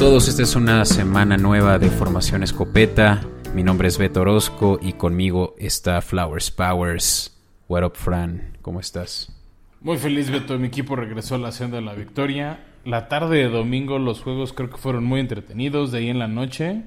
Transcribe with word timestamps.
Todos, 0.00 0.28
esta 0.28 0.44
es 0.44 0.56
una 0.56 0.86
semana 0.86 1.36
nueva 1.36 1.78
de 1.78 1.90
Formación 1.90 2.42
Escopeta. 2.42 3.20
Mi 3.54 3.62
nombre 3.62 3.86
es 3.86 3.98
Beto 3.98 4.22
Orozco 4.22 4.78
y 4.80 4.94
conmigo 4.94 5.54
está 5.58 6.00
Flowers 6.00 6.50
Powers. 6.50 7.38
What 7.68 7.84
up, 7.84 7.96
Fran? 7.96 8.56
¿Cómo 8.62 8.80
estás? 8.80 9.30
Muy 9.82 9.98
feliz, 9.98 10.30
Beto. 10.30 10.58
Mi 10.58 10.68
equipo 10.68 10.96
regresó 10.96 11.34
a 11.34 11.38
la 11.38 11.52
senda 11.52 11.76
de 11.76 11.82
la 11.82 11.92
victoria. 11.92 12.64
La 12.86 13.08
tarde 13.08 13.40
de 13.40 13.50
domingo 13.50 13.98
los 13.98 14.22
juegos 14.22 14.54
creo 14.54 14.70
que 14.70 14.78
fueron 14.78 15.04
muy 15.04 15.20
entretenidos, 15.20 15.92
de 15.92 15.98
ahí 15.98 16.08
en 16.08 16.18
la 16.18 16.28
noche. 16.28 16.82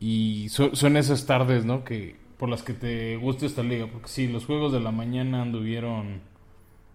Y 0.00 0.48
son, 0.48 0.96
esas 0.96 1.26
tardes, 1.26 1.64
¿no? 1.64 1.84
Que 1.84 2.16
por 2.36 2.48
las 2.48 2.64
que 2.64 2.72
te 2.72 3.16
gusta 3.16 3.46
esta 3.46 3.62
liga. 3.62 3.86
Porque 3.86 4.08
sí, 4.08 4.26
los 4.26 4.44
juegos 4.44 4.72
de 4.72 4.80
la 4.80 4.90
mañana 4.90 5.40
anduvieron 5.40 6.20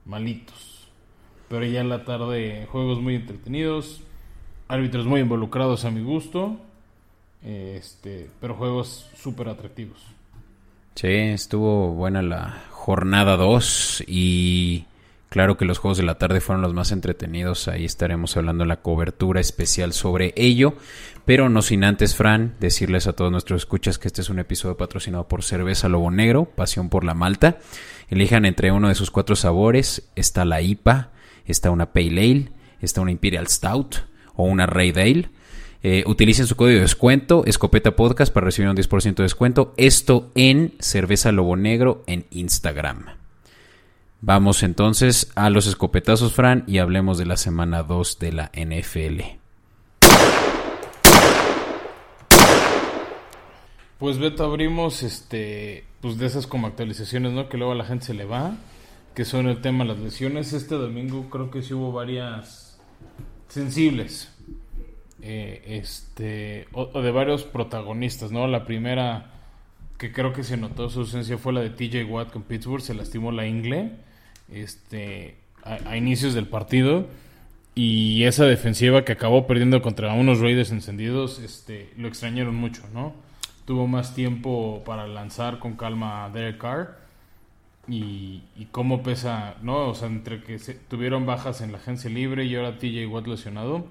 malitos. 0.04 0.92
Pero 1.48 1.64
ya 1.64 1.80
en 1.80 1.88
la 1.88 2.04
tarde, 2.04 2.68
juegos 2.70 3.00
muy 3.00 3.16
entretenidos. 3.16 4.04
Árbitros 4.70 5.08
muy 5.08 5.20
involucrados 5.20 5.84
a 5.84 5.90
mi 5.90 6.02
gusto. 6.02 6.56
Este, 7.44 8.30
pero 8.40 8.54
juegos 8.54 9.10
súper 9.16 9.50
atractivos. 9.50 10.00
Sí, 10.94 11.08
estuvo 11.08 11.94
buena 11.94 12.22
la 12.22 12.62
jornada 12.70 13.36
2 13.36 14.04
y 14.06 14.86
claro 15.30 15.58
que 15.58 15.66
los 15.66 15.80
juegos 15.80 15.98
de 15.98 16.04
la 16.04 16.20
tarde 16.20 16.40
fueron 16.40 16.62
los 16.62 16.76
más 16.76 16.92
entretenidos. 16.92 17.68
Ahí 17.68 17.84
estaremos 17.84 18.38
hablando 18.38 18.64
en 18.64 18.68
la 18.68 18.82
cobertura 18.82 19.42
especial 19.42 19.92
sobre 19.94 20.34
ello. 20.36 20.76
Pero 21.26 21.50
no 21.50 21.64
sin 21.64 21.84
antes, 21.84 22.16
Fran, 22.16 22.54
decirles 22.60 23.08
a 23.08 23.14
todos 23.14 23.32
nuestros 23.32 23.62
escuchas 23.62 23.98
que 23.98 24.08
este 24.08 24.22
es 24.22 24.30
un 24.30 24.38
episodio 24.38 24.78
patrocinado 24.78 25.28
por 25.28 25.42
Cerveza 25.42 25.90
Lobo 25.90 26.12
Negro, 26.12 26.46
Pasión 26.46 26.90
por 26.90 27.04
la 27.04 27.16
Malta. 27.16 27.58
Elijan 28.10 28.46
entre 28.46 28.72
uno 28.72 28.90
de 28.90 28.96
sus 28.96 29.10
cuatro 29.10 29.36
sabores. 29.36 30.10
Está 30.16 30.46
la 30.46 30.62
IPA, 30.62 31.10
está 31.46 31.72
una 31.72 31.92
Pale 31.92 32.22
Ale, 32.22 32.52
está 32.82 33.02
una 33.02 33.12
Imperial 33.12 33.48
Stout 33.48 34.10
o 34.40 34.44
una 34.44 34.66
Red 34.66 34.98
Ale. 34.98 35.30
Eh, 35.84 36.04
utilicen 36.08 36.48
su 36.48 36.56
código 36.56 36.76
de 36.76 36.82
descuento, 36.82 37.44
Escopeta 37.46 37.96
Podcast, 37.96 38.34
para 38.34 38.46
recibir 38.46 38.70
un 38.70 38.76
10% 38.78 39.16
de 39.16 39.24
descuento. 39.24 39.74
Esto 39.76 40.32
en 40.34 40.74
Cerveza 40.80 41.34
Lobo 41.34 41.58
Negro 41.58 42.04
en 42.08 42.26
Instagram. 42.32 43.06
Vamos 44.22 44.64
entonces 44.64 45.30
a 45.36 45.50
los 45.50 45.68
escopetazos, 45.68 46.34
Fran, 46.34 46.64
y 46.68 46.78
hablemos 46.78 47.18
de 47.18 47.26
la 47.26 47.36
semana 47.36 47.84
2 47.84 48.20
de 48.20 48.32
la 48.32 48.52
NFL. 48.54 49.22
Pues 53.98 54.20
Beto, 54.20 54.46
abrimos 54.46 55.04
este, 55.04 55.84
pues 56.00 56.18
de 56.18 56.28
esas 56.28 56.48
como 56.48 56.68
actualizaciones, 56.68 57.34
¿no? 57.34 57.50
Que 57.50 57.58
luego 57.58 57.74
a 57.74 57.76
la 57.76 57.86
gente 57.86 58.06
se 58.06 58.14
le 58.14 58.24
va, 58.24 58.56
que 59.14 59.26
son 59.26 59.50
el 59.50 59.60
tema 59.60 59.84
de 59.84 59.90
las 59.90 60.00
lesiones. 60.00 60.54
Este 60.54 60.76
domingo 60.76 61.30
creo 61.30 61.52
que 61.52 61.62
sí 61.62 61.74
hubo 61.74 61.92
varias 61.92 62.70
sensibles 63.50 64.32
eh, 65.22 65.64
este, 65.68 66.68
o, 66.72 67.02
de 67.02 67.12
varios 67.12 67.44
protagonistas, 67.44 68.32
¿no? 68.32 68.48
La 68.48 68.64
primera 68.66 69.34
que 69.98 70.14
creo 70.14 70.32
que 70.32 70.44
se 70.44 70.56
notó 70.56 70.90
su 70.90 71.02
ausencia 71.02 71.38
fue 71.38 71.52
la 71.52 71.60
de 71.60 71.72
TJ 71.72 72.06
Watt 72.06 72.32
con 72.32 72.44
Pittsburgh, 72.44 72.82
se 72.82 72.94
lastimó 72.94 73.34
la 73.34 73.46
ingle 73.46 73.92
este, 74.50 75.36
a, 75.64 75.98
inicios 75.98 76.34
del 76.34 76.48
partido. 76.48 77.08
Y 77.76 78.24
esa 78.24 78.46
defensiva 78.46 79.06
que 79.06 79.14
acabó 79.14 79.46
perdiendo 79.48 79.82
contra 79.82 80.14
unos 80.14 80.40
Raiders 80.40 80.72
encendidos, 80.72 81.40
este, 81.40 81.90
lo 81.98 82.08
extrañaron 82.08 82.56
mucho, 82.56 82.84
¿no? 82.94 83.14
Tuvo 83.66 83.88
más 83.88 84.16
tiempo 84.16 84.84
para 84.86 85.08
lanzar 85.08 85.60
con 85.60 85.76
calma 85.76 86.26
a 86.26 86.30
Derek 86.30 86.58
Carr. 86.58 86.98
Y, 87.90 88.44
y 88.56 88.66
cómo 88.72 89.02
pesa, 89.02 89.56
¿no? 89.64 89.88
O 89.88 89.96
sea, 89.96 90.08
entre 90.08 90.44
que 90.44 90.60
se, 90.60 90.76
tuvieron 90.76 91.26
bajas 91.26 91.62
en 91.62 91.72
la 91.72 91.80
agencia 91.80 92.10
libre 92.10 92.46
y 92.46 92.56
ahora 92.56 92.78
TJ 92.78 93.08
Watt 93.08 93.26
lesionado 93.26 93.88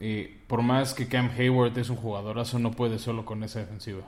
eh, 0.00 0.38
por 0.48 0.62
más 0.62 0.94
que 0.94 1.06
Cam 1.06 1.30
Hayward 1.36 1.78
es 1.78 1.88
un 1.88 1.96
jugadorazo, 1.96 2.58
no 2.58 2.72
puede 2.72 2.98
solo 2.98 3.24
con 3.24 3.44
esa 3.44 3.60
defensiva. 3.60 4.02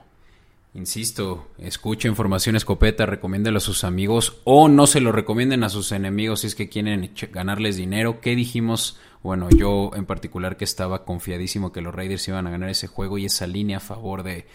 Insisto, 0.73 1.47
escuchen 1.57 2.15
Formación 2.15 2.55
Escopeta, 2.55 3.05
recomiéndelo 3.05 3.57
a 3.57 3.61
sus 3.61 3.83
amigos 3.83 4.41
o 4.43 4.67
no 4.67 4.85
se 4.85 4.99
lo 4.99 5.11
recomienden 5.11 5.63
a 5.63 5.69
sus 5.69 5.91
enemigos 5.91 6.41
si 6.41 6.47
es 6.47 6.55
que 6.55 6.69
quieren 6.69 7.13
ganarles 7.31 7.77
dinero. 7.77 8.19
¿Qué 8.21 8.35
dijimos? 8.35 8.99
Bueno, 9.23 9.49
yo 9.49 9.91
en 9.95 10.05
particular 10.05 10.57
que 10.57 10.65
estaba 10.65 11.03
confiadísimo 11.05 11.71
que 11.71 11.81
los 11.81 11.95
Raiders 11.95 12.27
iban 12.27 12.45
a 12.45 12.51
ganar 12.51 12.69
ese 12.69 12.87
juego 12.87 13.17
y 13.17 13.25
esa 13.25 13.47
línea 13.47 13.77
a 13.77 13.79
favor 13.79 14.23
de, 14.23 14.45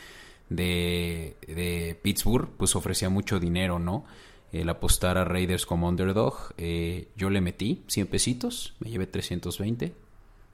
de, 0.48 1.98
Pittsburgh, 2.02 2.48
pues 2.56 2.76
ofrecía 2.76 3.08
mucho 3.08 3.40
dinero, 3.40 3.78
¿no? 3.78 4.04
El 4.52 4.68
apostar 4.68 5.18
a 5.18 5.24
Raiders 5.24 5.66
como 5.66 5.88
underdog. 5.88 6.54
Eh, 6.58 7.08
yo 7.16 7.30
le 7.30 7.40
metí 7.40 7.82
100 7.88 8.06
pesitos, 8.06 8.74
me 8.80 8.90
llevé 8.90 9.06
320 9.06 9.94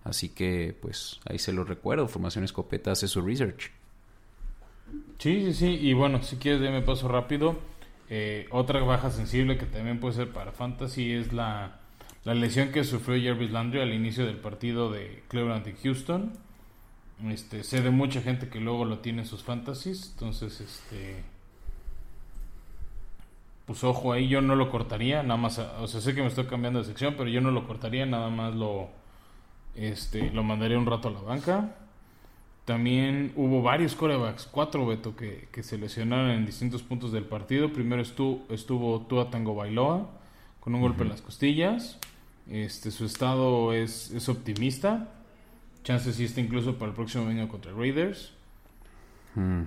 Así 0.08 0.30
que, 0.30 0.74
pues, 0.80 1.20
ahí 1.26 1.38
se 1.38 1.52
lo 1.52 1.64
recuerdo. 1.64 2.08
Formación 2.08 2.44
Escopeta 2.44 2.92
hace 2.92 3.08
su 3.08 3.20
research. 3.20 3.70
Sí, 5.18 5.44
sí, 5.44 5.52
sí. 5.52 5.66
Y 5.66 5.92
bueno, 5.92 6.22
si 6.22 6.36
quieres, 6.36 6.60
me 6.60 6.80
paso 6.80 7.08
rápido. 7.08 7.58
Eh, 8.08 8.46
otra 8.50 8.80
baja 8.82 9.10
sensible 9.10 9.58
que 9.58 9.66
también 9.66 10.00
puede 10.00 10.14
ser 10.14 10.32
para 10.32 10.52
Fantasy 10.52 11.12
es 11.12 11.34
la, 11.34 11.80
la 12.24 12.34
lesión 12.34 12.72
que 12.72 12.84
sufrió 12.84 13.22
Jarvis 13.22 13.50
Landry 13.50 13.80
al 13.80 13.92
inicio 13.92 14.24
del 14.24 14.38
partido 14.38 14.90
de 14.90 15.22
Cleveland 15.28 15.66
y 15.68 15.72
Houston. 15.82 16.32
Este, 17.26 17.62
sé 17.62 17.82
de 17.82 17.90
mucha 17.90 18.22
gente 18.22 18.48
que 18.48 18.60
luego 18.60 18.86
lo 18.86 19.00
tiene 19.00 19.22
en 19.22 19.28
sus 19.28 19.42
fantasies. 19.42 20.12
Entonces, 20.12 20.60
este. 20.60 21.22
Pues 23.68 23.84
ojo 23.84 24.14
ahí, 24.14 24.28
yo 24.28 24.40
no 24.40 24.56
lo 24.56 24.70
cortaría, 24.70 25.22
nada 25.22 25.36
más. 25.36 25.58
O 25.58 25.86
sea, 25.86 26.00
sé 26.00 26.14
que 26.14 26.22
me 26.22 26.28
estoy 26.28 26.46
cambiando 26.46 26.78
de 26.78 26.86
sección, 26.86 27.14
pero 27.18 27.28
yo 27.28 27.42
no 27.42 27.50
lo 27.50 27.66
cortaría, 27.66 28.06
nada 28.06 28.30
más 28.30 28.54
lo 28.54 28.88
este, 29.74 30.30
lo 30.30 30.42
mandaría 30.42 30.78
un 30.78 30.86
rato 30.86 31.08
a 31.08 31.10
la 31.10 31.20
banca. 31.20 31.76
También 32.64 33.30
hubo 33.36 33.60
varios 33.60 33.94
corebacks, 33.94 34.46
cuatro 34.50 34.86
Beto, 34.86 35.14
que, 35.14 35.48
que 35.52 35.62
se 35.62 35.76
lesionaron 35.76 36.30
en 36.30 36.46
distintos 36.46 36.82
puntos 36.82 37.12
del 37.12 37.24
partido. 37.24 37.70
Primero 37.70 38.00
estuvo, 38.00 38.42
estuvo 38.48 39.02
Tua 39.02 39.28
Tango 39.28 39.54
Bailoa 39.54 40.08
con 40.60 40.74
un 40.74 40.80
golpe 40.80 41.02
en 41.02 41.10
las 41.10 41.20
costillas. 41.20 41.98
Este, 42.50 42.90
su 42.90 43.04
estado 43.04 43.74
es, 43.74 44.12
es 44.12 44.30
optimista. 44.30 45.08
Chances 45.84 46.16
sí 46.16 46.24
está 46.24 46.40
incluso 46.40 46.78
para 46.78 46.90
el 46.90 46.96
próximo 46.96 47.28
año 47.28 47.46
contra 47.48 47.72
Raiders. 47.72 48.32
Mm, 49.34 49.64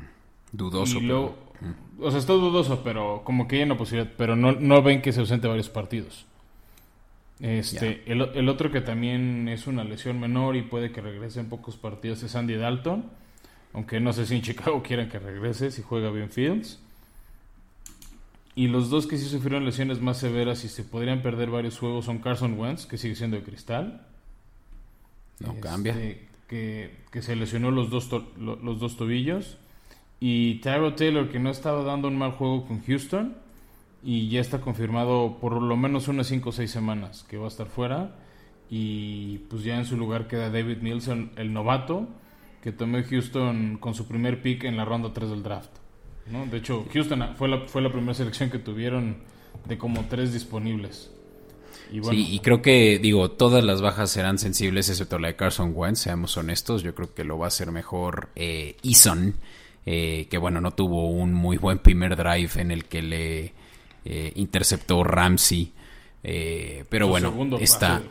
dudoso. 0.51 0.99
Mm. 0.99 1.50
O 1.99 2.09
sea, 2.09 2.19
está 2.19 2.33
dudoso, 2.33 2.81
pero 2.83 3.21
como 3.23 3.47
que 3.47 3.57
hay 3.57 3.63
una 3.63 3.77
posibilidad. 3.77 4.11
Pero 4.17 4.35
no, 4.35 4.53
no 4.53 4.81
ven 4.81 5.01
que 5.01 5.13
se 5.13 5.19
ausente 5.19 5.47
varios 5.47 5.69
partidos. 5.69 6.25
Este, 7.39 8.03
el, 8.05 8.49
otro 8.49 8.71
que 8.71 8.81
también 8.81 9.47
es 9.49 9.65
una 9.65 9.83
lesión 9.83 10.19
menor 10.19 10.55
y 10.55 10.61
puede 10.61 10.91
que 10.91 11.01
regrese 11.01 11.39
en 11.39 11.49
pocos 11.49 11.75
partidos 11.75 12.21
es 12.23 12.35
Andy 12.35 12.55
Dalton. 12.55 13.05
Aunque 13.73 13.99
no 13.99 14.13
sé 14.13 14.25
si 14.25 14.35
en 14.35 14.41
Chicago 14.43 14.83
quieran 14.83 15.09
que 15.09 15.19
regrese 15.19 15.71
si 15.71 15.81
juega 15.81 16.11
bien 16.11 16.29
Fields. 16.29 16.79
Y 18.53 18.67
los 18.67 18.89
dos 18.89 19.07
que 19.07 19.17
sí 19.17 19.25
sufrieron 19.25 19.65
lesiones 19.65 20.01
más 20.01 20.17
severas 20.17 20.65
y 20.65 20.69
se 20.69 20.83
podrían 20.83 21.21
perder 21.21 21.49
varios 21.49 21.79
juegos 21.79 22.05
son 22.05 22.19
Carson 22.19 22.59
Wentz, 22.59 22.85
que 22.85 22.97
sigue 22.97 23.15
siendo 23.15 23.37
de 23.37 23.43
cristal. 23.43 24.05
No 25.39 25.59
cambia. 25.59 25.93
Este, 25.93 26.27
que, 26.47 26.95
que, 27.11 27.21
se 27.21 27.35
lesionó 27.35 27.71
los 27.71 27.89
dos, 27.89 28.09
los 28.37 28.79
dos 28.79 28.97
tobillos. 28.97 29.57
Y 30.21 30.55
Tyro 30.61 30.93
Taylor, 30.93 31.29
que 31.29 31.39
no 31.39 31.49
estaba 31.49 31.83
dando 31.83 32.07
un 32.07 32.17
mal 32.17 32.31
juego 32.31 32.65
con 32.65 32.81
Houston 32.85 33.35
y 34.03 34.29
ya 34.29 34.39
está 34.39 34.61
confirmado 34.61 35.39
por 35.41 35.61
lo 35.61 35.75
menos 35.75 36.07
unas 36.07 36.27
5 36.27 36.49
o 36.49 36.51
6 36.53 36.71
semanas 36.71 37.25
que 37.27 37.37
va 37.37 37.45
a 37.45 37.47
estar 37.49 37.67
fuera 37.67 38.15
y 38.69 39.39
pues 39.49 39.63
ya 39.63 39.77
en 39.77 39.85
su 39.85 39.97
lugar 39.97 40.27
queda 40.27 40.49
David 40.49 40.77
Nielsen, 40.81 41.31
el 41.35 41.51
novato, 41.51 42.07
que 42.61 42.71
tomó 42.71 42.99
Houston 43.03 43.77
con 43.79 43.95
su 43.95 44.07
primer 44.07 44.41
pick 44.41 44.63
en 44.63 44.77
la 44.77 44.85
ronda 44.85 45.11
3 45.11 45.29
del 45.29 45.43
draft. 45.43 45.71
¿no? 46.27 46.45
De 46.45 46.57
hecho, 46.57 46.85
Houston 46.93 47.35
fue 47.35 47.47
la, 47.47 47.67
fue 47.67 47.81
la 47.81 47.91
primera 47.91 48.13
selección 48.13 48.49
que 48.49 48.59
tuvieron 48.59 49.17
de 49.65 49.77
como 49.77 50.05
tres 50.05 50.33
disponibles. 50.33 51.11
Y 51.91 52.01
Sí, 52.03 52.27
y 52.29 52.39
creo 52.39 52.61
que, 52.61 52.99
digo, 52.99 53.31
todas 53.31 53.63
las 53.63 53.81
bajas 53.81 54.11
serán 54.11 54.37
sensibles, 54.37 54.89
excepto 54.89 55.19
la 55.19 55.29
de 55.29 55.35
Carson 55.35 55.73
Wentz, 55.75 55.99
seamos 55.99 56.37
honestos. 56.37 56.83
Yo 56.83 56.95
creo 56.95 57.13
que 57.13 57.23
lo 57.23 57.37
va 57.37 57.45
a 57.45 57.47
hacer 57.47 57.71
mejor 57.71 58.29
eh, 58.35 58.77
Eason, 58.83 59.35
eh, 59.85 60.27
que 60.29 60.37
bueno, 60.37 60.61
no 60.61 60.71
tuvo 60.71 61.09
un 61.09 61.33
muy 61.33 61.57
buen 61.57 61.79
primer 61.79 62.15
drive 62.15 62.51
en 62.55 62.71
el 62.71 62.85
que 62.85 63.01
le 63.01 63.53
eh, 64.05 64.31
interceptó 64.35 65.03
Ramsey. 65.03 65.73
Eh, 66.23 66.85
pero 66.89 67.07
bueno, 67.07 67.57
está 67.59 68.01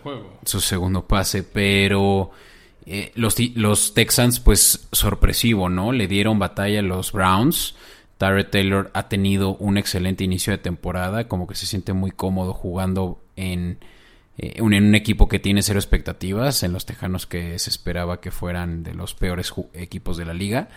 su 0.44 0.60
segundo 0.60 1.06
pase, 1.06 1.44
pero 1.44 2.32
eh, 2.86 3.12
los, 3.14 3.36
los 3.54 3.94
Texans, 3.94 4.40
pues 4.40 4.88
sorpresivo, 4.90 5.68
¿no? 5.68 5.92
Le 5.92 6.08
dieron 6.08 6.38
batalla 6.38 6.80
a 6.80 6.82
los 6.82 7.12
Browns. 7.12 7.76
Tyree 8.18 8.44
Taylor 8.44 8.90
ha 8.94 9.08
tenido 9.08 9.56
un 9.56 9.78
excelente 9.78 10.24
inicio 10.24 10.52
de 10.52 10.58
temporada, 10.58 11.28
como 11.28 11.46
que 11.46 11.54
se 11.54 11.66
siente 11.66 11.92
muy 11.92 12.10
cómodo 12.10 12.52
jugando 12.52 13.22
en, 13.36 13.78
un, 14.58 14.74
en 14.74 14.84
un 14.84 14.94
equipo 14.94 15.28
que 15.28 15.38
tiene 15.38 15.62
cero 15.62 15.78
expectativas, 15.78 16.62
en 16.62 16.72
los 16.72 16.84
Tejanos 16.84 17.26
que 17.26 17.58
se 17.58 17.70
esperaba 17.70 18.20
que 18.20 18.30
fueran 18.30 18.82
de 18.82 18.92
los 18.92 19.14
peores 19.14 19.54
equipos 19.72 20.16
de 20.16 20.24
la 20.26 20.34
liga. 20.34 20.68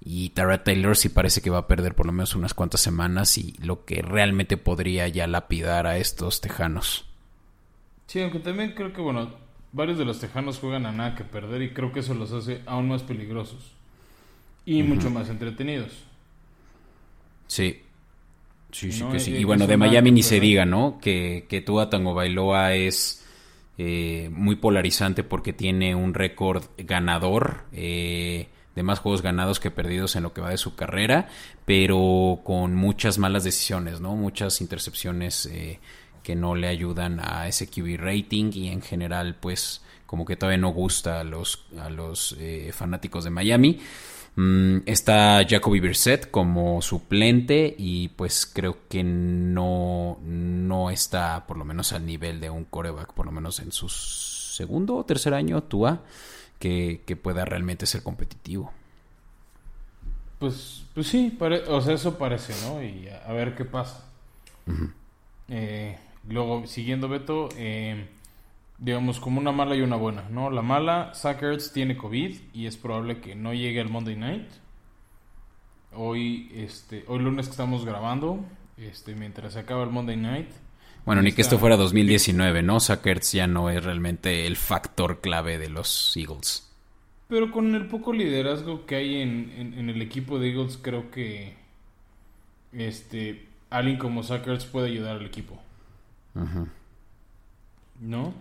Y 0.00 0.30
Tara 0.30 0.64
Taylor 0.64 0.96
sí 0.96 1.08
parece 1.08 1.40
que 1.40 1.50
va 1.50 1.58
a 1.58 1.66
perder 1.66 1.94
por 1.94 2.06
lo 2.06 2.12
menos 2.12 2.34
unas 2.34 2.54
cuantas 2.54 2.80
semanas 2.80 3.36
y 3.36 3.54
lo 3.62 3.84
que 3.84 4.00
realmente 4.02 4.56
podría 4.56 5.08
ya 5.08 5.26
lapidar 5.26 5.86
a 5.86 5.98
estos 5.98 6.40
tejanos. 6.40 7.04
Sí, 8.06 8.20
aunque 8.20 8.38
también 8.38 8.72
creo 8.72 8.92
que, 8.92 9.00
bueno, 9.00 9.30
varios 9.72 9.98
de 9.98 10.04
los 10.04 10.20
tejanos 10.20 10.58
juegan 10.58 10.86
a 10.86 10.92
nada 10.92 11.14
que 11.14 11.24
perder 11.24 11.62
y 11.62 11.70
creo 11.74 11.92
que 11.92 12.00
eso 12.00 12.14
los 12.14 12.32
hace 12.32 12.62
aún 12.66 12.88
más 12.88 13.02
peligrosos 13.02 13.72
y 14.64 14.82
mucho 14.82 15.10
más 15.10 15.28
entretenidos. 15.28 15.92
Sí. 17.46 17.82
Sí, 18.70 18.92
sí, 18.92 19.02
que 19.10 19.18
sí. 19.18 19.34
Y 19.34 19.44
bueno, 19.44 19.66
de 19.66 19.78
Miami 19.78 20.12
ni 20.12 20.22
se 20.22 20.40
diga, 20.40 20.66
¿no? 20.66 20.98
Que, 21.00 21.46
que 21.48 21.62
Tua 21.62 21.88
Tango 21.88 22.12
Bailoa 22.12 22.74
es 22.74 23.26
eh, 23.78 24.28
muy 24.30 24.56
polarizante 24.56 25.22
porque 25.24 25.54
tiene 25.54 25.94
un 25.94 26.12
récord 26.12 26.64
ganador. 26.76 27.64
Eh, 27.72 28.48
de 28.78 28.84
más 28.84 29.00
juegos 29.00 29.22
ganados 29.22 29.58
que 29.58 29.72
perdidos 29.72 30.14
en 30.14 30.22
lo 30.22 30.32
que 30.32 30.40
va 30.40 30.50
de 30.50 30.56
su 30.56 30.76
carrera, 30.76 31.26
pero 31.64 32.42
con 32.44 32.76
muchas 32.76 33.18
malas 33.18 33.42
decisiones, 33.42 34.00
¿no? 34.00 34.14
Muchas 34.14 34.60
intercepciones 34.60 35.46
eh, 35.46 35.80
que 36.22 36.36
no 36.36 36.54
le 36.54 36.68
ayudan 36.68 37.18
a 37.18 37.48
ese 37.48 37.66
QB 37.66 37.96
rating 37.98 38.52
y 38.54 38.68
en 38.68 38.80
general, 38.80 39.34
pues, 39.40 39.82
como 40.06 40.24
que 40.24 40.36
todavía 40.36 40.58
no 40.58 40.68
gusta 40.68 41.18
a 41.18 41.24
los, 41.24 41.66
a 41.76 41.90
los 41.90 42.36
eh, 42.38 42.70
fanáticos 42.72 43.24
de 43.24 43.30
Miami. 43.30 43.80
Mm, 44.36 44.82
está 44.86 45.44
Jacoby 45.44 45.80
Brissett 45.80 46.30
como 46.30 46.80
suplente 46.80 47.74
y 47.76 48.10
pues 48.10 48.46
creo 48.46 48.86
que 48.88 49.02
no, 49.02 50.20
no 50.22 50.90
está 50.90 51.48
por 51.48 51.56
lo 51.56 51.64
menos 51.64 51.92
al 51.92 52.06
nivel 52.06 52.38
de 52.38 52.48
un 52.48 52.64
coreback, 52.64 53.12
por 53.12 53.26
lo 53.26 53.32
menos 53.32 53.58
en 53.58 53.72
su 53.72 53.88
segundo 53.88 54.94
o 54.94 55.04
tercer 55.04 55.34
año, 55.34 55.64
Tua 55.64 56.04
que, 56.58 57.18
pueda 57.22 57.44
realmente 57.44 57.86
ser 57.86 58.02
competitivo. 58.02 58.72
Pues, 60.38 60.84
pues 60.94 61.06
sí, 61.08 61.36
o 61.68 61.80
sea, 61.80 61.94
eso 61.94 62.16
parece, 62.16 62.54
¿no? 62.66 62.82
Y 62.82 63.08
a, 63.08 63.32
ver 63.32 63.54
qué 63.54 63.64
pasa. 63.64 64.04
Eh, 65.48 65.98
luego, 66.28 66.66
siguiendo 66.66 67.08
Beto, 67.08 67.48
eh, 67.56 68.06
digamos 68.78 69.18
como 69.18 69.40
una 69.40 69.50
mala 69.50 69.74
y 69.74 69.80
una 69.80 69.96
buena, 69.96 70.28
¿no? 70.30 70.50
La 70.50 70.62
mala, 70.62 71.12
Sackers 71.14 71.72
tiene 71.72 71.96
COVID 71.96 72.36
y 72.52 72.66
es 72.66 72.76
probable 72.76 73.20
que 73.20 73.34
no 73.34 73.52
llegue 73.52 73.80
al 73.80 73.88
Monday 73.88 74.16
Night. 74.16 74.48
Hoy, 75.94 76.52
este, 76.54 77.04
hoy 77.08 77.18
lunes 77.20 77.46
que 77.46 77.52
estamos 77.52 77.84
grabando, 77.84 78.44
este, 78.76 79.14
mientras 79.14 79.54
se 79.54 79.60
acaba 79.60 79.82
el 79.82 79.90
Monday 79.90 80.16
Night, 80.16 80.50
bueno, 81.08 81.22
ni 81.22 81.32
que 81.32 81.40
esto 81.40 81.58
fuera 81.58 81.78
2019, 81.78 82.62
¿no? 82.62 82.80
Sackers 82.80 83.32
ya 83.32 83.46
no 83.46 83.70
es 83.70 83.82
realmente 83.82 84.46
el 84.46 84.56
factor 84.56 85.22
clave 85.22 85.56
de 85.56 85.70
los 85.70 86.14
Eagles. 86.14 86.70
Pero 87.28 87.50
con 87.50 87.74
el 87.74 87.86
poco 87.86 88.12
liderazgo 88.12 88.84
que 88.84 88.96
hay 88.96 89.22
en, 89.22 89.88
el 89.88 90.02
equipo 90.02 90.38
de 90.38 90.50
Eagles, 90.50 90.78
creo 90.82 91.10
que 91.10 91.56
este 92.72 93.48
alguien 93.70 93.96
como 93.96 94.22
Sackers 94.22 94.66
puede 94.66 94.88
ayudar 94.88 95.16
al 95.16 95.24
equipo. 95.24 95.58
¿No? 98.02 98.34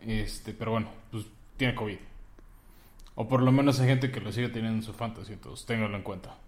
Este, 0.00 0.54
pero 0.54 0.70
bueno, 0.70 0.88
pues 1.10 1.26
tiene 1.58 1.74
COVID. 1.74 1.98
O 3.16 3.28
por 3.28 3.42
lo 3.42 3.52
menos 3.52 3.80
hay 3.80 3.88
gente 3.88 4.10
que 4.10 4.22
lo 4.22 4.32
sigue 4.32 4.48
teniendo 4.48 4.78
en 4.78 4.82
su 4.82 4.94
fantasy, 4.94 5.34
entonces 5.34 5.66
ténganlo 5.66 5.98
en 5.98 6.02
cuenta. 6.02 6.38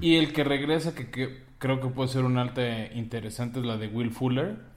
Y 0.00 0.18
el 0.18 0.32
que 0.32 0.44
regresa, 0.44 0.94
que, 0.94 1.10
que, 1.10 1.42
creo 1.58 1.80
que 1.80 1.88
puede 1.88 2.10
ser 2.10 2.22
un 2.22 2.38
alta 2.38 2.92
interesante, 2.94 3.58
es 3.58 3.66
la 3.66 3.76
de 3.76 3.88
Will 3.88 4.12
Fuller 4.12 4.72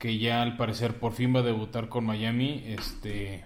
que 0.00 0.18
ya 0.18 0.42
al 0.42 0.56
parecer 0.56 0.98
por 0.98 1.12
fin 1.12 1.36
va 1.36 1.40
a 1.40 1.44
debutar 1.44 1.88
con 1.88 2.06
Miami 2.06 2.64
este 2.66 3.44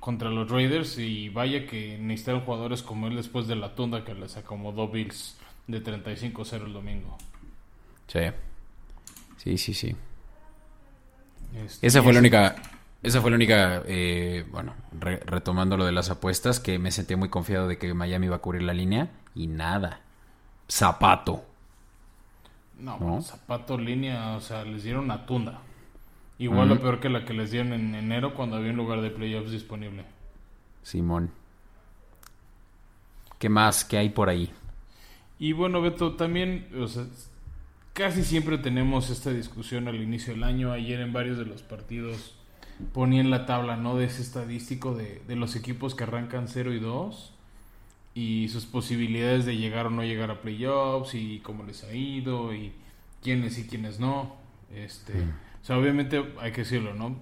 contra 0.00 0.28
los 0.28 0.50
Raiders 0.50 0.98
y 0.98 1.28
vaya 1.28 1.66
que 1.66 1.96
necesitaron 1.96 2.40
jugadores 2.40 2.82
como 2.82 3.06
él 3.06 3.14
después 3.14 3.46
de 3.46 3.54
la 3.54 3.76
tunda 3.76 4.04
que 4.04 4.12
les 4.12 4.36
acomodó 4.36 4.88
Bills 4.88 5.38
de 5.68 5.82
35-0 5.82 6.66
el 6.66 6.72
domingo. 6.72 7.16
Sí. 8.08 8.20
Sí, 9.36 9.56
sí, 9.56 9.72
sí. 9.72 9.96
Este, 11.54 11.86
esa 11.86 12.02
fue 12.02 12.12
la 12.12 12.18
única 12.18 12.56
esa 13.04 13.20
fue 13.20 13.30
la 13.30 13.36
única, 13.36 13.82
eh, 13.86 14.44
bueno, 14.50 14.74
retomando 15.00 15.76
lo 15.76 15.84
de 15.84 15.92
las 15.92 16.08
apuestas, 16.10 16.60
que 16.60 16.78
me 16.78 16.92
sentí 16.92 17.16
muy 17.16 17.28
confiado 17.28 17.66
de 17.66 17.76
que 17.78 17.94
Miami 17.94 18.26
iba 18.26 18.36
a 18.36 18.40
cubrir 18.40 18.62
la 18.62 18.74
línea 18.74 19.10
y 19.34 19.48
nada. 19.48 20.00
Zapato. 20.70 21.44
No, 22.82 23.22
zapato 23.22 23.78
línea, 23.78 24.34
o 24.36 24.40
sea, 24.40 24.64
les 24.64 24.82
dieron 24.82 25.04
una 25.04 25.24
tunda. 25.24 25.60
Igual 26.38 26.68
lo 26.68 26.80
peor 26.80 26.98
que 26.98 27.08
la 27.08 27.24
que 27.24 27.32
les 27.32 27.52
dieron 27.52 27.72
en 27.72 27.94
enero 27.94 28.34
cuando 28.34 28.56
había 28.56 28.72
un 28.72 28.76
lugar 28.76 29.00
de 29.00 29.10
playoffs 29.10 29.52
disponible. 29.52 30.04
Simón. 30.82 31.30
¿Qué 33.38 33.48
más? 33.48 33.84
¿Qué 33.84 33.98
hay 33.98 34.08
por 34.08 34.28
ahí? 34.28 34.52
Y 35.38 35.52
bueno, 35.52 35.80
Beto, 35.80 36.16
también, 36.16 36.68
o 36.76 36.88
sea, 36.88 37.06
casi 37.92 38.24
siempre 38.24 38.58
tenemos 38.58 39.10
esta 39.10 39.30
discusión 39.30 39.86
al 39.86 40.02
inicio 40.02 40.32
del 40.32 40.42
año. 40.42 40.72
Ayer 40.72 41.00
en 41.00 41.12
varios 41.12 41.38
de 41.38 41.44
los 41.44 41.62
partidos 41.62 42.34
ponían 42.92 43.30
la 43.30 43.46
tabla, 43.46 43.76
¿no? 43.76 43.96
De 43.96 44.06
ese 44.06 44.22
estadístico 44.22 44.96
de, 44.96 45.22
de 45.28 45.36
los 45.36 45.54
equipos 45.54 45.94
que 45.94 46.02
arrancan 46.02 46.48
0 46.48 46.72
y 46.72 46.80
2 46.80 47.32
y 48.14 48.48
sus 48.48 48.66
posibilidades 48.66 49.46
de 49.46 49.56
llegar 49.56 49.86
o 49.86 49.90
no 49.90 50.04
llegar 50.04 50.30
a 50.30 50.42
playoffs 50.42 51.14
y 51.14 51.40
cómo 51.40 51.64
les 51.64 51.84
ha 51.84 51.94
ido 51.94 52.54
y 52.54 52.72
quiénes 53.22 53.58
y 53.58 53.66
quiénes 53.66 54.00
no. 54.00 54.36
Este, 54.74 55.14
mm. 55.14 55.30
O 55.62 55.64
sea, 55.64 55.78
obviamente 55.78 56.22
hay 56.40 56.52
que 56.52 56.62
decirlo, 56.62 56.94
¿no? 56.94 57.16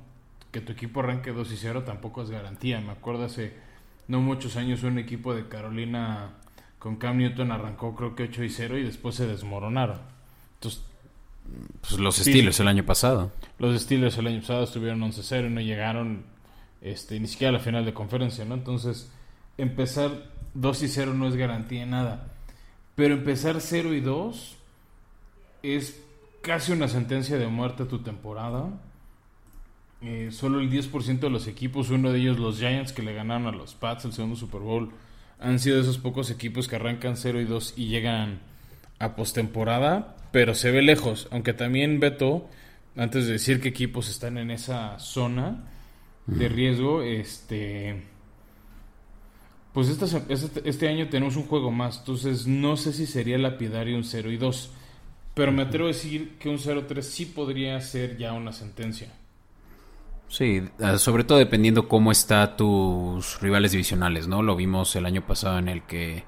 Que 0.50 0.60
tu 0.60 0.72
equipo 0.72 1.00
arranque 1.00 1.32
2 1.32 1.52
y 1.52 1.56
0 1.56 1.84
tampoco 1.84 2.22
es 2.22 2.30
garantía. 2.30 2.80
Me 2.80 2.92
acuerdo 2.92 3.24
hace 3.24 3.54
no 4.08 4.20
muchos 4.20 4.56
años 4.56 4.82
un 4.82 4.98
equipo 4.98 5.34
de 5.34 5.46
Carolina 5.48 6.30
con 6.80 6.96
Cam 6.96 7.18
Newton 7.18 7.52
arrancó 7.52 7.94
creo 7.94 8.16
que 8.16 8.24
8 8.24 8.42
y 8.42 8.50
0 8.50 8.78
y 8.78 8.82
después 8.82 9.14
se 9.14 9.26
desmoronaron. 9.26 10.00
Entonces, 10.54 10.82
pues 11.80 11.98
los 11.98 12.16
Steelers 12.16 12.58
el 12.60 12.68
año 12.68 12.84
pasado. 12.84 13.30
Los 13.58 13.80
Steelers 13.80 14.16
el 14.18 14.26
año 14.26 14.40
pasado 14.40 14.64
estuvieron 14.64 15.00
11-0 15.00 15.46
y 15.46 15.50
no 15.50 15.60
llegaron 15.60 16.24
este, 16.80 17.20
ni 17.20 17.28
siquiera 17.28 17.50
a 17.50 17.52
la 17.52 17.58
final 17.60 17.84
de 17.84 17.92
conferencia, 17.92 18.44
¿no? 18.44 18.54
Entonces, 18.54 19.12
empezar 19.58 20.30
2 20.54 20.82
y 20.82 20.88
0 20.88 21.14
no 21.14 21.28
es 21.28 21.36
garantía 21.36 21.80
de 21.80 21.86
nada. 21.86 22.28
Pero 22.94 23.14
empezar 23.14 23.60
0 23.60 23.94
y 23.94 24.00
2 24.00 24.56
es 25.62 26.02
casi 26.42 26.72
una 26.72 26.88
sentencia 26.88 27.38
de 27.38 27.46
muerte 27.46 27.84
a 27.84 27.88
tu 27.88 28.00
temporada. 28.00 28.70
Eh, 30.02 30.30
solo 30.32 30.60
el 30.60 30.70
10% 30.70 31.20
de 31.20 31.30
los 31.30 31.46
equipos, 31.46 31.90
uno 31.90 32.10
de 32.10 32.20
ellos 32.20 32.38
los 32.38 32.58
Giants 32.58 32.92
que 32.92 33.02
le 33.02 33.12
ganaron 33.12 33.46
a 33.46 33.52
los 33.52 33.74
Pats 33.74 34.06
el 34.06 34.12
segundo 34.12 34.36
Super 34.36 34.60
Bowl, 34.60 34.90
han 35.38 35.58
sido 35.58 35.80
esos 35.80 35.98
pocos 35.98 36.30
equipos 36.30 36.68
que 36.68 36.76
arrancan 36.76 37.16
0 37.16 37.40
y 37.40 37.44
2 37.44 37.74
y 37.76 37.88
llegan 37.88 38.40
a 38.98 39.14
postemporada, 39.14 40.16
pero 40.32 40.54
se 40.54 40.70
ve 40.70 40.82
lejos. 40.82 41.28
Aunque 41.30 41.52
también 41.52 42.00
Beto, 42.00 42.48
antes 42.96 43.26
de 43.26 43.32
decir 43.32 43.60
qué 43.60 43.68
equipos 43.68 44.08
están 44.08 44.38
en 44.38 44.50
esa 44.50 44.98
zona 44.98 45.64
de 46.26 46.48
riesgo, 46.48 47.02
este 47.02 48.02
pues 49.72 49.88
este, 49.88 50.68
este, 50.68 50.88
año 50.88 51.08
tenemos 51.08 51.36
un 51.36 51.46
juego 51.46 51.70
más, 51.70 51.98
entonces 51.98 52.46
no 52.46 52.76
sé 52.76 52.92
si 52.92 53.06
sería 53.06 53.38
lapidario 53.38 53.96
un 53.96 54.04
0 54.04 54.30
y 54.32 54.36
2. 54.36 54.70
Pero 55.34 55.52
me 55.52 55.62
atrevo 55.62 55.84
a 55.84 55.92
decir 55.92 56.36
que 56.38 56.48
un 56.48 56.58
0-3 56.58 57.02
sí 57.02 57.26
podría 57.26 57.80
ser 57.80 58.16
ya 58.16 58.32
una 58.32 58.52
sentencia. 58.52 59.12
Sí, 60.28 60.62
ah, 60.80 60.98
sobre 60.98 61.24
todo 61.24 61.38
dependiendo 61.38 61.88
cómo 61.88 62.10
están 62.12 62.56
tus 62.56 63.40
rivales 63.40 63.72
divisionales, 63.72 64.28
¿no? 64.28 64.42
Lo 64.42 64.56
vimos 64.56 64.94
el 64.96 65.06
año 65.06 65.24
pasado 65.24 65.58
en 65.58 65.68
el 65.68 65.82
que 65.82 66.24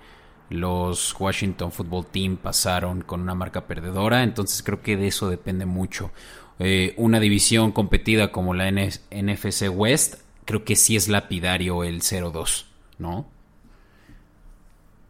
los 0.50 1.14
Washington 1.18 1.72
Football 1.72 2.06
Team 2.06 2.36
pasaron 2.36 3.02
con 3.02 3.20
una 3.20 3.34
marca 3.34 3.66
perdedora, 3.66 4.22
entonces 4.22 4.62
creo 4.62 4.82
que 4.82 4.96
de 4.96 5.08
eso 5.08 5.30
depende 5.30 5.66
mucho. 5.66 6.10
Eh, 6.58 6.94
una 6.96 7.18
división 7.20 7.72
competida 7.72 8.30
como 8.30 8.54
la 8.54 8.70
NFC 8.70 9.68
West, 9.70 10.22
creo 10.44 10.64
que 10.64 10.76
sí 10.76 10.96
es 10.96 11.08
lapidario 11.08 11.84
el 11.84 12.02
0-2. 12.02 12.71
¿No? 13.02 13.28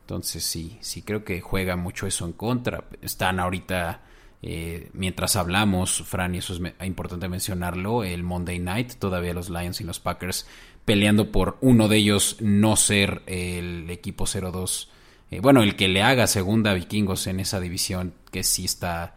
Entonces 0.00 0.42
sí, 0.42 0.78
sí 0.80 1.02
creo 1.02 1.24
que 1.24 1.40
juega 1.40 1.76
mucho 1.76 2.06
eso 2.06 2.26
en 2.26 2.32
contra. 2.32 2.84
Están 3.00 3.38
ahorita, 3.38 4.02
eh, 4.42 4.90
mientras 4.94 5.36
hablamos, 5.36 6.02
Fran, 6.02 6.34
y 6.34 6.38
eso 6.38 6.54
es 6.54 6.60
importante 6.84 7.28
mencionarlo, 7.28 8.02
el 8.02 8.24
Monday 8.24 8.58
Night, 8.58 8.94
todavía 8.94 9.32
los 9.32 9.48
Lions 9.48 9.80
y 9.80 9.84
los 9.84 10.00
Packers 10.00 10.46
peleando 10.84 11.30
por 11.30 11.58
uno 11.60 11.88
de 11.88 11.98
ellos 11.98 12.38
no 12.40 12.76
ser 12.76 13.22
el 13.26 13.88
equipo 13.88 14.26
0-2. 14.26 14.88
Eh, 15.30 15.40
bueno, 15.40 15.62
el 15.62 15.76
que 15.76 15.88
le 15.88 16.02
haga 16.02 16.26
segunda 16.26 16.72
a 16.72 16.74
Vikingos 16.74 17.26
en 17.26 17.40
esa 17.40 17.60
división, 17.60 18.14
que 18.30 18.42
sí 18.42 18.64
está 18.64 19.16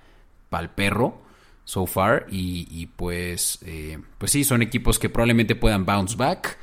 pal 0.50 0.76
perro 0.76 1.26
so 1.66 1.86
far. 1.86 2.28
Y, 2.30 2.88
pues, 2.96 3.60
eh, 3.66 4.00
pues 4.18 4.32
sí, 4.32 4.44
son 4.44 4.62
equipos 4.62 5.00
que 5.00 5.10
probablemente 5.10 5.56
puedan 5.56 5.86
bounce 5.86 6.16
back. 6.16 6.58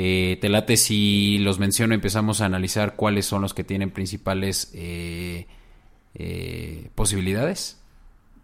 Eh, 0.00 0.38
te 0.40 0.48
late 0.48 0.76
si 0.76 1.38
los 1.38 1.58
menciono, 1.58 1.92
empezamos 1.92 2.40
a 2.40 2.46
analizar 2.46 2.94
cuáles 2.94 3.26
son 3.26 3.42
los 3.42 3.52
que 3.52 3.64
tienen 3.64 3.90
principales 3.90 4.70
eh, 4.72 5.48
eh, 6.14 6.88
posibilidades. 6.94 7.80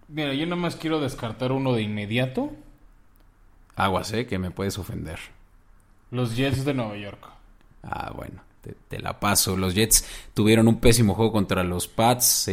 Mira, 0.09 0.35
yo 0.35 0.49
más 0.57 0.75
quiero 0.75 0.99
descartar 0.99 1.53
uno 1.53 1.73
de 1.73 1.83
inmediato. 1.83 2.51
Aguas, 3.77 4.13
eh, 4.15 4.27
que 4.27 4.41
me 4.41 4.51
puedes 4.51 4.79
ofender. 4.79 5.21
Los 6.11 6.35
Jets 6.35 6.65
de 6.65 6.75
Nueva 6.75 6.97
York. 6.97 7.25
Ah, 7.85 8.11
bueno, 8.13 8.43
te, 8.89 8.99
la 8.99 9.21
paso. 9.21 9.57
Los 9.57 9.77
Jets 9.77 10.05
tuvieron 10.35 10.67
un 10.67 10.81
pésimo 10.81 11.15
juego 11.15 11.31
contra 11.31 11.63
los 11.63 11.87
Pats. 11.87 12.51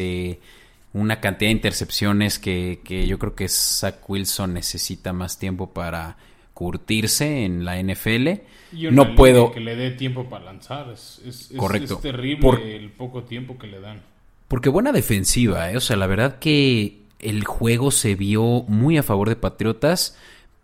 una 0.94 1.20
cantidad 1.20 1.50
de 1.50 1.54
intercepciones 1.54 2.38
que, 2.38 2.82
que 2.84 3.08
yo 3.08 3.18
creo 3.18 3.34
que 3.34 3.50
Zach 3.50 4.08
Wilson 4.08 4.54
necesita 4.54 5.12
más 5.12 5.40
tiempo 5.40 5.74
para 5.74 6.18
curtirse 6.62 7.44
en 7.44 7.66
la 7.66 7.82
NFL. 7.82 8.28
Y 8.74 8.86
una 8.86 9.04
no 9.04 9.16
puedo... 9.16 9.52
que 9.52 9.60
le 9.60 9.76
dé 9.76 9.90
tiempo 9.90 10.30
para 10.30 10.46
lanzar. 10.46 10.92
Es, 10.92 11.20
es- 11.26 11.50
es- 11.50 11.58
Correcto. 11.58 11.96
es 11.96 12.02
terrible 12.02 12.40
Por- 12.42 12.62
el 12.62 12.92
poco 12.92 13.24
tiempo 13.24 13.58
que 13.58 13.66
le 13.66 13.80
dan. 13.80 14.02
Porque 14.48 14.70
buena 14.70 14.92
defensiva, 14.92 15.72
¿eh? 15.72 15.78
O 15.78 15.80
sea, 15.82 15.96
la 15.98 16.06
verdad 16.06 16.38
que 16.38 17.00
el 17.20 17.46
juego 17.46 17.90
se 17.90 18.14
vio 18.14 18.64
muy 18.68 18.98
a 19.00 19.04
favor 19.04 19.28
de 19.30 19.36
Patriotas, 19.38 20.16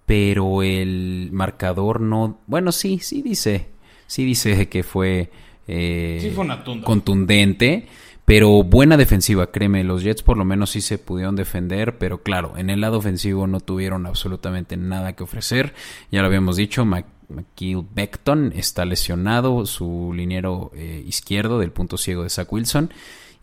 pero 0.05 0.61
el 0.61 1.29
marcador 1.31 1.99
no... 1.99 2.39
Bueno, 2.45 2.71
sí, 2.71 2.99
sí 2.99 3.23
dice. 3.23 3.65
Sí 4.05 4.23
dice 4.23 4.69
que 4.69 4.83
fue... 4.83 5.31
eh, 5.67 6.19
Sí 6.21 6.29
fue 6.29 6.45
una 6.45 6.63
contundente, 6.63 7.87
pero 8.27 8.61
buena 8.61 8.97
defensiva, 8.97 9.51
créeme, 9.53 9.85
los 9.85 10.03
Jets 10.03 10.21
por 10.21 10.35
lo 10.37 10.43
menos 10.43 10.71
sí 10.71 10.81
se 10.81 10.97
pudieron 10.97 11.37
defender, 11.37 11.97
pero 11.97 12.23
claro, 12.23 12.57
en 12.57 12.69
el 12.69 12.81
lado 12.81 12.97
ofensivo 12.97 13.47
no 13.47 13.61
tuvieron 13.61 14.05
absolutamente 14.05 14.75
nada 14.75 15.13
que 15.13 15.23
ofrecer, 15.23 15.73
ya 16.11 16.19
lo 16.19 16.27
habíamos 16.27 16.57
dicho, 16.57 16.83
Mac- 16.83 17.05
McKeel 17.29 17.85
Beckton 17.95 18.51
está 18.53 18.83
lesionado, 18.83 19.65
su 19.65 20.11
liniero 20.13 20.71
eh, 20.75 21.03
izquierdo 21.07 21.57
del 21.57 21.71
punto 21.71 21.97
ciego 21.97 22.23
de 22.23 22.29
Zach 22.29 22.51
Wilson, 22.51 22.91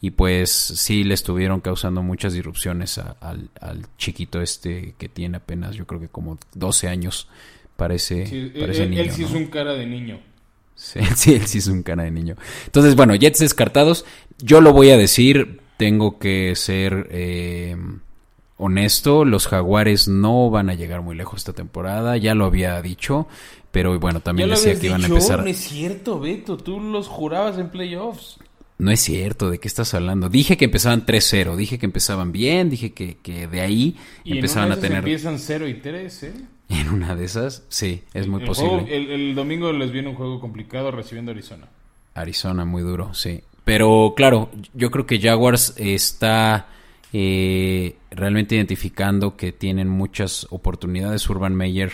y 0.02 0.10
pues 0.10 0.50
sí 0.50 1.02
le 1.02 1.14
estuvieron 1.14 1.62
causando 1.62 2.02
muchas 2.02 2.34
disrupciones 2.34 2.98
a- 2.98 3.16
al, 3.22 3.48
al 3.62 3.86
chiquito 3.96 4.42
este 4.42 4.94
que 4.98 5.08
tiene 5.08 5.38
apenas 5.38 5.76
yo 5.76 5.86
creo 5.86 5.98
que 5.98 6.08
como 6.08 6.38
12 6.54 6.88
años, 6.88 7.26
parece, 7.76 8.26
Sí, 8.26 8.52
parece 8.60 8.82
él, 8.82 8.90
niño. 8.90 9.02
él 9.02 9.10
sí 9.12 9.22
¿no? 9.22 9.28
es 9.28 9.34
un 9.34 9.46
cara 9.46 9.72
de 9.72 9.86
niño. 9.86 10.20
Sí, 10.74 11.00
sí, 11.16 11.34
él 11.34 11.46
sí 11.46 11.58
es 11.58 11.66
un 11.66 11.82
cara 11.82 12.04
de 12.04 12.10
niño. 12.10 12.36
Entonces, 12.66 12.96
bueno, 12.96 13.14
Jets 13.14 13.38
descartados. 13.40 14.04
Yo 14.38 14.60
lo 14.60 14.72
voy 14.72 14.90
a 14.90 14.96
decir, 14.96 15.60
tengo 15.76 16.18
que 16.18 16.54
ser 16.56 17.08
eh, 17.10 17.76
honesto. 18.56 19.24
Los 19.24 19.46
Jaguares 19.46 20.08
no 20.08 20.50
van 20.50 20.70
a 20.70 20.74
llegar 20.74 21.02
muy 21.02 21.16
lejos 21.16 21.40
esta 21.40 21.52
temporada. 21.52 22.16
Ya 22.16 22.34
lo 22.34 22.44
había 22.46 22.80
dicho. 22.82 23.26
Pero 23.70 23.98
bueno, 23.98 24.20
también 24.20 24.50
decía 24.50 24.78
que 24.78 24.86
iban 24.86 25.02
a 25.02 25.06
empezar. 25.08 25.40
No 25.40 25.46
es 25.46 25.58
cierto, 25.58 26.20
Beto. 26.20 26.56
Tú 26.56 26.78
los 26.80 27.08
jurabas 27.08 27.58
en 27.58 27.70
playoffs. 27.70 28.38
No 28.76 28.90
es 28.90 29.00
cierto, 29.00 29.50
¿de 29.50 29.58
qué 29.58 29.68
estás 29.68 29.94
hablando? 29.94 30.28
Dije 30.28 30.56
que 30.56 30.64
empezaban 30.64 31.06
3-0, 31.06 31.54
dije 31.54 31.78
que 31.78 31.86
empezaban 31.86 32.32
bien, 32.32 32.70
dije 32.70 32.92
que, 32.92 33.18
que 33.18 33.46
de 33.46 33.60
ahí 33.60 33.96
Y 34.24 34.32
empezaban 34.32 34.64
en 34.66 34.72
a 34.72 34.74
una 34.74 34.74
esas 34.74 34.82
tener... 34.82 34.98
empiezan 34.98 35.38
0 35.38 35.68
y 35.68 35.74
3, 35.74 36.22
¿eh? 36.24 36.34
En 36.68 36.88
una 36.90 37.14
de 37.14 37.24
esas, 37.24 37.64
sí, 37.68 38.02
es 38.14 38.26
muy 38.26 38.40
El 38.40 38.46
posible. 38.46 38.70
juego- 38.82 38.86
el, 38.88 39.10
el 39.10 39.34
domingo 39.34 39.72
les 39.72 39.90
viene 39.92 40.08
un 40.08 40.14
juego 40.14 40.40
complicado 40.40 40.90
recibiendo 40.90 41.30
Arizona. 41.32 41.68
Arizona, 42.14 42.64
muy 42.64 42.82
duro, 42.82 43.12
sí. 43.14 43.42
Pero 43.64 44.14
claro, 44.16 44.50
yo 44.74 44.90
creo 44.90 45.06
que 45.06 45.20
Jaguars 45.20 45.74
está 45.78 46.68
eh, 47.12 47.96
realmente 48.10 48.54
identificando 48.56 49.36
que 49.36 49.52
tienen 49.52 49.88
muchas 49.88 50.46
oportunidades. 50.50 51.28
Urban 51.30 51.54
Meyer, 51.54 51.92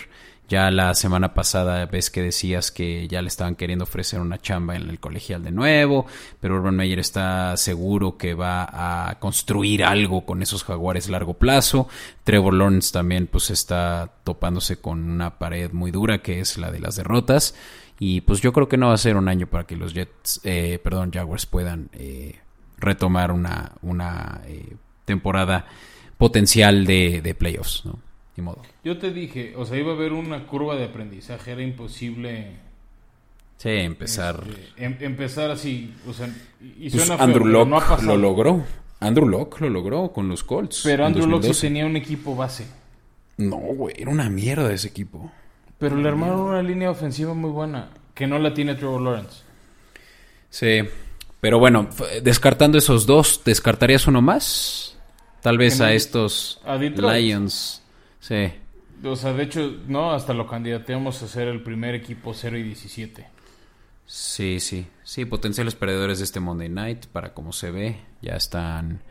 ya 0.51 0.69
la 0.69 0.93
semana 0.95 1.33
pasada 1.33 1.85
ves 1.85 2.09
que 2.09 2.21
decías 2.21 2.71
que 2.71 3.07
ya 3.07 3.21
le 3.21 3.29
estaban 3.29 3.55
queriendo 3.55 3.83
ofrecer 3.83 4.19
una 4.19 4.37
chamba 4.37 4.75
en 4.75 4.89
el 4.89 4.99
colegial 4.99 5.45
de 5.45 5.51
nuevo, 5.51 6.07
pero 6.41 6.57
Urban 6.57 6.75
Meyer 6.75 6.99
está 6.99 7.55
seguro 7.55 8.17
que 8.17 8.33
va 8.33 8.67
a 9.09 9.17
construir 9.19 9.85
algo 9.85 10.25
con 10.25 10.41
esos 10.41 10.65
jaguares 10.65 11.07
a 11.07 11.11
largo 11.11 11.35
plazo. 11.35 11.87
Trevor 12.25 12.53
Lawrence 12.53 12.91
también 12.91 13.27
pues 13.27 13.49
está 13.49 14.11
topándose 14.25 14.81
con 14.81 15.09
una 15.09 15.39
pared 15.39 15.71
muy 15.71 15.89
dura 15.89 16.21
que 16.21 16.41
es 16.41 16.57
la 16.57 16.69
de 16.69 16.81
las 16.81 16.97
derrotas. 16.97 17.55
Y 17.97 18.19
pues 18.19 18.41
yo 18.41 18.51
creo 18.51 18.67
que 18.67 18.75
no 18.75 18.89
va 18.89 18.95
a 18.95 18.97
ser 18.97 19.15
un 19.15 19.29
año 19.29 19.47
para 19.47 19.63
que 19.63 19.77
los 19.77 19.93
Jets, 19.93 20.41
eh, 20.43 20.81
perdón, 20.83 21.11
Jaguars 21.13 21.45
puedan 21.45 21.89
eh, 21.93 22.39
retomar 22.77 23.31
una, 23.31 23.71
una 23.83 24.41
eh, 24.47 24.75
temporada 25.05 25.65
potencial 26.17 26.85
de, 26.85 27.21
de 27.21 27.33
playoffs, 27.35 27.85
¿no? 27.85 28.10
Ni 28.37 28.43
modo. 28.43 28.61
Yo 28.83 28.97
te 28.97 29.11
dije, 29.11 29.53
o 29.57 29.65
sea, 29.65 29.77
iba 29.77 29.91
a 29.91 29.95
haber 29.95 30.13
una 30.13 30.45
curva 30.47 30.75
de 30.75 30.85
aprendizaje, 30.85 31.51
era 31.51 31.61
imposible 31.61 32.51
Sí, 33.57 33.69
empezar. 33.69 34.43
este, 34.47 34.85
em- 34.85 34.97
empezar 35.01 35.51
así, 35.51 35.93
o 36.07 36.13
sea, 36.13 36.27
y 36.61 36.89
Pues 36.89 37.03
suena 37.03 37.17
feo, 37.17 37.25
Andrew 37.25 37.43
pero 37.43 37.53
Locke 37.53 37.69
no 37.69 37.77
ha 37.77 37.79
pasado. 37.81 38.03
lo 38.03 38.17
logró. 38.17 38.63
Andrew 38.99 39.27
Locke 39.27 39.61
lo 39.61 39.69
logró 39.69 40.11
con 40.13 40.27
los 40.29 40.43
Colts. 40.43 40.81
Pero 40.83 41.05
Andrew 41.05 41.25
Locke 41.27 41.43
sí 41.43 41.47
2012. 41.49 41.67
tenía 41.67 41.85
un 41.85 41.95
equipo 41.97 42.35
base. 42.35 42.67
No, 43.37 43.57
güey, 43.57 43.95
era 43.97 44.11
una 44.11 44.29
mierda 44.29 44.71
ese 44.71 44.87
equipo. 44.87 45.31
Pero 45.77 45.95
le 45.95 46.07
armaron 46.07 46.39
una 46.41 46.61
línea 46.61 46.91
ofensiva 46.91 47.33
muy 47.33 47.49
buena, 47.49 47.89
que 48.13 48.27
no 48.27 48.37
la 48.39 48.53
tiene 48.53 48.75
Trevor 48.75 49.01
Lawrence. 49.01 49.41
Sí, 50.49 50.81
pero 51.39 51.57
bueno, 51.59 51.87
descartando 52.21 52.77
esos 52.77 53.05
dos, 53.07 53.41
¿descartarías 53.43 54.05
uno 54.07 54.21
más? 54.21 54.97
Tal 55.41 55.57
vez 55.57 55.81
a 55.81 55.91
estos 55.93 56.61
a. 56.63 56.75
Lions. 56.77 57.80
Sí. 58.21 58.53
O 59.03 59.15
sea, 59.15 59.33
de 59.33 59.43
hecho, 59.43 59.79
no, 59.87 60.11
hasta 60.13 60.33
lo 60.33 60.47
candidateamos 60.47 61.21
a 61.23 61.27
ser 61.27 61.49
el 61.49 61.61
primer 61.61 61.95
equipo 61.95 62.33
0 62.33 62.57
y 62.57 62.63
17. 62.63 63.27
Sí, 64.05 64.59
sí. 64.59 64.87
Sí, 65.03 65.25
potenciales 65.25 65.75
perdedores 65.75 66.19
de 66.19 66.25
este 66.25 66.39
Monday 66.39 66.69
Night, 66.69 67.07
para 67.07 67.33
como 67.33 67.51
se 67.51 67.71
ve, 67.71 67.97
ya 68.21 68.35
están 68.35 69.01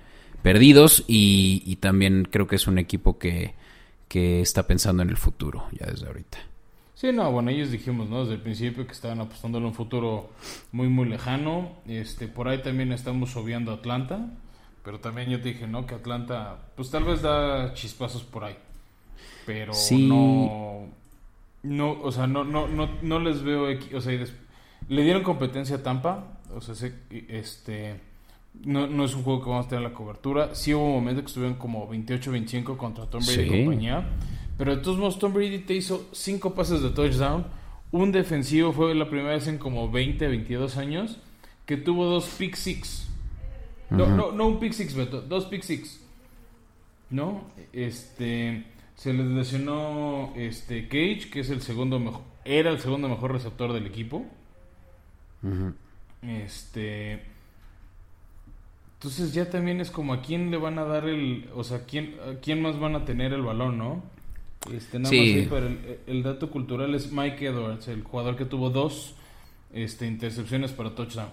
perdidos 0.43 1.05
y, 1.07 1.63
y 1.67 1.77
también 1.77 2.27
creo 2.31 2.47
que 2.47 2.57
es 2.57 2.67
un 2.67 2.79
equipo 2.79 3.19
que, 3.19 3.55
que 4.09 4.41
está 4.41 4.67
pensando 4.67 5.03
en 5.03 5.11
el 5.11 5.17
futuro, 5.17 5.67
ya 5.73 5.87
desde 5.87 6.07
ahorita. 6.07 6.39
Sí, 6.95 7.13
no, 7.13 7.33
bueno, 7.33 7.51
ellos 7.51 7.71
dijimos, 7.71 8.09
¿no? 8.11 8.21
Desde 8.21 8.35
el 8.35 8.43
principio 8.43 8.87
que 8.87 8.93
estaban 8.93 9.21
apostando 9.21 9.59
en 9.59 9.65
un 9.65 9.75
futuro 9.75 10.31
muy, 10.71 10.89
muy 10.89 11.09
lejano. 11.09 11.77
Este, 11.87 12.29
por 12.29 12.47
ahí 12.47 12.59
también 12.59 12.93
estamos 12.93 13.35
obviando 13.37 13.73
a 13.73 13.77
Atlanta. 13.77 14.29
Pero 14.85 15.01
también 15.01 15.31
yo 15.31 15.41
te 15.41 15.49
dije, 15.49 15.67
¿no? 15.67 15.87
Que 15.87 15.95
Atlanta, 15.95 16.59
pues 16.77 16.91
tal 16.91 17.05
vez 17.05 17.23
da 17.23 17.73
chispazos 17.75 18.23
por 18.23 18.45
ahí. 18.45 18.57
Pero 19.47 19.73
Sí. 19.75 20.07
no. 20.09 20.89
No, 21.63 21.93
o 22.01 22.11
sea, 22.11 22.27
no, 22.27 22.43
no, 22.45 22.69
no, 22.69 22.89
no 23.03 23.19
les 23.21 23.43
veo. 23.43 23.67
O 23.95 24.01
sea, 24.01 24.19
le 24.89 25.03
dieron 25.03 25.23
competencia 25.23 25.77
a 25.77 25.83
Tampa. 25.83 26.39
O 26.55 26.61
sea, 26.61 26.91
este. 27.29 28.01
No, 28.65 28.87
no 28.87 29.05
es 29.05 29.15
un 29.15 29.23
juego 29.23 29.43
que 29.45 29.51
vamos 29.51 29.67
a 29.67 29.69
tener 29.69 29.85
la 29.85 29.93
cobertura. 29.95 30.55
Sí 30.55 30.75
hubo 30.75 30.89
momentos 30.89 31.23
que 31.23 31.27
estuvieron 31.29 31.57
como 31.59 31.89
28-25 31.89 32.77
contra 32.77 33.07
Tom 33.07 33.23
Brady 33.25 33.43
y 33.43 33.65
compañía. 33.65 34.09
Pero 34.59 34.77
de 34.77 34.83
todos 34.83 34.99
modos, 34.99 35.19
Tom 35.19 35.33
Brady 35.33 35.61
te 35.61 35.75
hizo 35.75 36.09
5 36.13 36.55
pases 36.55 36.83
de 36.83 36.91
touchdown. 36.91 37.47
Un 37.93 38.11
defensivo 38.13 38.73
fue 38.73 38.95
la 38.95 39.09
primera 39.09 39.31
vez 39.35 39.47
en 39.47 39.59
como 39.59 39.91
20, 39.91 40.27
22 40.29 40.77
años 40.77 41.19
que 41.67 41.77
tuvo 41.77 42.07
dos 42.07 42.27
pick 42.37 42.57
six. 42.57 43.07
No, 43.91 44.07
no, 44.09 44.33
no 44.33 44.47
un 44.49 44.59
pick 44.59 44.73
six, 44.73 44.93
Beto, 44.95 45.21
dos 45.21 45.45
pick 45.47 45.63
six. 45.63 46.01
¿No? 47.11 47.43
Este. 47.73 48.65
Se 49.01 49.15
les 49.15 49.25
lesionó 49.25 50.35
este 50.37 50.87
Cage, 50.89 51.31
que 51.31 51.41
es 51.41 51.49
el 51.49 51.63
segundo 51.63 51.99
mejor. 51.99 52.21
Era 52.45 52.69
el 52.71 52.81
segundo 52.81 53.09
mejor 53.09 53.33
receptor 53.33 53.73
del 53.73 53.87
equipo. 53.87 54.27
Este. 56.21 57.23
Entonces 58.99 59.33
ya 59.33 59.49
también 59.49 59.81
es 59.81 59.91
como 59.91 60.13
a 60.13 60.21
quién 60.21 60.51
le 60.51 60.59
van 60.59 60.79
a 60.79 60.85
dar 60.85 61.09
el, 61.09 61.49
o 61.55 61.65
sea, 61.65 61.87
quién, 61.87 62.17
a 62.29 62.39
quién 62.41 62.61
más 62.61 62.79
van 62.79 62.95
a 62.95 63.07
tener 63.07 63.33
el 63.33 63.41
balón, 63.41 63.79
¿no? 63.79 64.03
Este, 64.71 64.99
nada 64.99 65.09
Sí. 65.09 65.37
más 65.39 65.49
para 65.49 65.67
el, 65.69 66.01
el 66.07 66.23
dato 66.23 66.51
cultural 66.51 66.95
es 66.95 67.11
Mike 67.11 67.47
Edwards, 67.47 67.89
el 67.89 68.03
jugador 68.03 68.37
que 68.37 68.45
tuvo 68.45 68.69
dos 68.69 69.15
este, 69.73 70.07
intercepciones 70.07 70.73
para 70.73 70.95
touchdown. 70.95 71.31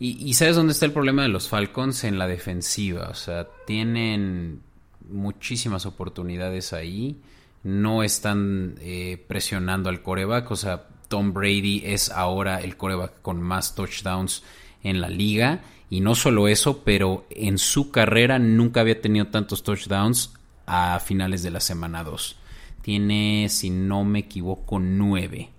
Y, 0.00 0.28
y 0.28 0.34
¿sabes 0.34 0.56
dónde 0.56 0.72
está 0.72 0.86
el 0.86 0.92
problema 0.92 1.22
de 1.22 1.28
los 1.28 1.48
Falcons? 1.48 2.02
En 2.02 2.18
la 2.18 2.26
defensiva. 2.26 3.08
O 3.10 3.14
sea, 3.14 3.46
tienen 3.64 4.62
muchísimas 5.08 5.86
oportunidades 5.86 6.72
ahí. 6.72 7.20
No 7.62 8.02
están 8.02 8.76
eh, 8.80 9.24
presionando 9.26 9.88
al 9.88 10.02
coreback. 10.02 10.50
O 10.50 10.56
sea, 10.56 10.86
Tom 11.08 11.32
Brady 11.32 11.82
es 11.84 12.10
ahora 12.10 12.60
el 12.60 12.76
coreback 12.76 13.22
con 13.22 13.40
más 13.42 13.74
touchdowns 13.74 14.42
en 14.82 15.00
la 15.00 15.08
liga. 15.08 15.62
Y 15.88 16.00
no 16.00 16.14
solo 16.14 16.48
eso, 16.48 16.82
pero 16.84 17.26
en 17.30 17.58
su 17.58 17.90
carrera 17.90 18.38
nunca 18.38 18.80
había 18.80 19.00
tenido 19.00 19.28
tantos 19.28 19.62
touchdowns 19.62 20.32
a 20.66 20.98
finales 21.00 21.42
de 21.42 21.50
la 21.50 21.60
semana 21.60 22.02
2. 22.02 22.36
Tiene, 22.82 23.48
si 23.48 23.70
no 23.70 24.04
me 24.04 24.20
equivoco, 24.20 24.78
nueve. 24.78 25.50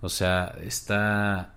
O 0.00 0.08
sea, 0.08 0.54
está 0.62 1.54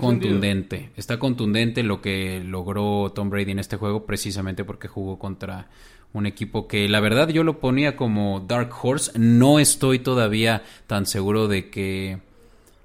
contundente. 0.00 0.90
Está 0.96 1.18
contundente 1.18 1.82
lo 1.82 2.00
que 2.00 2.42
logró 2.44 3.12
Tom 3.14 3.30
Brady 3.30 3.52
en 3.52 3.58
este 3.58 3.76
juego 3.76 4.06
precisamente 4.06 4.64
porque 4.64 4.88
jugó 4.88 5.18
contra 5.18 5.68
un 6.14 6.26
equipo 6.26 6.66
que 6.68 6.88
la 6.88 7.00
verdad 7.00 7.28
yo 7.28 7.44
lo 7.44 7.58
ponía 7.58 7.96
como 7.96 8.40
Dark 8.40 8.70
Horse. 8.82 9.12
No 9.18 9.58
estoy 9.58 9.98
todavía 9.98 10.62
tan 10.86 11.06
seguro 11.06 11.48
de 11.48 11.68
que... 11.68 12.20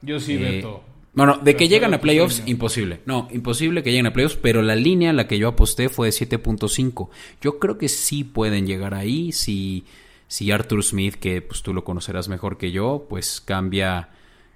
Yo 0.01 0.19
sí, 0.19 0.33
eh, 0.33 0.39
Beto. 0.39 0.83
bueno, 1.13 1.37
de 1.37 1.55
que 1.55 1.67
llegan 1.67 1.93
a 1.93 2.01
playoffs, 2.01 2.41
imposible. 2.47 3.01
No, 3.05 3.27
imposible 3.31 3.83
que 3.83 3.91
lleguen 3.91 4.07
a 4.07 4.13
playoffs, 4.13 4.35
pero 4.41 4.61
la 4.63 4.75
línea 4.75 5.11
a 5.11 5.13
la 5.13 5.27
que 5.27 5.37
yo 5.37 5.47
aposté 5.47 5.89
fue 5.89 6.07
de 6.07 6.13
7.5. 6.13 7.09
Yo 7.39 7.59
creo 7.59 7.77
que 7.77 7.87
sí 7.87 8.23
pueden 8.23 8.65
llegar 8.65 8.95
ahí 8.95 9.31
si, 9.31 9.85
si 10.27 10.51
Arthur 10.51 10.83
Smith, 10.83 11.15
que 11.15 11.43
pues 11.43 11.61
tú 11.61 11.73
lo 11.73 11.83
conocerás 11.83 12.29
mejor 12.29 12.57
que 12.57 12.71
yo, 12.71 13.05
pues 13.07 13.41
cambia 13.41 14.09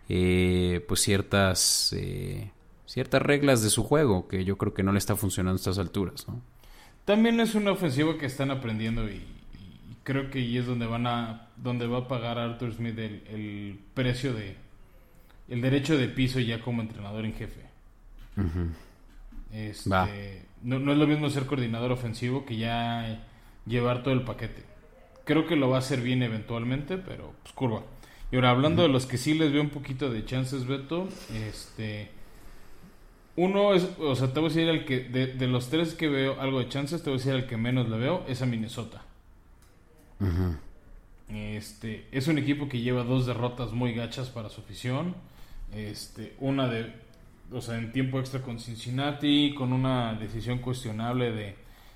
eh, 0.09 0.83
pues 0.87 1.01
ciertas 1.01 1.93
eh, 1.95 2.51
ciertas 2.85 3.21
reglas 3.21 3.61
de 3.61 3.69
su 3.69 3.83
juego 3.83 4.27
que 4.27 4.43
yo 4.45 4.57
creo 4.57 4.73
que 4.73 4.83
no 4.83 4.91
le 4.91 4.97
está 4.97 5.15
funcionando 5.15 5.55
a 5.55 5.61
estas 5.61 5.77
alturas, 5.77 6.27
¿no? 6.27 6.41
También 7.05 7.39
es 7.39 7.55
una 7.55 7.71
ofensiva 7.71 8.17
que 8.17 8.25
están 8.25 8.51
aprendiendo 8.51 9.09
y, 9.09 9.15
y 9.15 9.97
creo 10.03 10.29
que 10.29 10.39
ahí 10.39 10.57
es 10.57 10.65
donde 10.65 10.85
van 10.85 11.07
a 11.07 11.49
donde 11.57 11.87
va 11.87 11.99
a 11.99 12.07
pagar 12.07 12.37
Arthur 12.37 12.73
Smith 12.73 12.97
el, 12.97 13.23
el 13.29 13.79
precio 13.93 14.33
de 14.33 14.55
el 15.49 15.61
derecho 15.61 15.97
de 15.97 16.07
piso 16.07 16.39
ya 16.39 16.61
como 16.61 16.81
entrenador 16.81 17.25
en 17.25 17.33
jefe. 17.33 17.61
este, 19.51 20.45
no, 20.63 20.79
no, 20.79 20.91
es 20.93 20.97
lo 20.97 21.07
mismo 21.07 21.29
ser 21.29 21.45
coordinador 21.45 21.91
ofensivo 21.91 22.45
que 22.45 22.57
ya 22.57 23.23
llevar 23.65 24.03
todo 24.03 24.13
el 24.13 24.23
paquete. 24.23 24.63
Creo 25.25 25.45
que 25.45 25.55
lo 25.55 25.69
va 25.69 25.77
a 25.77 25.79
hacer 25.79 26.01
bien 26.01 26.23
eventualmente, 26.23 26.97
pero 26.97 27.33
pues 27.43 27.53
curva. 27.53 27.83
Y 28.31 28.35
ahora 28.35 28.49
hablando 28.49 28.81
de 28.81 28.89
los 28.89 29.05
que 29.05 29.17
sí 29.17 29.35
les 29.35 29.51
veo 29.51 29.61
un 29.61 29.69
poquito 29.69 30.09
de 30.09 30.25
chances, 30.25 30.65
Beto, 30.65 31.07
este 31.33 32.09
uno 33.35 33.73
es, 33.73 33.89
o 33.99 34.15
sea, 34.15 34.31
te 34.31 34.39
voy 34.39 34.49
a 34.49 34.53
decir 34.53 34.69
el 34.69 34.85
que 34.85 34.99
de, 34.99 35.27
de 35.27 35.47
los 35.47 35.69
tres 35.69 35.95
que 35.95 36.07
veo 36.07 36.39
algo 36.39 36.59
de 36.59 36.69
chances, 36.69 37.01
te 37.01 37.09
voy 37.09 37.15
a 37.15 37.17
decir 37.17 37.33
el 37.33 37.47
que 37.47 37.57
menos 37.57 37.89
le 37.89 37.97
veo 37.97 38.23
es 38.27 38.41
a 38.41 38.45
Minnesota. 38.45 39.01
Este, 41.29 42.07
es 42.11 42.27
un 42.27 42.37
equipo 42.37 42.69
que 42.69 42.81
lleva 42.81 43.03
dos 43.03 43.25
derrotas 43.25 43.71
muy 43.71 43.93
gachas 43.93 44.29
para 44.29 44.49
su 44.49 44.61
afición. 44.61 45.15
Este, 45.73 46.35
una 46.39 46.67
de, 46.67 46.93
o 47.51 47.61
sea, 47.61 47.77
en 47.77 47.91
tiempo 47.91 48.19
extra 48.19 48.41
con 48.41 48.59
Cincinnati, 48.59 49.53
con 49.55 49.73
una 49.73 50.13
decisión 50.13 50.59
cuestionable 50.59 51.31
de 51.31 51.55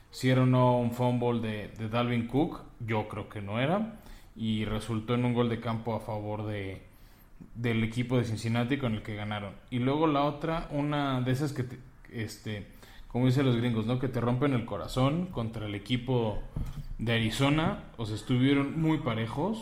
si 0.10 0.30
era 0.30 0.44
o 0.44 0.46
no 0.46 0.80
un 0.80 0.92
fumble 0.92 1.40
de, 1.40 1.68
de 1.78 1.90
Dalvin 1.90 2.28
Cook. 2.28 2.62
Yo 2.80 3.08
creo 3.08 3.30
que 3.30 3.42
no 3.42 3.60
era. 3.60 4.00
Y 4.36 4.66
resultó 4.66 5.14
en 5.14 5.26
un 5.26 5.34
gol 5.34 5.50
de 5.50 5.60
campo 5.60 5.96
a 5.96 6.00
favor 6.00 6.48
de, 6.48 6.82
del 7.58 7.84
equipo 7.84 8.18
de 8.18 8.24
Cincinnati 8.24 8.78
con 8.78 8.94
el 8.94 9.02
que 9.02 9.16
ganaron. 9.16 9.54
Y 9.70 9.80
luego 9.80 10.08
la 10.08 10.24
otra, 10.24 10.68
una 10.72 11.22
de 11.22 11.32
esas 11.32 11.54
que, 11.54 11.66
este, 12.12 12.68
como 13.08 13.26
dicen 13.26 13.46
los 13.46 13.58
gringos, 13.58 13.86
¿no? 13.86 14.00
Que 14.00 14.08
te 14.08 14.22
rompen 14.22 14.54
el 14.54 14.66
corazón 14.66 15.28
contra 15.28 15.66
el 15.66 15.76
equipo 15.76 16.40
de 17.00 17.14
Arizona, 17.14 17.84
o 17.98 18.06
sea, 18.06 18.16
estuvieron 18.16 18.80
muy 18.80 19.00
parejos. 19.00 19.60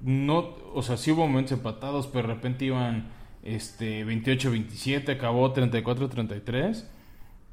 No, 0.00 0.56
o 0.74 0.82
sea, 0.82 0.96
sí 0.96 1.12
hubo 1.12 1.26
momentos 1.26 1.52
empatados, 1.52 2.08
pero 2.08 2.26
de 2.26 2.34
repente 2.34 2.64
iban 2.64 3.10
este 3.42 4.04
28-27, 4.04 5.10
acabó 5.10 5.52
34-33 5.54 6.86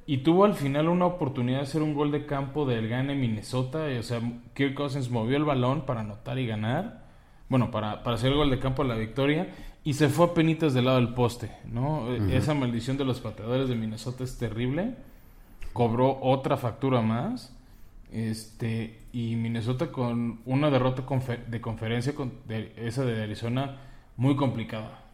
y 0.06 0.20
tuvo 0.20 0.46
al 0.46 0.56
final 0.56 0.88
una 0.88 1.06
oportunidad 1.06 1.60
de 1.60 1.64
hacer 1.64 1.84
un 1.84 1.94
gol 1.94 2.12
de 2.12 2.26
campo 2.26 2.66
del 2.66 2.88
gane 2.88 3.14
Minnesota, 3.14 3.86
o 4.00 4.02
sea, 4.02 4.20
Kirk 4.56 4.74
Cousins 4.74 5.12
movió 5.12 5.38
el 5.38 5.44
balón 5.44 5.86
para 5.86 6.02
anotar 6.02 6.40
y 6.40 6.48
ganar. 6.48 7.09
Bueno, 7.50 7.72
para, 7.72 8.04
para 8.04 8.16
hacer 8.16 8.32
el 8.32 8.38
gol 8.38 8.50
de 8.50 8.60
campo 8.60 8.84
a 8.84 8.86
la 8.86 8.96
victoria 8.96 9.50
y 9.84 9.94
se 9.94 10.10
fue 10.10 10.28
a 10.28 10.34
penitas 10.34 10.74
del 10.74 10.86
lado 10.86 10.98
del 10.98 11.14
poste, 11.14 11.52
¿no? 11.66 12.14
Esa 12.14 12.54
maldición 12.54 12.98
de 12.98 13.06
los 13.06 13.20
pateadores 13.20 13.70
de 13.70 13.76
Minnesota 13.76 14.24
es 14.24 14.38
terrible. 14.38 14.96
Cobró 15.74 16.20
otra 16.22 16.58
factura 16.58 17.02
más 17.02 17.54
este, 18.12 19.00
y 19.14 19.36
Minnesota 19.36 19.92
con 19.92 20.40
una 20.46 20.70
derrota 20.70 21.04
de 21.48 21.62
conferencia, 21.62 22.14
con, 22.14 22.34
de, 22.48 22.74
esa 22.78 23.06
de 23.06 23.24
Arizona, 23.24 23.78
muy 24.18 24.36
complicada. 24.36 25.06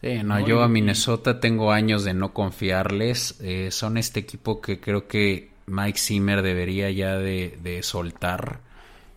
Sí, 0.00 0.22
no, 0.24 0.38
yo 0.40 0.62
a 0.62 0.68
Minnesota 0.68 1.40
tengo 1.40 1.72
años 1.72 2.04
de 2.04 2.14
no 2.14 2.32
confiarles. 2.32 3.40
Eh, 3.42 3.70
son 3.72 3.96
este 3.98 4.20
equipo 4.20 4.60
que 4.60 4.78
creo 4.78 5.08
que 5.08 5.50
Mike 5.66 5.98
Zimmer 5.98 6.42
debería 6.42 6.90
ya 6.90 7.18
de, 7.18 7.80
soltar. 7.82 8.60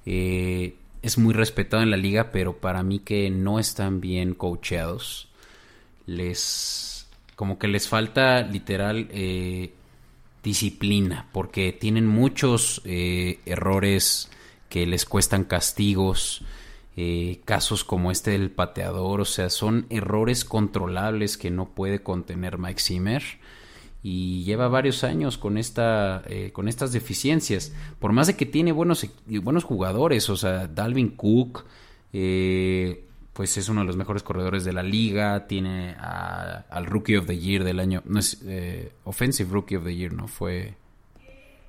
Eh, 0.06 0.76
es 1.02 1.18
muy 1.18 1.34
respetado 1.34 1.84
en 1.84 1.92
la 1.92 1.98
liga, 1.98 2.32
pero 2.32 2.58
para 2.58 2.84
mí 2.84 3.00
que 3.00 3.30
no 3.30 3.60
están 3.60 4.02
bien 4.02 4.34
coacheados. 4.34 5.30
Les. 6.06 7.08
Como 7.36 7.58
que 7.58 7.68
les 7.68 7.88
falta 7.88 8.42
literal 8.44 9.08
eh, 9.12 9.74
disciplina, 10.44 11.28
porque 11.32 11.72
tienen 11.74 12.06
muchos 12.06 12.82
eh, 12.86 13.40
errores 13.46 14.30
que 14.70 14.86
les 14.86 15.06
cuestan 15.06 15.44
castigos, 15.46 16.44
eh, 16.96 17.42
casos 17.46 17.84
como 17.84 18.12
este 18.12 18.32
del 18.32 18.52
pateador, 18.52 19.22
o 19.22 19.26
sea, 19.26 19.50
son 19.50 19.88
errores 19.90 20.46
controlables 20.46 21.38
que 21.38 21.50
no 21.50 21.70
puede 21.70 22.04
contener 22.04 22.60
Mike 22.60 22.82
Zimmer 22.82 23.24
y 24.04 24.44
lleva 24.44 24.68
varios 24.68 25.04
años 25.04 25.38
con 25.38 25.58
esta 25.58 26.24
eh, 26.28 26.52
con 26.52 26.68
estas 26.68 26.92
deficiencias. 26.92 27.74
Por 28.00 28.14
más 28.14 28.28
de 28.28 28.36
que 28.36 28.46
tiene 28.46 28.72
buenos 28.72 29.06
buenos 29.26 29.64
jugadores 29.64 30.30
o 30.30 30.38
sea 30.38 30.68
Dalvin 30.68 31.10
Cook 31.10 31.66
eh, 32.14 33.06
pues 33.34 33.58
es 33.58 33.70
uno 33.70 33.82
de 33.82 33.88
los 33.88 33.96
mejores 33.96 34.24
corredores 34.24 34.66
de 34.66 34.74
la 34.74 34.84
liga, 34.84 35.48
tiene 35.48 35.96
al 35.98 36.86
Rookie 36.86 37.18
of 37.18 37.26
the 37.26 37.38
Year 37.38 37.64
del 37.64 37.80
año, 37.80 38.02
no 38.06 38.20
es 38.20 38.42
eh, 38.46 38.92
Offensive 39.06 39.50
Rookie 39.52 39.78
of 39.78 39.86
the 39.86 39.96
Year, 39.96 40.14
no 40.14 40.28
fue... 40.28 40.76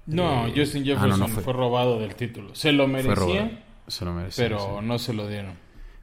No, 0.06 0.48
eh, 0.48 0.52
Justin 0.56 0.82
ah, 0.82 0.86
Jefferson 0.86 1.28
fue, 1.28 1.52
robado 1.52 2.00
del 2.00 2.16
título, 2.16 2.54
se 2.54 2.72
lo 2.72 2.88
merecía, 2.88 3.64
se 3.86 4.04
lo 4.04 4.12
merecía 4.12 4.44
pero 4.44 4.82
no 4.82 4.98
se 4.98 5.12
lo 5.12 5.28
dieron. 5.28 5.54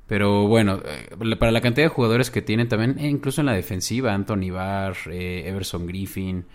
Pero 0.09 0.47
bueno, 0.47 0.81
eh, 0.83 1.35
para 1.37 1.51
la 1.51 1.61
cantidad 1.61 1.85
de 1.85 1.93
jugadores 1.93 2.31
que 2.31 2.41
tienen 2.41 2.67
también, 2.67 2.99
incluso 2.99 3.41
en 3.41 3.45
la 3.45 3.53
defensiva, 3.53 4.11
Anthony 4.11 4.49
Barr, 4.51 4.97
Everson 5.07 5.85
Griffin, 5.85 6.45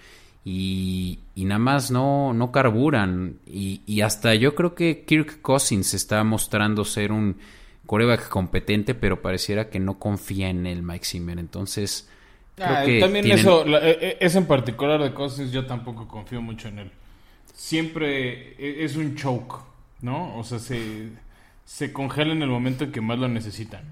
y, 0.45 1.21
y, 1.37 1.45
nada 1.45 1.61
más 1.61 1.91
no, 1.93 2.35
no 2.35 2.51
carburan. 2.51 3.39
Y, 3.47 3.81
y 3.87 4.01
hasta 4.01 4.35
yo 4.35 4.57
creo 4.57 4.75
que 4.75 5.05
Kirk 5.07 5.41
Cousins 5.41 5.95
está 5.95 6.23
mostrando 6.25 6.85
ser 6.85 7.13
un 7.13 7.37
coreback 7.87 8.29
competente, 8.29 8.95
pero 8.97 9.23
pareciera 9.23 9.71
que 9.71 9.79
no 9.79 10.01
confía 10.01 10.51
en 10.51 10.67
el 10.67 10.83
Mike 10.83 11.05
Zimmer. 11.05 11.39
Entonces, 11.39 12.09
creo 12.57 12.69
ah, 12.69 12.83
que 12.85 12.99
también 12.99 13.31
eso, 13.31 13.65
e, 13.67 14.19
e, 14.21 14.27
en 14.27 14.47
particular 14.47 15.01
de 15.01 15.15
Cousins, 15.15 15.53
yo 15.53 15.65
tampoco 15.65 16.09
confío 16.09 16.43
mucho 16.43 16.67
en 16.69 16.81
él. 16.81 16.91
Siempre 17.55 18.57
e, 18.59 18.85
es 18.85 18.97
un 18.97 19.15
choke, 19.15 19.61
¿no? 20.03 20.37
O 20.37 20.43
sea, 20.43 20.59
se, 20.59 21.09
se 21.65 21.93
congela 21.93 22.33
en 22.33 22.43
el 22.43 22.49
momento 22.49 22.85
en 22.85 22.93
que 22.93 23.01
más 23.01 23.19
lo 23.19 23.29
necesitan. 23.29 23.83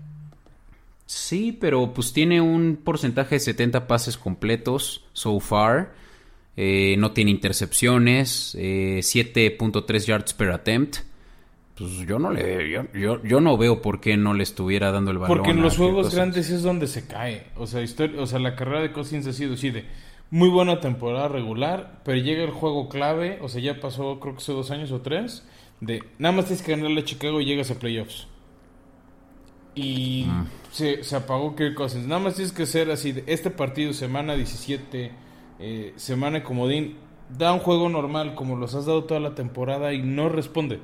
Sí, 1.06 1.56
pero 1.60 1.92
pues 1.92 2.12
tiene 2.12 2.40
un 2.40 2.76
porcentaje 2.82 3.36
de 3.36 3.40
70 3.40 3.86
pases 3.86 4.16
completos 4.16 5.04
so 5.12 5.38
far. 5.40 5.94
Eh, 6.56 6.96
no 6.98 7.12
tiene 7.12 7.30
intercepciones, 7.30 8.54
eh, 8.58 9.00
7.3 9.02 10.06
yards 10.06 10.34
per 10.34 10.50
attempt 10.50 10.98
pues 11.76 12.06
yo 12.06 12.18
no 12.18 12.30
le 12.30 12.70
yo, 12.70 12.84
yo, 12.92 13.22
yo, 13.22 13.40
no 13.40 13.56
veo 13.56 13.80
por 13.80 14.00
qué 14.00 14.16
no 14.16 14.34
le 14.34 14.42
estuviera 14.42 14.92
dando 14.92 15.10
el 15.10 15.18
balón. 15.18 15.36
Porque 15.36 15.52
en 15.52 15.62
los 15.62 15.76
juegos 15.76 16.14
grandes 16.14 16.50
es 16.50 16.62
donde 16.62 16.86
se 16.86 17.06
cae. 17.06 17.46
O 17.56 17.66
sea, 17.66 17.82
o 18.18 18.26
sea, 18.26 18.38
la 18.38 18.54
carrera 18.54 18.82
de 18.82 18.92
Cousins 18.92 19.26
ha 19.26 19.32
sido 19.32 19.54
así 19.54 19.70
de 19.70 19.86
muy 20.30 20.48
buena 20.48 20.80
temporada 20.80 21.28
regular, 21.28 22.00
pero 22.04 22.18
llega 22.18 22.44
el 22.44 22.50
juego 22.50 22.88
clave, 22.88 23.38
o 23.42 23.48
sea, 23.48 23.60
ya 23.60 23.80
pasó 23.80 24.20
creo 24.20 24.34
que 24.34 24.42
hace 24.42 24.52
dos 24.52 24.70
años 24.70 24.92
o 24.92 25.00
tres, 25.00 25.46
de 25.82 26.02
nada 26.18 26.34
más 26.34 26.46
tienes 26.46 26.62
que 26.62 26.72
ganarle 26.72 27.00
a 27.00 27.04
Chicago 27.04 27.40
y 27.40 27.44
llegas 27.44 27.70
a 27.70 27.74
playoffs. 27.74 28.28
Y 29.74 30.26
mm. 30.28 30.46
se, 30.70 31.02
se, 31.02 31.16
apagó 31.16 31.56
Kirk 31.56 31.74
Cousins. 31.74 32.06
Nada 32.06 32.20
más 32.20 32.34
tienes 32.34 32.52
que 32.52 32.66
ser 32.66 32.90
así 32.90 33.12
de 33.12 33.24
este 33.26 33.50
partido, 33.50 33.92
semana 33.92 34.34
17, 34.34 35.12
eh, 35.58 35.92
semana 35.96 36.44
comodín, 36.44 36.96
da 37.36 37.52
un 37.52 37.58
juego 37.58 37.88
normal 37.88 38.34
como 38.36 38.56
los 38.56 38.74
has 38.74 38.86
dado 38.86 39.04
toda 39.04 39.18
la 39.18 39.34
temporada 39.34 39.92
y 39.92 40.02
no 40.02 40.28
responde. 40.28 40.80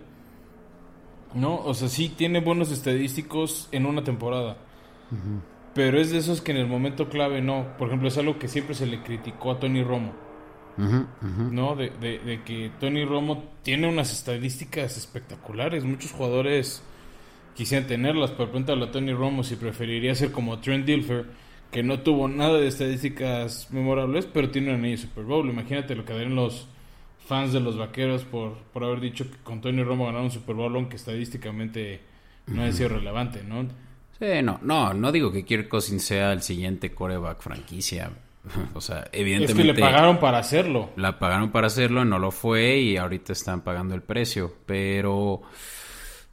¿no? 1.35 1.61
O 1.65 1.75
sea, 1.75 1.89
sí 1.89 2.09
tiene 2.09 2.41
buenos 2.41 2.73
estadísticos 2.73 3.69
en 3.71 3.87
una 3.87 4.03
temporada. 4.03 4.57
Pero 5.75 6.01
es 6.01 6.11
de 6.11 6.19
esos 6.19 6.41
que 6.41 6.51
en 6.51 6.59
el 6.59 6.67
momento 6.67 7.09
clave 7.09 7.41
no. 7.41 7.77
Por 7.79 7.87
ejemplo, 7.87 8.09
es 8.09 8.19
algo 8.19 8.39
que 8.39 8.49
siempre 8.49 8.75
se 8.75 8.87
le 8.87 9.03
criticó 9.03 9.53
a 9.53 9.61
Tony 9.61 9.85
Romo. 9.85 10.13
¿No? 10.79 11.75
De, 11.75 11.91
de, 11.91 12.43
que 12.45 12.71
Tony 12.79 13.05
Romo 13.05 13.45
tiene 13.63 13.89
unas 13.89 14.13
estadísticas 14.13 14.97
espectaculares. 14.97 15.85
Muchos 15.85 16.13
jugadores 16.13 16.83
quisieran 17.57 17.89
tenerlas, 17.89 18.31
pero 18.31 18.51
pregúntale 18.51 18.85
a 18.85 18.91
Tony 18.91 19.13
Romo 19.13 19.43
si 19.43 19.57
preferiría 19.57 20.15
ser 20.15 20.31
como 20.31 20.61
Trent 20.61 20.87
Dilfer, 20.87 21.27
que 21.73 21.83
no 21.83 22.01
tuvo 22.01 22.29
nada 22.29 22.59
de 22.59 22.69
estadísticas 22.69 23.69
memorables, 23.73 24.27
pero 24.27 24.51
tiene 24.51 24.71
un 24.71 24.77
anillo 24.77 24.99
Super 24.99 25.25
Bowl. 25.25 25.51
Imagínate 25.51 25.97
lo 25.97 26.05
que 26.05 26.13
darían 26.13 26.37
los 26.37 26.69
fans 27.27 27.53
de 27.53 27.61
los 27.61 27.77
vaqueros 27.77 28.25
por, 28.25 28.55
por 28.73 28.85
haber 28.85 29.01
dicho 29.01 29.31
que 29.31 29.37
con 29.39 29.61
Tony 29.61 29.83
Romo 29.83 30.07
ganaron 30.07 30.27
un 30.27 30.31
Super 30.31 30.55
Bowl, 30.55 30.75
aunque 30.77 30.97
estadísticamente 30.97 32.01
no 32.47 32.63
ha 32.63 32.73
sido 32.73 32.91
relevante, 32.91 33.43
¿no? 33.45 33.67
Sí, 34.19 34.43
no, 34.43 34.59
no, 34.63 34.95
no 34.95 35.13
digo 35.13 35.31
que 35.31 35.45
Kirk 35.45 35.69
Cousins 35.69 36.05
sea 36.05 36.33
el 36.33 36.43
siguiente 36.43 36.93
coreback 36.93 37.41
franquicia. 37.41 38.11
o 38.75 38.81
sea, 38.81 39.09
evidentemente. 39.13 39.63
Es 39.63 39.67
que 39.69 39.73
le 39.73 39.81
pagaron 39.81 40.19
para 40.19 40.39
hacerlo. 40.39 40.91
La 40.97 41.19
pagaron 41.19 41.51
para 41.51 41.67
hacerlo, 41.67 42.05
no 42.05 42.19
lo 42.19 42.31
fue 42.31 42.79
y 42.79 42.97
ahorita 42.97 43.33
están 43.33 43.63
pagando 43.63 43.95
el 43.95 44.03
precio. 44.03 44.55
Pero, 44.67 45.43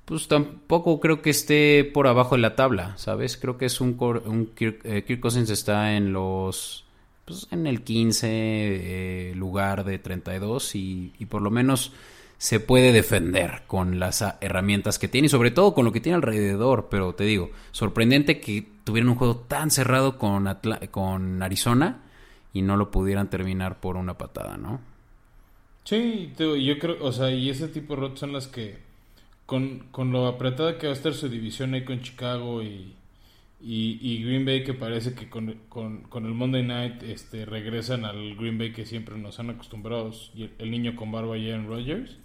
pues 0.06 0.28
tampoco 0.28 1.00
creo 1.00 1.22
que 1.22 1.30
esté 1.30 1.84
por 1.84 2.08
abajo 2.08 2.36
de 2.36 2.42
la 2.42 2.56
tabla, 2.56 2.98
¿sabes? 2.98 3.38
Creo 3.38 3.58
que 3.58 3.66
es 3.66 3.82
un, 3.82 3.98
un 4.26 4.48
Kirk, 4.56 4.82
eh, 4.84 5.04
Kirk 5.04 5.20
Cousins 5.20 5.50
está 5.50 5.96
en 5.96 6.14
los 6.14 6.86
pues, 7.26 7.48
en 7.52 7.68
el 7.68 7.84
15 7.84 8.28
eh, 8.30 9.34
lugar 9.36 9.84
de 9.84 10.00
32 10.00 10.76
y, 10.76 11.14
y 11.18 11.26
por 11.26 11.42
lo 11.42 11.50
menos 11.50 11.92
se 12.38 12.60
puede 12.60 12.92
defender 12.92 13.64
con 13.68 14.00
las 14.00 14.24
herramientas 14.42 15.00
que 15.00 15.08
tiene 15.08 15.28
y 15.28 15.30
sobre 15.30 15.52
todo 15.52 15.74
con 15.74 15.86
lo 15.86 15.92
que 15.92 16.02
tiene 16.02 16.18
alrededor. 16.18 16.88
Pero 16.90 17.16
te 17.16 17.24
digo, 17.24 17.52
sorprendente 17.72 18.40
que 18.40 18.68
tuvieran 18.84 19.10
un 19.10 19.16
juego 19.16 19.38
tan 19.38 19.72
cerrado 19.72 20.18
con, 20.18 20.48
con 20.92 21.42
Arizona 21.42 22.04
y 22.56 22.62
no 22.62 22.78
lo 22.78 22.90
pudieran 22.90 23.30
terminar 23.30 23.82
por 23.82 23.98
una 23.98 24.18
patada, 24.18 24.56
¿no? 24.56 24.80
Sí, 25.84 26.32
yo 26.38 26.80
creo, 26.80 27.04
o 27.04 27.12
sea, 27.12 27.30
y 27.30 27.50
ese 27.50 27.68
tipo 27.68 27.96
de 27.96 28.00
rotos 28.00 28.22
son 28.22 28.32
las 28.32 28.48
que 28.48 28.78
con, 29.46 29.88
con 29.92 30.14
lo 30.14 30.26
apretada 30.26 30.78
que 30.78 30.88
va 30.88 30.94
a 30.94 30.96
estar 30.96 31.14
su 31.14 31.28
división 31.28 31.74
ahí 31.74 31.84
con 31.84 32.00
Chicago 32.00 32.64
y, 32.64 32.96
y, 33.60 34.24
Green 34.24 34.46
Bay, 34.46 34.64
que 34.64 34.74
parece 34.74 35.14
que 35.14 35.30
con, 35.30 35.54
con, 35.68 36.26
el 36.26 36.34
Monday 36.34 36.64
Night 36.64 37.04
este, 37.04 37.46
regresan 37.46 38.06
al 38.06 38.38
Green 38.38 38.58
Bay 38.58 38.72
que 38.72 38.86
siempre 38.86 39.18
nos 39.18 39.38
han 39.38 39.50
acostumbrado, 39.50 40.12
y 40.34 40.50
el, 40.58 40.72
niño 40.72 40.96
con 40.96 41.12
barba 41.12 41.38
y 41.38 41.52
Aaron 41.52 41.68
Rodgers. 41.68 42.18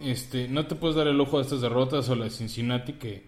Este, 0.00 0.48
no 0.48 0.64
te 0.66 0.76
puedes 0.76 0.96
dar 0.96 1.08
el 1.08 1.20
ojo 1.20 1.38
a 1.38 1.42
estas 1.42 1.60
derrotas 1.60 2.08
o 2.08 2.14
la 2.14 2.24
de 2.24 2.30
Cincinnati 2.30 2.94
que 2.94 3.26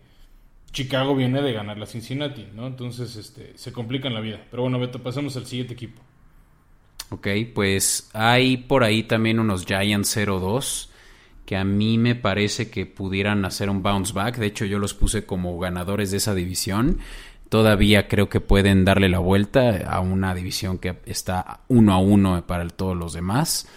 Chicago 0.73 1.15
viene 1.15 1.43
de 1.43 1.53
ganar 1.53 1.77
la 1.77 1.85
Cincinnati, 1.85 2.49
¿no? 2.55 2.67
Entonces 2.67 3.15
este, 3.17 3.59
se 3.59 3.73
complica 3.75 4.09
la 4.09 4.21
vida. 4.21 4.43
Pero 4.51 4.63
bueno, 4.63 4.81
Beto, 4.81 5.03
pasemos 5.03 5.37
al 5.37 5.45
siguiente 5.45 5.75
equipo. 5.75 6.01
Ok, 7.11 7.29
pues 7.55 8.11
hay 8.13 8.57
por 8.57 8.83
ahí 8.83 9.05
también 9.05 9.39
unos 9.39 9.67
Giants 9.67 10.17
0-2 10.17 10.89
que 11.45 11.57
a 11.57 11.65
mí 11.65 11.99
me 11.99 12.15
parece 12.15 12.71
que 12.71 12.87
pudieran 12.87 13.45
hacer 13.45 13.69
un 13.69 13.83
bounce 13.83 14.13
back. 14.13 14.39
De 14.39 14.47
hecho, 14.47 14.65
yo 14.65 14.79
los 14.79 14.95
puse 14.95 15.27
como 15.27 15.59
ganadores 15.59 16.11
de 16.11 16.17
esa 16.17 16.35
división. 16.35 16.99
Todavía 17.49 18.09
creo 18.09 18.29
que 18.29 18.41
pueden 18.41 18.85
darle 18.85 19.09
la 19.09 19.19
vuelta 19.19 19.87
a 19.87 20.01
una 20.01 20.35
división 20.35 20.79
que 20.79 20.97
está 21.07 21.61
uno 21.69 21.93
a 21.93 21.99
uno 21.99 22.47
para 22.47 22.67
todos 22.69 22.97
los 22.97 23.13
demás. 23.13 23.69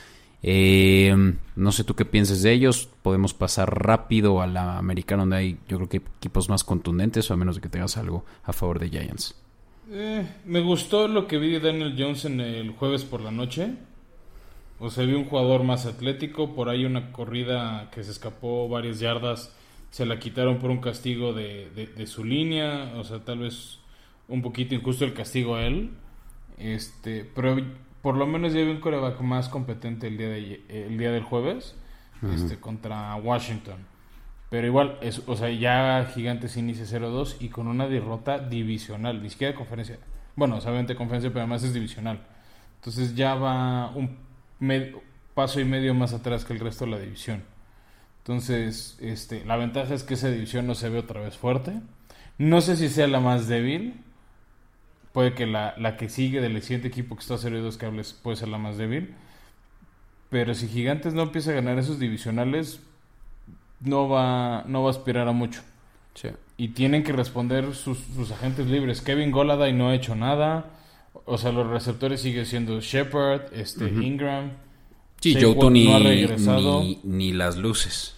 Eh, 0.41 1.13
no 1.55 1.71
sé 1.71 1.83
tú 1.83 1.93
qué 1.95 2.05
pienses 2.05 2.41
de 2.41 2.53
ellos. 2.53 2.89
Podemos 3.01 3.33
pasar 3.33 3.83
rápido 3.83 4.41
a 4.41 4.47
la 4.47 4.77
americana 4.77 5.23
donde 5.23 5.35
hay, 5.35 5.57
yo 5.67 5.77
creo 5.77 5.89
que 5.89 5.97
equipos 5.97 6.49
más 6.49 6.63
contundentes, 6.63 7.29
o 7.29 7.33
a 7.33 7.37
menos 7.37 7.55
de 7.55 7.61
que 7.61 7.69
tengas 7.69 7.97
algo 7.97 8.25
a 8.43 8.53
favor 8.53 8.79
de 8.79 8.89
Giants. 8.89 9.35
Eh, 9.89 10.27
me 10.45 10.59
gustó 10.59 11.07
lo 11.07 11.27
que 11.27 11.37
vi 11.37 11.51
de 11.51 11.59
Daniel 11.59 11.95
Jones 11.97 12.25
en 12.25 12.41
el 12.41 12.71
jueves 12.71 13.05
por 13.05 13.21
la 13.21 13.31
noche. 13.31 13.73
O 14.79 14.89
sea, 14.89 15.05
vi 15.05 15.13
un 15.13 15.25
jugador 15.25 15.63
más 15.63 15.85
atlético. 15.85 16.53
Por 16.55 16.69
ahí 16.69 16.85
una 16.85 17.11
corrida 17.11 17.89
que 17.91 18.03
se 18.03 18.11
escapó 18.11 18.67
varias 18.67 18.99
yardas. 18.99 19.53
Se 19.89 20.05
la 20.05 20.19
quitaron 20.19 20.59
por 20.59 20.69
un 20.69 20.79
castigo 20.79 21.33
de, 21.33 21.69
de, 21.95 22.07
su 22.07 22.23
línea. 22.23 22.93
O 22.97 23.03
sea, 23.03 23.23
tal 23.23 23.39
vez 23.39 23.79
un 24.27 24.41
poquito 24.41 24.75
injusto 24.75 25.05
el 25.05 25.13
castigo 25.13 25.55
a 25.55 25.65
él. 25.65 25.91
Este, 26.57 27.23
pero 27.23 27.55
por 28.01 28.17
lo 28.17 28.27
menos 28.27 28.53
ya 28.53 28.61
vi 28.61 28.71
un 28.71 28.81
coreback 28.81 29.21
más 29.21 29.47
competente 29.47 30.07
el 30.07 30.17
día, 30.17 30.29
de, 30.29 30.61
el 30.69 30.97
día 30.97 31.11
del 31.11 31.23
jueves. 31.23 31.75
Este, 32.33 32.59
contra 32.59 33.15
Washington. 33.15 33.77
Pero 34.49 34.67
igual, 34.67 34.97
es, 35.01 35.21
o 35.25 35.35
sea, 35.35 35.49
ya 35.49 36.09
Gigantes 36.13 36.55
inicia 36.55 36.85
0-2 36.85 37.37
y 37.39 37.49
con 37.49 37.67
una 37.67 37.87
derrota 37.87 38.39
divisional, 38.39 39.21
ni 39.21 39.29
siquiera 39.29 39.55
conferencia. 39.55 39.97
Bueno, 40.35 40.57
obviamente 40.57 40.95
conferencia, 40.95 41.29
pero 41.29 41.41
además 41.41 41.63
es 41.63 41.73
divisional. 41.73 42.21
Entonces 42.75 43.15
ya 43.15 43.35
va 43.35 43.91
un 43.95 44.17
paso 45.33 45.59
y 45.59 45.65
medio 45.65 45.93
más 45.93 46.13
atrás 46.13 46.45
que 46.45 46.53
el 46.53 46.59
resto 46.59 46.85
de 46.85 46.91
la 46.91 46.99
división. 46.99 47.43
Entonces, 48.19 48.97
este, 49.01 49.45
la 49.45 49.55
ventaja 49.55 49.93
es 49.93 50.03
que 50.03 50.15
esa 50.15 50.29
división 50.29 50.67
no 50.67 50.75
se 50.75 50.89
ve 50.89 50.99
otra 50.99 51.21
vez 51.21 51.37
fuerte. 51.37 51.73
No 52.37 52.61
sé 52.61 52.75
si 52.75 52.89
sea 52.89 53.07
la 53.07 53.19
más 53.19 53.47
débil. 53.47 54.03
Puede 55.13 55.33
que 55.33 55.45
la, 55.45 55.73
la 55.77 55.97
que 55.97 56.09
sigue 56.09 56.41
del 56.41 56.61
siguiente 56.61 56.89
equipo 56.89 57.15
que 57.15 57.21
está 57.21 57.35
a 57.35 57.37
0 57.37 57.57
y 57.57 57.61
2 57.61 57.77
cables 57.77 58.13
puede 58.13 58.37
ser 58.37 58.49
la 58.49 58.57
más 58.57 58.77
débil. 58.77 59.15
Pero 60.29 60.53
si 60.53 60.67
Gigantes 60.67 61.13
no 61.13 61.23
empieza 61.23 61.51
a 61.51 61.55
ganar 61.55 61.79
esos 61.79 61.99
divisionales, 61.99 62.81
no 63.79 64.09
va, 64.09 64.63
no 64.67 64.83
va 64.83 64.89
a 64.89 64.91
aspirar 64.91 65.27
a 65.27 65.31
mucho. 65.31 65.61
Y 66.59 66.69
tienen 66.69 67.03
que 67.03 67.11
responder 67.11 67.75
sus, 67.75 67.99
sus 68.15 68.31
agentes 68.31 68.65
libres. 68.65 69.01
Kevin 69.01 69.29
Goladay 69.29 69.73
no 69.73 69.89
ha 69.89 69.95
hecho 69.95 70.15
nada. 70.15 70.71
O 71.25 71.37
sea, 71.37 71.51
los 71.51 71.67
receptores 71.67 72.21
siguen 72.21 72.47
siendo 72.47 72.81
Shepard, 72.81 73.53
este, 73.53 73.87
Ingram. 73.87 74.51
Sí, 75.21 75.35
Joe 75.39 75.69
ni, 75.69 76.99
ni, 77.03 77.33
las 77.33 77.57
luces. 77.57 78.15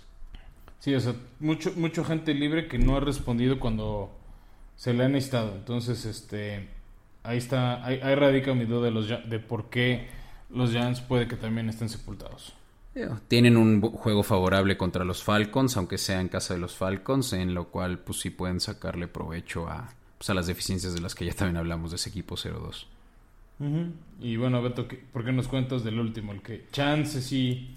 Sí, 0.80 0.94
o 0.96 1.00
sea, 1.02 1.16
mucho, 1.40 1.74
mucha 1.76 2.06
gente 2.06 2.34
libre 2.34 2.68
que 2.68 2.78
no 2.78 2.96
ha 2.96 3.00
respondido 3.02 3.60
cuando 3.60 4.12
se 4.78 4.94
le 4.94 5.04
ha 5.04 5.10
necesitado. 5.10 5.56
Entonces, 5.56 6.06
este, 6.06 6.70
ahí 7.24 7.38
está, 7.38 7.86
ahí, 7.86 8.16
radica 8.16 8.54
mi 8.54 8.66
duda 8.66 8.86
de, 8.86 8.92
los, 8.92 9.08
de 9.08 9.40
por 9.40 9.70
qué 9.70 10.08
los 10.50 10.72
Giants 10.72 11.02
puede 11.02 11.28
que 11.28 11.36
también 11.36 11.68
estén 11.68 11.90
sepultados. 11.90 12.54
Tienen 13.28 13.58
un 13.58 13.82
juego 13.82 14.24
favorable 14.24 14.78
contra 14.78 15.04
los 15.04 15.24
Falcons, 15.24 15.78
aunque 15.78 15.98
sea 15.98 16.22
en 16.22 16.30
casa 16.30 16.54
de 16.54 16.60
los 16.60 16.76
Falcons, 16.76 17.34
en 17.34 17.54
lo 17.54 17.70
cual 17.70 18.00
pues 18.00 18.20
sí 18.20 18.30
pueden 18.30 18.60
sacarle 18.60 19.08
provecho 19.08 19.68
a, 19.68 19.94
pues, 20.18 20.30
a 20.30 20.34
las 20.34 20.48
deficiencias 20.48 20.94
de 20.94 21.02
las 21.02 21.16
que 21.16 21.26
ya 21.26 21.34
también 21.34 21.58
hablamos 21.58 21.92
de 21.92 21.98
ese 21.98 22.10
equipo 22.10 22.36
0-2. 22.36 22.86
Y 24.22 24.38
bueno, 24.38 24.62
Beto, 24.62 24.88
¿por 25.12 25.26
qué 25.26 25.32
nos 25.32 25.48
cuentas 25.48 25.84
del 25.84 26.00
último? 26.00 26.32
El 26.32 26.42
que 26.42 26.66
chance 26.72 27.22
sí, 27.22 27.76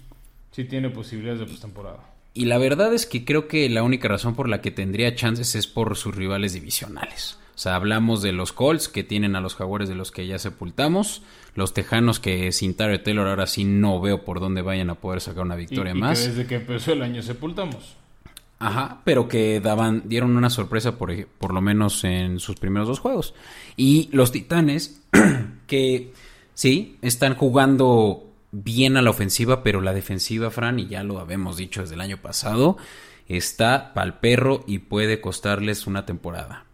sí 0.51 0.63
tiene 0.63 0.89
posibilidades 0.89 1.41
de 1.41 1.45
postemporada. 1.45 1.99
Y 2.33 2.45
la 2.45 2.57
verdad 2.57 2.93
es 2.93 3.05
que 3.05 3.25
creo 3.25 3.47
que 3.47 3.69
la 3.69 3.83
única 3.83 4.07
razón 4.07 4.33
por 4.33 4.49
la 4.49 4.61
que 4.61 4.71
tendría 4.71 5.13
chances 5.13 5.55
es 5.55 5.67
por 5.67 5.95
sus 5.97 6.15
rivales 6.15 6.53
divisionales. 6.53 7.37
O 7.53 7.57
sea, 7.57 7.75
hablamos 7.75 8.23
de 8.23 8.31
los 8.31 8.51
Colts 8.51 8.87
que 8.87 9.03
tienen 9.03 9.35
a 9.35 9.41
los 9.41 9.55
Jaguares 9.55 9.87
de 9.87 9.95
los 9.95 10.11
que 10.11 10.25
ya 10.25 10.39
sepultamos, 10.39 11.21
los 11.55 11.73
Tejanos 11.73 12.19
que 12.19 12.51
sin 12.51 12.75
Tyler 12.75 13.03
Taylor 13.03 13.27
ahora 13.27 13.47
sí 13.47 13.63
no 13.63 14.01
veo 14.01 14.23
por 14.23 14.39
dónde 14.39 14.61
vayan 14.61 14.89
a 14.89 14.95
poder 14.95 15.21
sacar 15.21 15.43
una 15.43 15.55
victoria 15.55 15.93
más. 15.93 16.21
Que 16.21 16.27
desde 16.29 16.47
que 16.47 16.55
empezó 16.55 16.93
el 16.93 17.01
año 17.01 17.21
sepultamos. 17.21 17.95
Ajá, 18.59 19.01
pero 19.03 19.27
que 19.27 19.59
daban, 19.59 20.03
dieron 20.05 20.37
una 20.37 20.49
sorpresa 20.49 20.97
por, 20.97 21.27
por 21.27 21.53
lo 21.53 21.61
menos 21.61 22.03
en 22.05 22.39
sus 22.39 22.55
primeros 22.55 22.87
dos 22.87 22.99
juegos. 22.99 23.33
Y 23.75 24.09
los 24.13 24.31
Titanes, 24.31 25.01
que 25.67 26.13
sí, 26.53 26.97
están 27.01 27.35
jugando 27.35 28.31
bien 28.51 28.95
a 28.95 29.01
la 29.01 29.09
ofensiva, 29.09 29.63
pero 29.63 29.81
la 29.81 29.93
defensiva, 29.93 30.49
Fran, 30.49 30.79
y 30.79 30.87
ya 30.87 31.03
lo 31.03 31.19
habíamos 31.19 31.57
dicho 31.57 31.81
desde 31.81 31.95
el 31.95 32.01
año 32.01 32.17
pasado, 32.17 32.77
está 33.27 33.93
pal 33.93 34.19
perro 34.19 34.63
y 34.67 34.79
puede 34.79 35.19
costarles 35.19 35.85
una 35.87 36.05
temporada. 36.05 36.65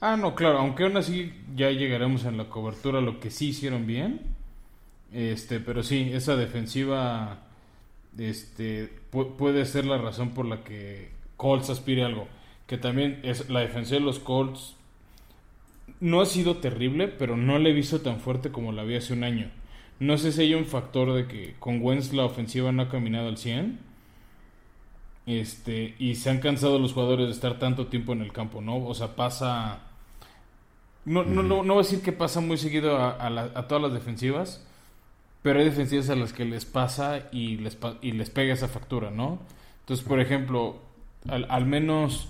Ah, 0.00 0.16
no, 0.16 0.34
claro, 0.34 0.58
aunque 0.58 0.84
aún 0.84 0.96
así 0.96 1.32
ya 1.54 1.70
llegaremos 1.70 2.24
en 2.24 2.36
la 2.36 2.48
cobertura 2.48 3.00
lo 3.00 3.18
que 3.20 3.30
sí 3.30 3.48
hicieron 3.48 3.86
bien. 3.86 4.20
Este, 5.12 5.60
pero 5.60 5.82
sí, 5.82 6.10
esa 6.12 6.36
defensiva 6.36 7.46
este, 8.18 8.90
puede 9.10 9.64
ser 9.66 9.86
la 9.86 9.98
razón 9.98 10.30
por 10.30 10.46
la 10.46 10.64
que 10.64 11.10
Colts 11.36 11.70
aspire 11.70 12.02
a 12.02 12.06
algo. 12.06 12.28
Que 12.66 12.78
también 12.78 13.20
es 13.22 13.48
la 13.48 13.60
defensa 13.60 13.94
de 13.94 14.00
los 14.00 14.18
Colts 14.18 14.76
no 16.00 16.20
ha 16.20 16.26
sido 16.26 16.56
terrible, 16.58 17.08
pero 17.08 17.36
no 17.36 17.58
la 17.58 17.68
he 17.68 17.72
visto 17.72 18.00
tan 18.00 18.20
fuerte 18.20 18.50
como 18.50 18.72
la 18.72 18.84
vi 18.84 18.96
hace 18.96 19.12
un 19.12 19.24
año. 19.24 19.50
No 19.98 20.18
sé 20.18 20.32
si 20.32 20.42
hay 20.42 20.54
un 20.54 20.66
factor 20.66 21.14
de 21.14 21.26
que 21.26 21.54
con 21.58 21.80
Wentz 21.82 22.12
la 22.12 22.24
ofensiva 22.24 22.72
no 22.72 22.82
ha 22.82 22.88
caminado 22.88 23.28
al 23.28 23.38
100. 23.38 23.78
Este, 25.26 25.94
y 25.98 26.14
se 26.16 26.30
han 26.30 26.38
cansado 26.38 26.78
los 26.78 26.92
jugadores 26.92 27.26
de 27.26 27.32
estar 27.32 27.58
tanto 27.58 27.86
tiempo 27.88 28.12
en 28.12 28.20
el 28.20 28.32
campo, 28.32 28.60
¿no? 28.60 28.84
O 28.86 28.94
sea, 28.94 29.16
pasa. 29.16 29.80
No, 31.06 31.24
no, 31.24 31.42
no, 31.42 31.62
no 31.62 31.74
voy 31.74 31.82
a 31.82 31.86
decir 31.86 32.02
que 32.02 32.12
pasa 32.12 32.40
muy 32.40 32.58
seguido 32.58 32.98
a, 32.98 33.26
a 33.26 33.68
todas 33.68 33.82
las 33.82 33.94
defensivas, 33.94 34.62
pero 35.46 35.60
hay 35.60 35.64
defensivas 35.64 36.10
a 36.10 36.16
las 36.16 36.32
que 36.32 36.44
les 36.44 36.64
pasa 36.64 37.28
y 37.30 37.56
les, 37.56 37.78
y 38.02 38.12
les 38.12 38.30
pega 38.30 38.52
esa 38.52 38.66
factura, 38.66 39.10
¿no? 39.10 39.38
Entonces, 39.86 40.04
por 40.04 40.18
ejemplo, 40.18 40.80
al, 41.28 41.66
menos 41.66 42.28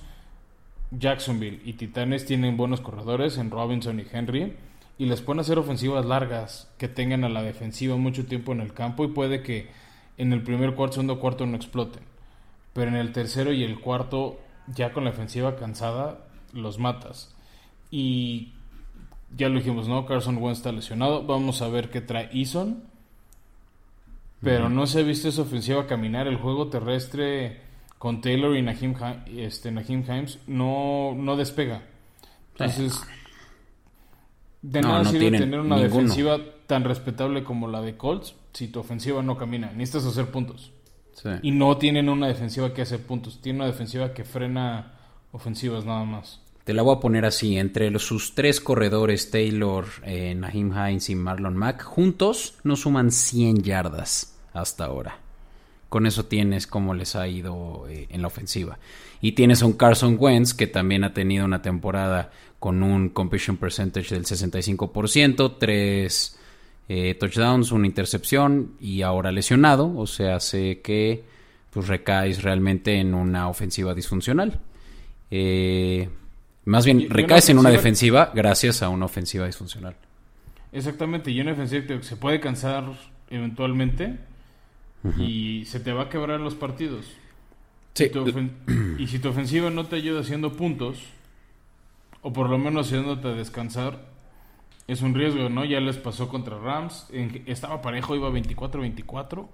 Jacksonville 0.91 1.62
y 1.65 1.73
Titanes 1.73 2.27
tienen 2.27 2.59
buenos 2.59 2.83
corredores 2.83 3.39
en 3.39 3.51
Robinson 3.51 3.99
y 4.01 4.07
Henry 4.12 4.55
y 4.99 5.07
les 5.07 5.23
pueden 5.23 5.41
hacer 5.41 5.59
ofensivas 5.59 6.05
largas 6.05 6.71
que 6.77 6.89
tengan 6.89 7.25
a 7.25 7.31
la 7.31 7.43
defensiva 7.43 7.97
mucho 7.97 8.27
tiempo 8.27 8.53
en 8.53 8.61
el 8.61 8.75
campo 8.75 9.05
y 9.05 9.09
puede 9.09 9.43
que 9.43 9.71
en 10.19 10.35
el 10.35 10.43
primer 10.43 10.75
cuarto, 10.75 10.97
segundo 10.97 11.19
cuarto 11.19 11.47
no 11.47 11.57
exploten. 11.57 12.03
Pero 12.75 12.89
en 12.89 12.97
el 12.97 13.12
tercero 13.12 13.53
y 13.55 13.65
el 13.65 13.81
cuarto, 13.81 14.39
ya 14.67 14.93
con 14.93 15.05
la 15.05 15.11
ofensiva 15.11 15.57
cansada, 15.57 16.27
los 16.53 16.79
matas. 16.79 17.35
Y 17.91 18.53
ya 19.35 19.49
lo 19.49 19.59
dijimos, 19.59 19.89
¿no? 19.89 20.05
Carson 20.07 20.37
Wentz 20.39 20.59
está 20.59 20.73
lesionado. 20.73 21.25
Vamos 21.25 21.62
a 21.62 21.69
ver 21.69 21.91
qué 21.91 22.01
trae 22.01 22.29
Eason 22.33 22.83
pero 24.47 24.69
no 24.69 24.87
se 24.87 25.01
ha 25.01 25.03
visto 25.03 25.29
esa 25.29 25.43
ofensiva 25.43 25.87
caminar. 25.87 26.27
El 26.27 26.37
juego 26.37 26.69
terrestre 26.69 27.61
con 27.99 28.21
Taylor 28.21 28.57
y 28.57 28.62
Nahim, 28.62 28.95
este, 29.37 29.71
Himes 29.71 30.39
no, 30.47 31.15
no 31.17 31.37
despega. 31.37 31.83
Entonces, 32.53 33.01
de 34.62 34.81
nada 34.83 35.05
sirve 35.05 35.39
tener 35.39 35.61
una 35.61 35.79
defensiva 35.79 36.39
tan 36.67 36.85
respetable 36.85 37.45
como 37.45 37.69
la 37.69 37.81
de 37.83 37.97
Colts 37.97 38.35
si 38.53 38.69
tu 38.69 38.81
ofensiva 38.81 39.23
no 39.23 39.37
camina. 39.37 39.73
Necesitas 39.73 40.07
hacer 40.07 40.31
puntos. 40.31 40.73
Y 41.43 41.51
no 41.51 41.79
tienen 41.79 42.09
una 42.09 42.29
defensiva 42.29 42.75
que 42.75 42.83
hace 42.83 42.99
puntos. 42.99 43.41
Tienen 43.41 43.62
una 43.62 43.71
defensiva 43.71 44.12
que 44.12 44.25
frena 44.25 44.93
ofensivas 45.33 45.85
nada 45.85 46.05
más. 46.05 46.41
Te 46.67 46.75
la 46.75 46.83
voy 46.83 46.97
a 46.97 46.99
poner 46.99 47.25
así, 47.25 47.57
entre 47.59 47.97
sus 48.01 48.35
tres 48.35 48.61
corredores, 48.61 49.31
Taylor, 49.31 49.85
eh, 50.03 50.35
Nahim 50.35 50.73
Hines 50.73 51.09
y 51.11 51.15
Marlon 51.15 51.57
Mack, 51.57 51.85
juntos 51.85 52.57
no 52.65 52.75
suman 52.75 53.13
100 53.13 53.63
yardas 53.63 54.37
hasta 54.53 54.87
ahora. 54.87 55.21
Con 55.89 56.07
eso 56.07 56.25
tienes 56.25 56.67
cómo 56.67 56.93
les 56.93 57.15
ha 57.15 57.29
ido 57.29 57.87
eh, 57.89 58.09
en 58.11 58.21
la 58.21 58.27
ofensiva. 58.27 58.81
Y 59.21 59.33
tienes 59.33 59.63
a 59.63 59.67
un 59.67 59.75
Carson 59.75 60.17
Wentz 60.19 60.55
que 60.55 60.67
también 60.67 61.05
ha 61.05 61.15
tenido 61.15 61.45
una 61.45 61.63
temporada 61.63 62.33
con 62.59 62.83
un 62.83 63.11
completion 63.11 63.59
percentage 63.59 64.13
del 64.13 64.25
65%, 64.25 65.59
tres 65.61 66.37
eh, 66.89 67.15
touchdowns, 67.15 67.71
una 67.71 67.87
intercepción 67.87 68.73
y 68.81 69.03
ahora 69.03 69.31
lesionado. 69.31 69.97
O 69.97 70.09
sea, 70.09 70.41
sé 70.41 70.81
que 70.83 71.23
pues 71.71 71.87
recaes 71.87 72.43
realmente 72.43 72.99
en 72.99 73.15
una 73.15 73.49
ofensiva 73.49 73.95
disfuncional. 73.95 74.59
Eh, 75.31 76.09
más 76.67 76.85
bien, 76.85 77.09
recaes 77.09 77.49
en 77.49 77.59
una 77.59 77.71
defensiva 77.71 78.31
gracias 78.35 78.83
a 78.83 78.89
una 78.89 79.07
ofensiva 79.07 79.47
disfuncional. 79.47 79.97
Exactamente, 80.73 81.31
y 81.31 81.41
una 81.41 81.53
ofensiva 81.53 81.87
que 81.87 82.03
se 82.03 82.17
puede 82.17 82.41
cansar 82.41 82.85
eventualmente 83.31 84.19
y 85.19 85.65
se 85.67 85.81
te 85.81 85.93
va 85.93 86.05
a 86.05 86.09
quebrar 86.09 86.41
los 86.41 86.55
partidos. 86.55 87.07
Sí. 87.95 88.11
y 88.99 89.07
si 89.07 89.19
tu 89.19 89.29
ofensiva 89.29 89.71
no 89.71 89.87
te 89.87 89.97
ayuda 89.97 90.21
haciendo 90.21 90.53
puntos, 90.53 91.03
o 92.21 92.33
por 92.33 92.51
lo 92.51 92.59
menos 92.59 92.89
haciéndote 92.89 93.29
descansar, 93.29 94.05
es 94.87 95.01
un 95.03 95.15
riesgo, 95.15 95.49
¿no? 95.49 95.65
Ya 95.65 95.81
les 95.81 95.97
pasó 95.97 96.29
contra 96.29 96.59
Rams, 96.59 97.09
estaba 97.47 97.81
parejo, 97.81 98.15
iba 98.15 98.29
24-24. 98.31 99.47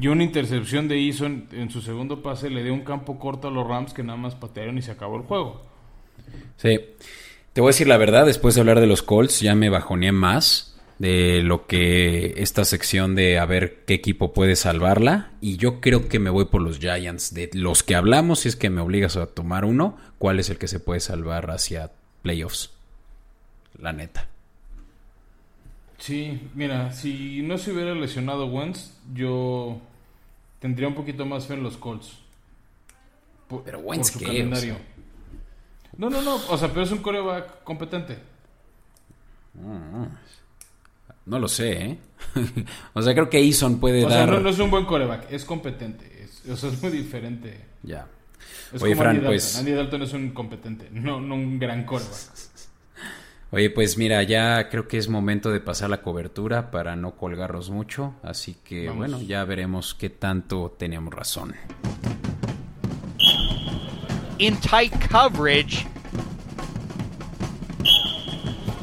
Y 0.00 0.08
una 0.08 0.24
intercepción 0.24 0.86
de 0.88 1.06
Eason 1.06 1.46
en, 1.52 1.70
su 1.70 1.80
segundo 1.80 2.22
pase 2.22 2.50
le 2.50 2.62
dio 2.62 2.74
un 2.74 2.82
campo 2.82 3.18
corto 3.18 3.48
a 3.48 3.50
los 3.50 3.66
Rams 3.66 3.94
que 3.94 4.02
nada 4.02 4.18
más 4.18 4.34
patearon 4.34 4.76
y 4.76 4.82
se 4.82 4.90
acabó 4.90 5.16
el 5.16 5.22
juego. 5.22 5.62
Sí. 6.56 6.80
Te 7.52 7.60
voy 7.60 7.68
a 7.68 7.72
decir 7.72 7.88
la 7.88 7.98
verdad, 7.98 8.26
después 8.26 8.54
de 8.54 8.60
hablar 8.62 8.80
de 8.80 8.86
los 8.86 9.02
Colts 9.02 9.40
ya 9.40 9.54
me 9.54 9.68
bajoneé 9.68 10.12
más 10.12 10.72
de 10.98 11.42
lo 11.42 11.66
que 11.66 12.34
esta 12.36 12.64
sección 12.64 13.16
de 13.16 13.38
a 13.38 13.44
ver 13.44 13.84
qué 13.86 13.94
equipo 13.94 14.32
puede 14.32 14.54
salvarla. 14.56 15.32
Y 15.40 15.56
yo 15.56 15.80
creo 15.80 16.08
que 16.08 16.18
me 16.18 16.30
voy 16.30 16.44
por 16.44 16.62
los 16.62 16.78
Giants. 16.78 17.34
De 17.34 17.50
los 17.54 17.82
que 17.82 17.96
hablamos 17.96 18.40
si 18.40 18.48
es 18.48 18.56
que 18.56 18.70
me 18.70 18.80
obligas 18.80 19.16
a 19.16 19.26
tomar 19.26 19.64
uno 19.64 19.98
cuál 20.18 20.38
es 20.38 20.48
el 20.48 20.58
que 20.58 20.68
se 20.68 20.80
puede 20.80 21.00
salvar 21.00 21.50
hacia 21.50 21.90
playoffs 22.22 22.70
la 23.80 23.92
neta. 23.92 24.28
Sí 25.98 26.40
mira 26.54 26.92
si 26.92 27.42
no 27.42 27.58
se 27.58 27.72
hubiera 27.72 27.94
lesionado 27.94 28.46
Wentz 28.46 28.92
yo 29.12 29.80
tendría 30.60 30.88
un 30.88 30.94
poquito 30.94 31.26
más 31.26 31.46
fe 31.46 31.54
en 31.54 31.64
los 31.64 31.76
Colts. 31.76 32.18
Pero 33.64 33.80
Wentz 33.80 34.12
qué 34.12 34.24
calendario 34.24 34.76
no 35.96 36.10
no 36.10 36.22
no 36.22 36.36
o 36.48 36.58
sea 36.58 36.68
pero 36.68 36.82
es 36.82 36.90
un 36.90 36.98
coreback 36.98 37.62
competente 37.64 38.18
mm, 39.54 40.04
no 41.26 41.38
lo 41.38 41.48
sé, 41.48 41.72
¿eh? 41.72 41.98
o 42.94 43.02
sea, 43.02 43.14
creo 43.14 43.30
que 43.30 43.38
Eason 43.38 43.78
puede 43.78 44.02
dar... 44.02 44.28
Sea, 44.28 44.40
no, 44.40 44.48
es 44.48 44.58
un 44.58 44.70
buen 44.70 44.84
coreback, 44.84 45.30
es 45.30 45.44
competente. 45.44 46.24
Es, 46.24 46.48
o 46.50 46.56
sea, 46.56 46.70
es 46.70 46.82
muy 46.82 46.90
diferente. 46.90 47.60
Ya. 47.82 48.06
Es 48.72 48.82
Oye, 48.82 48.92
como 48.92 49.02
Fran, 49.02 49.16
Andy 49.16 49.26
pues... 49.26 49.56
Andy 49.56 49.72
Dalton 49.72 50.02
es 50.02 50.12
un 50.14 50.30
competente, 50.30 50.88
no, 50.90 51.20
no 51.20 51.34
un 51.34 51.58
gran 51.58 51.84
coreback. 51.84 52.10
Oye, 53.52 53.70
pues 53.70 53.98
mira, 53.98 54.22
ya 54.22 54.70
creo 54.70 54.88
que 54.88 54.96
es 54.96 55.08
momento 55.08 55.50
de 55.50 55.60
pasar 55.60 55.90
la 55.90 56.00
cobertura 56.00 56.70
para 56.70 56.96
no 56.96 57.16
colgarnos 57.16 57.68
mucho. 57.68 58.14
Así 58.22 58.56
que, 58.64 58.88
bueno, 58.88 59.20
ya 59.20 59.44
veremos 59.44 59.94
qué 59.94 60.08
tanto 60.08 60.74
teníamos 60.78 61.12
razón. 61.12 61.54
In 64.42 64.56
tight 64.56 64.92
coverage... 65.08 65.86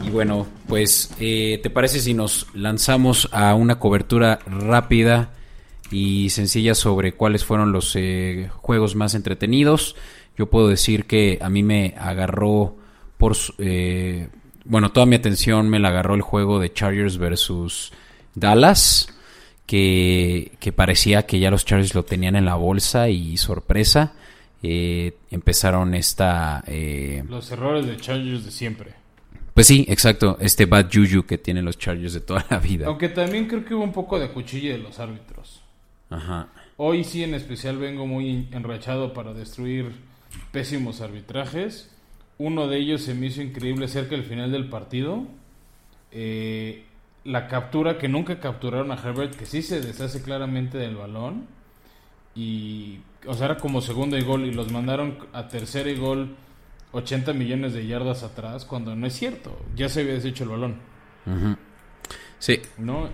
Y 0.01 0.09
bueno, 0.09 0.47
pues, 0.69 1.13
eh, 1.19 1.59
¿te 1.61 1.69
parece 1.69 1.99
si 1.99 2.13
nos 2.13 2.47
lanzamos 2.53 3.27
a 3.33 3.53
una 3.55 3.77
cobertura 3.77 4.39
rápida 4.45 5.33
y 5.91 6.29
sencilla 6.29 6.75
sobre 6.75 7.11
cuáles 7.11 7.43
fueron 7.43 7.73
los 7.73 7.93
eh, 7.97 8.49
juegos 8.55 8.95
más 8.95 9.15
entretenidos? 9.15 9.97
Yo 10.37 10.49
puedo 10.49 10.69
decir 10.69 11.07
que 11.07 11.39
a 11.41 11.49
mí 11.49 11.61
me 11.61 11.93
agarró. 11.99 12.77
Eh, 13.57 14.29
bueno, 14.63 14.93
toda 14.93 15.05
mi 15.07 15.17
atención 15.17 15.67
me 15.67 15.79
la 15.79 15.89
agarró 15.89 16.15
el 16.15 16.21
juego 16.21 16.59
de 16.59 16.71
Chargers 16.71 17.17
versus 17.17 17.91
Dallas, 18.33 19.13
que 19.65 20.73
parecía 20.73 21.25
que 21.25 21.37
ya 21.37 21.51
los 21.51 21.65
Chargers 21.65 21.95
lo 21.95 22.05
tenían 22.05 22.37
en 22.37 22.45
la 22.45 22.55
bolsa 22.55 23.09
y 23.09 23.35
sorpresa. 23.35 24.13
Empezaron 24.61 25.95
esta... 25.95 26.63
los 27.27 27.51
errores 27.51 27.85
de 27.85 27.97
Chargers 27.97 28.45
de 28.45 28.51
siempre. 28.51 28.93
Pues 29.53 29.67
sí, 29.67 29.85
exacto, 29.89 30.37
este 30.39 30.65
bad 30.65 30.87
juju 30.91 31.25
que 31.25 31.37
tienen 31.37 31.65
los 31.65 31.77
Chargers 31.77 32.13
de 32.13 32.21
toda 32.21 32.45
la 32.49 32.59
vida. 32.59 32.87
Aunque 32.87 33.09
también 33.09 33.47
creo 33.47 33.65
que 33.65 33.73
hubo 33.75 33.83
un 33.83 33.91
poco 33.91 34.17
de 34.19 34.29
cuchilla 34.29 34.71
de 34.71 34.77
los 34.77 34.99
árbitros. 34.99 35.61
Ajá. 36.09 36.47
Hoy 36.77 37.03
sí 37.03 37.23
en 37.23 37.33
especial 37.33 37.77
vengo 37.77 38.07
muy 38.07 38.47
enrachado 38.51 39.13
para 39.13 39.33
destruir 39.33 39.91
pésimos 40.51 41.01
arbitrajes. 41.01 41.91
Uno 42.37 42.67
de 42.67 42.77
ellos 42.77 43.01
se 43.01 43.13
me 43.13 43.27
hizo 43.27 43.41
increíble 43.41 43.89
cerca 43.89 44.11
del 44.11 44.23
final 44.23 44.51
del 44.51 44.69
partido. 44.69 45.27
Eh, 46.11 46.85
la 47.25 47.49
captura 47.49 47.97
que 47.97 48.07
nunca 48.07 48.39
capturaron 48.39 48.91
a 48.91 48.95
Herbert, 48.95 49.35
que 49.35 49.45
sí 49.45 49.61
se 49.61 49.81
deshace 49.81 50.21
claramente 50.21 50.77
del 50.77 50.95
balón. 50.95 51.47
Y, 52.35 52.99
o 53.25 53.33
sea, 53.33 53.45
era 53.45 53.57
como 53.57 53.81
segundo 53.81 54.17
y 54.17 54.21
gol 54.21 54.45
y 54.45 54.51
los 54.51 54.71
mandaron 54.71 55.17
a 55.33 55.47
tercer 55.47 55.87
y 55.87 55.95
gol 55.95 56.35
80 56.91 57.33
millones 57.33 57.73
de 57.73 57.85
yardas 57.85 58.23
atrás 58.23 58.65
cuando 58.65 58.95
no 58.95 59.07
es 59.07 59.13
cierto. 59.13 59.59
Ya 59.75 59.89
se 59.89 60.01
había 60.01 60.13
deshecho 60.13 60.43
el 60.43 60.49
balón. 60.49 60.75
Sí. 62.39 62.61
¿No? 62.77 63.09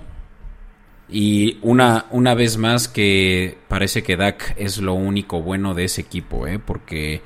Y 1.07 1.59
una, 1.61 2.05
una 2.11 2.33
vez 2.33 2.57
más 2.57 2.87
que 2.87 3.57
parece 3.67 4.03
que 4.03 4.17
Dak 4.17 4.55
es 4.57 4.79
lo 4.79 4.93
único 4.93 5.41
bueno 5.41 5.73
de 5.73 5.85
ese 5.85 6.01
equipo, 6.01 6.47
¿eh? 6.47 6.59
Porque 6.59 7.21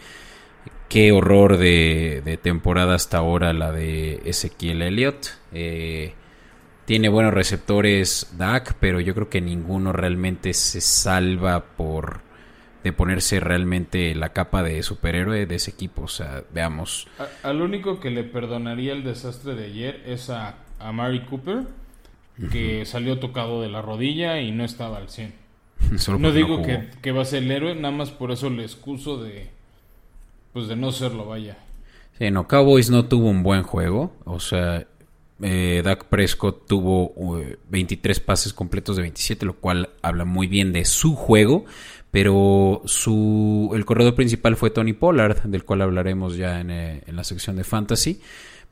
qué 0.90 1.12
horror 1.12 1.58
de, 1.58 2.40
temporada 2.42 2.96
hasta 2.96 3.20
ahora 3.20 3.54
la 3.54 3.72
de 3.72 4.22
Ezequiel 4.26 4.82
Elliott. 4.82 5.28
Eh, 5.54 6.14
tiene 6.90 7.08
buenos 7.08 7.36
receptores 7.36 8.34
Dak, 8.36 8.74
pero 8.80 9.00
yo 9.00 9.14
creo 9.14 9.30
que 9.30 9.42
ninguno 9.42 9.94
realmente 9.94 10.56
se 10.56 10.82
salva 10.82 11.64
por 11.78 12.22
de 12.84 12.92
ponerse 12.94 13.40
realmente 13.40 14.16
la 14.16 14.30
capa 14.30 14.64
de 14.64 14.82
superhéroe 14.82 15.46
de 15.46 15.54
ese 15.54 15.70
equipo. 15.70 16.02
O 16.02 16.08
sea, 16.08 16.44
veamos. 16.52 17.08
al 17.44 17.62
único 17.62 18.00
que 18.00 18.10
le 18.10 18.24
perdonaría 18.24 18.94
el 18.94 19.04
desastre 19.04 19.54
de 19.54 19.66
ayer 19.66 20.02
es 20.08 20.32
a, 20.32 20.56
a 20.80 20.92
Mari 20.92 21.26
Cooper, 21.26 21.68
que 22.52 22.84
salió 22.88 23.20
tocado 23.20 23.62
de 23.62 23.70
la 23.70 23.84
rodilla 23.84 24.42
y 24.42 24.52
no 24.52 24.64
estaba 24.64 24.98
al 24.98 25.10
100. 25.10 25.32
no 26.18 26.32
digo 26.32 26.64
que, 26.64 27.12
va 27.12 27.22
a 27.22 27.26
ser 27.26 27.44
el 27.44 27.52
héroe, 27.52 27.76
nada 27.76 27.94
más 27.94 28.10
por 28.10 28.32
eso 28.32 28.50
le 28.50 28.64
excuso 28.64 29.22
de, 29.22 29.48
pues 30.54 30.68
de 30.68 30.76
no 30.76 30.92
serlo, 30.92 31.28
vaya. 31.28 31.60
Sí, 32.18 32.32
no, 32.32 32.48
Cowboys 32.48 32.90
no 32.90 33.06
tuvo 33.06 33.30
un 33.30 33.44
buen 33.44 33.62
juego. 33.62 34.12
O 34.26 34.40
sea, 34.40 34.88
eh, 35.42 35.82
Dak 35.84 36.06
Prescott 36.06 36.68
tuvo 36.68 37.42
23 37.70 38.18
uh, 38.18 38.22
pases 38.24 38.54
completos 38.54 38.96
de 38.96 39.04
27, 39.04 39.46
lo 39.46 39.54
cual 39.54 39.90
habla 40.02 40.26
muy 40.26 40.48
bien 40.48 40.74
de 40.74 40.86
su 40.86 41.16
juego 41.16 41.66
pero 42.12 42.82
su, 42.86 43.72
el 43.74 43.86
corredor 43.86 44.16
principal 44.16 44.56
fue 44.56 44.72
Tony 44.72 44.94
Pollard, 44.94 45.44
del 45.44 45.64
cual 45.64 45.82
hablaremos 45.82 46.38
ya 46.38 46.60
en, 46.60 46.72
eh, 46.72 47.04
la 47.08 47.24
sección 47.24 47.56
de 47.56 47.64
Fantasy. 47.64 48.20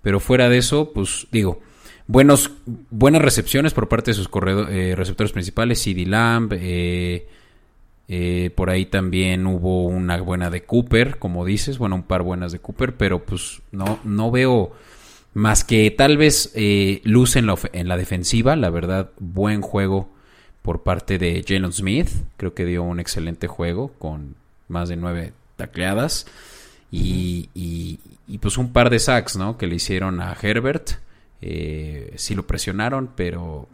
Pero 0.02 0.20
fuera 0.20 0.50
de 0.50 0.58
eso, 0.58 0.92
pues 0.94 1.28
digo, 1.32 1.60
buenos, 2.08 2.52
buenas 2.66 3.22
recepciones 3.22 3.74
por 3.74 3.88
parte 3.90 4.12
de 4.12 4.16
sus 4.16 4.30
eh, 4.70 4.94
receptores 4.96 5.32
principales, 5.32 5.82
CD 5.82 6.06
Lamb, 6.06 6.54
eh, 6.54 7.28
por 8.56 8.70
ahí 8.70 8.86
también 8.86 9.46
hubo 9.46 9.86
una 9.86 10.20
buena 10.22 10.50
de 10.50 10.64
Cooper, 10.64 11.20
como 11.20 11.46
dices, 11.46 11.78
bueno, 11.78 11.96
un 11.96 12.04
par 12.04 12.24
buenas 12.24 12.54
de 12.54 12.60
Cooper, 12.60 12.96
pero 12.96 13.24
pues 13.24 13.62
no, 13.72 14.00
no 14.04 14.32
veo 14.32 14.72
más 15.38 15.64
que 15.64 15.92
tal 15.92 16.18
vez 16.18 16.52
luz 17.04 17.36
en 17.36 17.46
la, 17.46 17.56
en 17.72 17.88
la 17.88 17.96
defensiva, 17.96 18.56
la 18.56 18.72
verdad, 18.72 19.12
buen 19.20 19.62
juego 19.62 20.10
por 20.64 20.82
parte 20.82 21.20
de 21.20 21.46
Jalen 21.48 21.72
Smith. 21.72 22.10
Creo 22.38 22.56
que 22.56 22.66
dio 22.66 22.82
un 22.82 23.00
excelente 23.00 23.46
juego 23.48 23.90
con 24.00 24.36
más 24.68 24.90
de 24.90 24.96
nueve 24.96 25.34
tacleadas. 25.56 26.26
Y, 26.90 27.50
y, 27.54 28.38
pues 28.40 28.58
un 28.58 28.74
par 28.74 28.90
de 28.90 28.98
sacks, 28.98 29.38
¿no? 29.38 29.60
Que 29.60 29.68
le 29.68 29.76
hicieron 29.76 30.22
a 30.22 30.36
Herbert. 30.42 30.94
Eh, 31.42 32.14
sí 32.16 32.34
lo 32.34 32.48
presionaron, 32.48 33.12
pero 33.16 33.70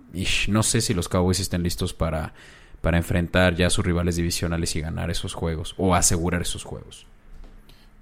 no 0.49 0.63
sé 0.63 0.81
si 0.81 0.93
los 0.93 1.07
Cowboys 1.07 1.39
estén 1.39 1.63
listos 1.63 1.93
para, 1.93 2.33
para 2.81 2.97
enfrentar 2.97 3.55
ya 3.55 3.67
a 3.67 3.69
sus 3.69 3.85
rivales 3.85 4.17
divisionales 4.17 4.75
y 4.75 4.81
ganar 4.81 5.09
esos 5.09 5.33
juegos 5.33 5.75
o 5.77 5.95
asegurar 5.95 6.41
esos 6.41 6.65
juegos. 6.65 7.07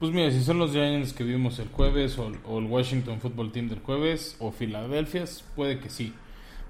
Pues 0.01 0.11
mira, 0.11 0.29
si 0.31 0.43
son 0.43 0.59
los 0.59 0.71
Giants 0.71 1.13
que 1.13 1.23
vimos 1.23 1.59
el 1.59 1.69
jueves 1.69 2.17
o, 2.17 2.29
o 2.45 2.59
el 2.59 2.65
Washington 2.65 3.21
Football 3.21 3.53
Team 3.53 3.69
del 3.69 3.79
jueves 3.79 4.35
o 4.39 4.51
Filadelfia, 4.51 5.23
puede 5.55 5.79
que 5.79 5.89
sí 5.89 6.13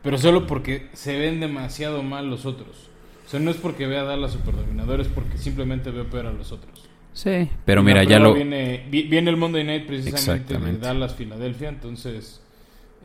pero 0.01 0.17
solo 0.17 0.47
porque 0.47 0.89
se 0.93 1.17
ven 1.17 1.39
demasiado 1.39 2.03
mal 2.03 2.29
los 2.29 2.45
otros. 2.45 2.89
O 3.25 3.29
sea, 3.29 3.39
no 3.39 3.51
es 3.51 3.57
porque 3.57 3.87
vea 3.87 4.01
a 4.01 4.03
Dallas 4.03 4.31
superdominadores, 4.31 5.07
es 5.07 5.13
porque 5.13 5.37
simplemente 5.37 5.91
veo 5.91 6.09
peor 6.09 6.25
a 6.25 6.33
los 6.33 6.51
otros. 6.51 6.87
Sí, 7.13 7.49
pero 7.65 7.83
mira, 7.83 8.03
ya 8.03 8.19
lo... 8.19 8.33
Viene, 8.33 8.87
viene 8.89 9.29
el 9.29 9.37
Monday 9.37 9.63
Night 9.63 9.85
precisamente 9.85 10.57
de 10.57 10.77
Dallas-Filadelfia, 10.77 11.69
entonces 11.69 12.41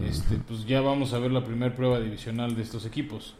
este, 0.01 0.37
pues 0.37 0.65
ya 0.65 0.81
vamos 0.81 1.13
a 1.13 1.19
ver 1.19 1.33
la 1.33 1.45
primera 1.45 1.75
prueba 1.75 2.01
divisional 2.01 2.55
de 2.55 2.63
estos 2.63 2.87
equipos. 2.87 3.35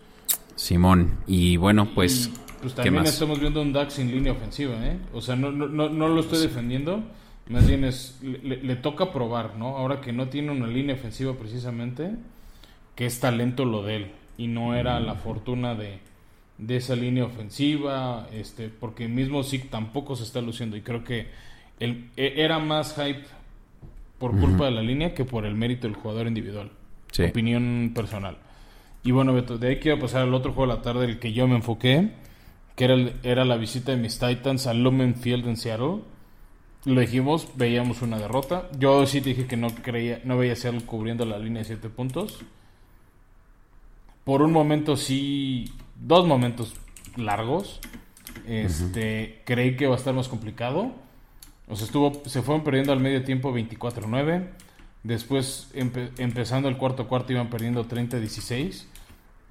Simón, 0.55 1.19
y 1.27 1.57
bueno, 1.57 1.91
pues... 1.95 2.31
pues 2.61 2.75
también 2.75 3.05
estamos 3.05 3.41
viendo 3.41 3.63
un 3.63 3.73
DAX 3.73 3.95
sin 3.95 4.11
línea 4.11 4.33
ofensiva, 4.33 4.75
¿eh? 4.87 4.99
O 5.13 5.21
sea, 5.21 5.37
no, 5.37 5.51
no, 5.53 5.69
no, 5.69 5.89
no 5.89 6.09
lo 6.09 6.21
estoy 6.21 6.41
defendiendo, 6.41 7.03
más 7.49 7.67
bien 7.67 7.85
es, 7.85 8.19
le, 8.23 8.57
le 8.57 8.77
toca 8.77 9.13
probar, 9.13 9.57
¿no? 9.57 9.77
Ahora 9.77 10.01
que 10.01 10.13
no 10.13 10.29
tiene 10.29 10.51
una 10.51 10.67
línea 10.67 10.95
ofensiva 10.95 11.35
precisamente 11.35 12.13
que 12.97 13.07
es 13.07 13.21
talento 13.21 13.65
lo 13.65 13.83
de 13.85 13.97
él. 13.97 14.11
Y 14.39 14.49
no 14.49 14.75
era 14.75 14.99
la 14.99 15.15
fortuna 15.15 15.75
de, 15.75 16.01
de 16.59 16.77
esa 16.77 16.97
línea 16.97 17.25
ofensiva, 17.25 18.27
este, 18.33 18.69
porque 18.69 19.07
mismo 19.07 19.45
Zeke 19.45 19.69
tampoco 19.69 20.17
se 20.17 20.25
está 20.25 20.41
luciendo. 20.41 20.77
Y 20.77 20.81
creo 20.81 21.05
que 21.05 21.29
el, 21.79 22.11
e, 22.17 22.35
era 22.39 22.59
más 22.59 22.95
hype 22.95 23.25
por 24.19 24.37
culpa 24.39 24.65
de 24.65 24.71
la 24.71 24.83
línea 24.83 25.15
que 25.15 25.27
por 25.27 25.45
el 25.45 25.55
mérito 25.55 25.87
del 25.87 25.95
jugador 25.97 26.27
individual. 26.27 26.71
Opinión 27.29 27.93
personal. 27.95 28.39
Y 29.05 29.13
bueno, 29.13 29.33
Beto, 29.33 29.59
de 29.59 29.69
ahí 29.69 29.77
quiero 29.77 30.01
pasar 30.01 30.23
al 30.23 30.35
otro 30.35 30.53
juego 30.53 30.73
de 30.73 30.79
la 30.79 30.83
tarde, 30.83 31.05
el 31.05 31.19
que 31.19 31.33
yo 31.33 31.47
me 31.47 31.57
enfoqué, 31.57 32.11
que 32.77 32.85
era, 32.85 32.95
era 33.23 33.45
la 33.45 33.57
visita 33.57 33.91
de 33.91 33.97
mis 33.97 34.19
Titans 34.19 34.67
al 34.67 34.83
Lumen 34.83 35.17
Field 35.17 35.49
en 35.49 35.57
Seattle. 35.57 36.03
Lo 36.85 37.01
dijimos, 37.01 37.49
veíamos 37.57 38.03
una 38.03 38.19
derrota. 38.19 38.69
Yo 38.79 39.05
sí 39.07 39.21
dije 39.21 39.47
que 39.47 39.57
no 39.57 39.75
creía, 39.75 40.21
no 40.25 40.39
veía 40.39 40.55
Seattle 40.55 40.83
cubriendo 40.85 41.25
la 41.25 41.39
línea 41.39 41.63
de 41.63 41.65
7 41.65 41.89
puntos. 41.89 42.45
Por 44.25 44.43
un 44.43 44.53
momento 44.53 44.97
sí, 44.97 45.73
dos 45.97 46.27
momentos 46.27 46.75
largos. 47.17 47.81
Este, 48.47 49.43
creí 49.45 49.77
que 49.77 49.85
iba 49.85 49.95
a 49.95 49.99
estar 49.99 50.15
más 50.15 50.29
complicado. 50.29 50.93
O 51.69 51.75
sea, 51.75 51.87
estuvo, 51.87 52.23
se 52.27 52.43
fueron 52.43 52.63
perdiendo 52.63 52.93
al 52.93 53.01
medio 53.01 53.25
tiempo 53.25 53.53
24-9. 53.53 54.49
Después, 55.03 55.71
empezando 55.75 56.69
el 56.69 56.77
cuarto 56.77 57.09
cuarto, 57.09 57.33
iban 57.33 57.49
perdiendo 57.49 57.89
30-16 57.89 58.85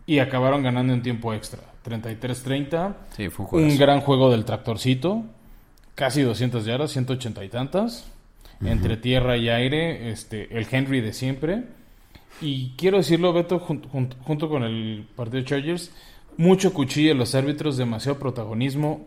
y 0.05 0.19
acabaron 0.19 0.63
ganando 0.63 0.93
en 0.93 1.01
tiempo 1.01 1.33
extra. 1.33 1.61
33-30. 1.85 2.95
Sí, 3.15 3.29
fue 3.29 3.45
un, 3.51 3.63
un 3.71 3.77
gran 3.77 4.01
juego 4.01 4.31
del 4.31 4.45
tractorcito. 4.45 5.23
Casi 5.95 6.21
200 6.21 6.65
yardas, 6.65 6.91
180 6.91 7.43
y 7.43 7.49
tantas. 7.49 8.11
Entre 8.63 8.97
tierra 8.97 9.37
y 9.37 9.49
aire. 9.49 10.11
Este, 10.11 10.57
el 10.57 10.67
Henry 10.69 11.01
de 11.01 11.13
siempre. 11.13 11.63
Y 12.41 12.71
quiero 12.77 12.97
decirlo, 12.97 13.31
Beto, 13.33 13.59
junto, 13.59 14.49
con 14.49 14.63
el 14.63 15.07
partido 15.15 15.39
de 15.39 15.45
Chargers. 15.45 15.91
Mucho 16.37 16.73
cuchillo 16.73 17.13
los 17.13 17.33
árbitros, 17.33 17.77
demasiado 17.77 18.19
protagonismo. 18.19 19.05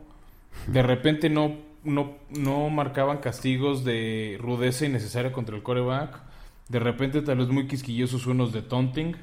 De 0.67 0.83
repente 0.83 1.29
no, 1.29 1.57
no, 1.85 2.15
no 2.31 2.71
marcaban 2.71 3.19
castigos 3.19 3.85
de 3.85 4.39
rudeza 4.41 4.87
innecesaria 4.87 5.31
contra 5.31 5.57
el 5.57 5.63
coreback. 5.63 6.23
De 6.69 6.79
repente 6.79 7.21
tal 7.23 7.39
vez 7.39 7.49
muy 7.49 7.67
quisquillosos 7.67 8.27
unos 8.27 8.53
de 8.53 8.63
taunting. 8.63 9.17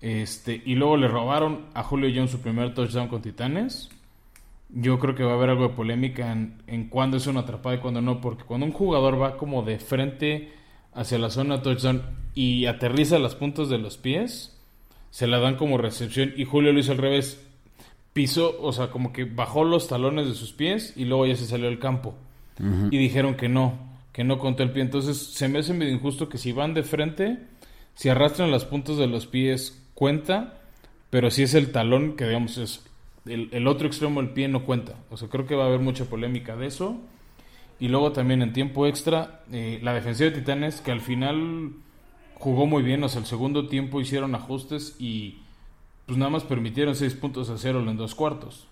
Este, 0.00 0.62
y 0.64 0.74
luego 0.74 0.96
le 0.96 1.08
robaron 1.08 1.66
a 1.74 1.82
Julio 1.82 2.10
Jones 2.14 2.30
su 2.30 2.40
primer 2.40 2.74
touchdown 2.74 3.08
con 3.08 3.22
Titanes. 3.22 3.88
Yo 4.68 4.98
creo 4.98 5.14
que 5.14 5.24
va 5.24 5.32
a 5.32 5.34
haber 5.34 5.50
algo 5.50 5.68
de 5.68 5.74
polémica 5.74 6.32
en, 6.32 6.62
en 6.66 6.88
cuándo 6.88 7.16
es 7.16 7.26
una 7.26 7.40
atrapada 7.40 7.76
y 7.76 7.78
cuándo 7.78 8.02
no, 8.02 8.20
porque 8.20 8.44
cuando 8.44 8.66
un 8.66 8.72
jugador 8.72 9.20
va 9.20 9.36
como 9.36 9.62
de 9.62 9.78
frente 9.78 10.52
hacia 10.92 11.18
la 11.18 11.30
zona 11.30 11.62
touchdown 11.62 12.02
y 12.34 12.66
aterriza 12.66 13.18
las 13.18 13.34
puntas 13.34 13.68
de 13.68 13.78
los 13.78 13.96
pies, 13.96 14.58
se 15.10 15.26
la 15.26 15.38
dan 15.38 15.56
como 15.56 15.78
recepción 15.78 16.34
y 16.36 16.44
Julio 16.44 16.72
lo 16.72 16.80
hizo 16.80 16.92
al 16.92 16.98
revés. 16.98 17.42
Pisó, 18.12 18.56
o 18.60 18.72
sea, 18.72 18.90
como 18.90 19.12
que 19.12 19.24
bajó 19.24 19.64
los 19.64 19.88
talones 19.88 20.26
de 20.26 20.34
sus 20.34 20.52
pies 20.52 20.94
y 20.96 21.04
luego 21.04 21.26
ya 21.26 21.36
se 21.36 21.46
salió 21.46 21.68
al 21.68 21.78
campo. 21.78 22.14
Y 22.90 22.96
dijeron 22.96 23.34
que 23.34 23.50
no, 23.50 23.78
que 24.12 24.24
no 24.24 24.38
contó 24.38 24.62
el 24.62 24.70
pie. 24.70 24.82
Entonces 24.82 25.18
se 25.18 25.48
me 25.48 25.58
hace 25.58 25.74
medio 25.74 25.92
injusto 25.92 26.28
que 26.30 26.38
si 26.38 26.52
van 26.52 26.72
de 26.72 26.82
frente, 26.82 27.38
si 27.94 28.08
arrastran 28.08 28.50
las 28.50 28.64
puntas 28.64 28.96
de 28.96 29.06
los 29.06 29.26
pies 29.26 29.85
cuenta, 29.96 30.60
pero 31.10 31.32
si 31.32 31.42
es 31.42 31.54
el 31.54 31.72
talón, 31.72 32.14
que 32.14 32.26
digamos 32.26 32.58
es 32.58 32.84
el, 33.26 33.66
otro 33.66 33.88
extremo 33.88 34.22
del 34.22 34.30
pie 34.30 34.46
no 34.46 34.64
cuenta. 34.64 34.94
O 35.10 35.16
sea, 35.16 35.28
creo 35.28 35.46
que 35.46 35.56
va 35.56 35.64
a 35.64 35.66
haber 35.66 35.80
mucha 35.80 36.04
polémica 36.04 36.56
de 36.56 36.66
eso. 36.66 36.96
Y 37.80 37.88
luego 37.88 38.12
también 38.12 38.40
en 38.42 38.52
tiempo 38.52 38.86
extra, 38.86 39.42
eh, 39.52 39.80
la 39.82 39.92
defensiva 39.92 40.30
de 40.30 40.36
Titanes, 40.36 40.80
que 40.80 40.92
al 40.92 41.00
final 41.00 41.72
jugó 42.34 42.66
muy 42.66 42.82
bien. 42.82 43.02
O 43.02 43.08
sea, 43.08 43.20
el 43.20 43.26
segundo 43.26 43.66
tiempo 43.68 44.00
hicieron 44.00 44.34
ajustes 44.34 44.96
y 44.98 45.38
pues 46.06 46.16
nada 46.16 46.30
más 46.30 46.44
permitieron 46.44 46.94
seis 46.94 47.14
puntos 47.14 47.50
a 47.50 47.58
cero 47.58 47.80
en 47.80 47.96
dos 47.96 48.14
cuartos. 48.14 48.66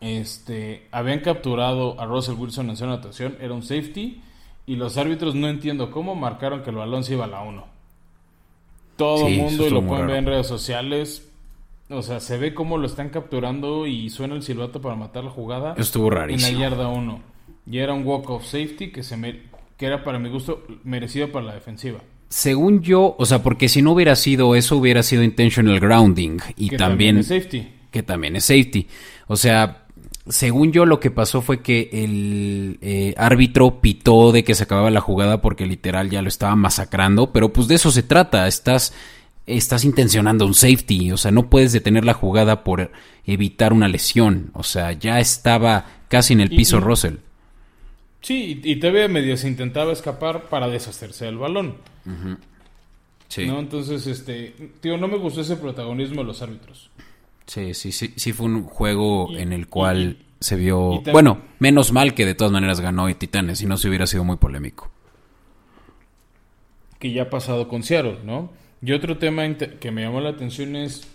Este, 0.00 0.86
habían 0.92 1.20
capturado 1.20 2.00
a 2.00 2.06
Russell 2.06 2.36
Wilson 2.36 2.70
en 2.70 2.76
su 2.76 2.84
anotación, 2.84 3.36
era 3.40 3.52
un 3.52 3.62
safety. 3.62 4.22
Y 4.66 4.76
los 4.76 4.96
árbitros 4.98 5.34
no 5.34 5.48
entiendo 5.48 5.90
cómo 5.90 6.14
marcaron 6.14 6.62
que 6.62 6.70
el 6.70 6.76
balón 6.76 7.02
se 7.02 7.14
iba 7.14 7.24
a 7.24 7.28
la 7.28 7.40
1 7.40 7.77
todo 8.98 9.28
el 9.28 9.36
mundo 9.38 9.66
y 9.66 9.70
lo 9.70 9.86
pueden 9.86 10.08
ver 10.08 10.16
en 10.16 10.26
redes 10.26 10.46
sociales. 10.46 11.24
O 11.88 12.02
sea, 12.02 12.20
se 12.20 12.36
ve 12.36 12.52
cómo 12.52 12.76
lo 12.76 12.86
están 12.86 13.08
capturando 13.08 13.86
y 13.86 14.10
suena 14.10 14.34
el 14.34 14.42
silbato 14.42 14.82
para 14.82 14.94
matar 14.94 15.24
la 15.24 15.30
jugada. 15.30 15.74
Estuvo 15.78 16.10
rarísimo. 16.10 16.48
En 16.48 16.54
la 16.54 16.60
yarda 16.68 16.88
1. 16.88 17.20
Y 17.70 17.78
era 17.78 17.94
un 17.94 18.04
walk 18.04 18.28
of 18.28 18.44
safety 18.44 18.90
que, 18.90 19.02
se 19.02 19.16
que 19.76 19.86
era 19.86 20.04
para 20.04 20.18
mi 20.18 20.28
gusto 20.28 20.64
merecido 20.84 21.30
para 21.32 21.46
la 21.46 21.54
defensiva. 21.54 22.00
Según 22.28 22.82
yo, 22.82 23.14
o 23.18 23.24
sea, 23.24 23.42
porque 23.42 23.70
si 23.70 23.80
no 23.80 23.92
hubiera 23.92 24.16
sido 24.16 24.54
eso, 24.54 24.76
hubiera 24.76 25.02
sido 25.02 25.22
intentional 25.22 25.80
grounding. 25.80 26.38
Y 26.56 26.70
también, 26.70 26.78
también 26.78 27.18
es 27.18 27.26
safety. 27.28 27.68
Que 27.90 28.02
también 28.02 28.36
es 28.36 28.44
safety. 28.44 28.86
O 29.28 29.36
sea, 29.36 29.86
según 30.28 30.72
yo 30.72 30.86
lo 30.86 31.00
que 31.00 31.10
pasó 31.10 31.42
fue 31.42 31.62
que 31.62 31.90
el 31.92 32.78
eh, 32.82 33.14
árbitro 33.16 33.80
pitó 33.80 34.32
de 34.32 34.44
que 34.44 34.54
se 34.54 34.64
acababa 34.64 34.90
la 34.90 35.00
jugada 35.00 35.40
porque 35.40 35.66
literal 35.66 36.10
ya 36.10 36.22
lo 36.22 36.28
estaba 36.28 36.56
masacrando, 36.56 37.32
pero 37.32 37.52
pues 37.52 37.68
de 37.68 37.76
eso 37.76 37.90
se 37.90 38.02
trata, 38.02 38.46
estás 38.46 38.92
estás 39.46 39.84
intencionando 39.84 40.46
un 40.46 40.54
safety, 40.54 41.10
o 41.10 41.16
sea, 41.16 41.30
no 41.30 41.48
puedes 41.48 41.72
detener 41.72 42.04
la 42.04 42.12
jugada 42.12 42.64
por 42.64 42.92
evitar 43.24 43.72
una 43.72 43.88
lesión, 43.88 44.50
o 44.52 44.62
sea, 44.62 44.92
ya 44.92 45.20
estaba 45.20 45.86
casi 46.08 46.34
en 46.34 46.40
el 46.40 46.50
piso 46.50 46.80
Russell. 46.80 47.16
Sí, 48.20 48.60
y 48.62 48.76
todavía 48.76 49.08
medio 49.08 49.36
se 49.36 49.48
intentaba 49.48 49.92
escapar 49.92 50.48
para 50.48 50.68
deshacerse 50.68 51.24
del 51.24 51.38
balón. 51.38 51.76
Sí. 53.28 53.46
¿No? 53.46 53.58
Entonces, 53.58 54.06
este, 54.06 54.54
tío, 54.80 54.98
no 54.98 55.08
me 55.08 55.16
gustó 55.16 55.40
ese 55.40 55.56
protagonismo 55.56 56.22
de 56.22 56.26
los 56.26 56.42
árbitros. 56.42 56.90
Sí, 57.48 57.72
sí, 57.72 57.92
sí, 57.92 58.12
sí 58.14 58.32
fue 58.34 58.46
un 58.46 58.64
juego 58.64 59.34
en 59.34 59.54
el 59.54 59.68
cual 59.68 60.18
se 60.38 60.54
vio... 60.54 61.00
Bueno, 61.12 61.40
menos 61.58 61.92
mal 61.92 62.12
que 62.12 62.26
de 62.26 62.34
todas 62.34 62.52
maneras 62.52 62.80
ganó 62.80 63.08
y 63.08 63.14
Titanes, 63.14 63.58
si 63.58 63.66
no 63.66 63.78
se 63.78 63.88
hubiera 63.88 64.06
sido 64.06 64.22
muy 64.22 64.36
polémico. 64.36 64.90
Que 66.98 67.10
ya 67.10 67.22
ha 67.22 67.30
pasado 67.30 67.66
con 67.66 67.82
Seattle, 67.82 68.18
¿no? 68.22 68.50
Y 68.82 68.92
otro 68.92 69.16
tema 69.16 69.42
que 69.54 69.90
me 69.90 70.02
llamó 70.02 70.20
la 70.20 70.30
atención 70.30 70.76
es... 70.76 71.08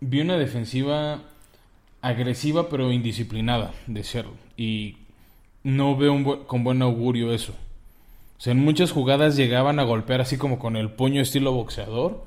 Vi 0.00 0.20
una 0.20 0.36
defensiva 0.36 1.22
agresiva 2.02 2.68
pero 2.68 2.92
indisciplinada 2.92 3.72
de 3.86 4.02
Seattle. 4.02 4.34
Y 4.56 4.96
no 5.62 5.96
veo 5.96 6.46
con 6.48 6.64
buen 6.64 6.82
augurio 6.82 7.32
eso. 7.32 7.52
O 8.36 8.40
sea, 8.40 8.52
en 8.52 8.64
muchas 8.64 8.90
jugadas 8.90 9.36
llegaban 9.36 9.78
a 9.78 9.84
golpear 9.84 10.20
así 10.20 10.36
como 10.36 10.58
con 10.58 10.76
el 10.76 10.90
puño 10.90 11.22
estilo 11.22 11.52
boxeador 11.52 12.24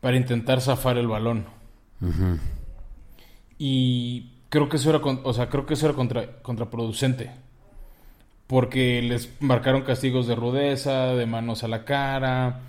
para 0.00 0.16
intentar 0.16 0.62
zafar 0.62 0.96
el 0.96 1.08
balón. 1.08 1.46
Y 3.58 4.30
creo 4.48 4.68
que 4.68 4.76
eso 4.76 4.90
era, 4.90 4.98
o 4.98 5.32
sea, 5.32 5.48
creo 5.48 5.66
que 5.66 5.74
eso 5.74 5.86
era 5.86 5.94
contra, 5.94 6.42
contraproducente. 6.42 7.30
Porque 8.46 9.02
les 9.02 9.30
marcaron 9.40 9.82
castigos 9.82 10.26
de 10.26 10.34
rudeza, 10.34 11.14
de 11.14 11.26
manos 11.26 11.64
a 11.64 11.68
la 11.68 11.84
cara. 11.84 12.60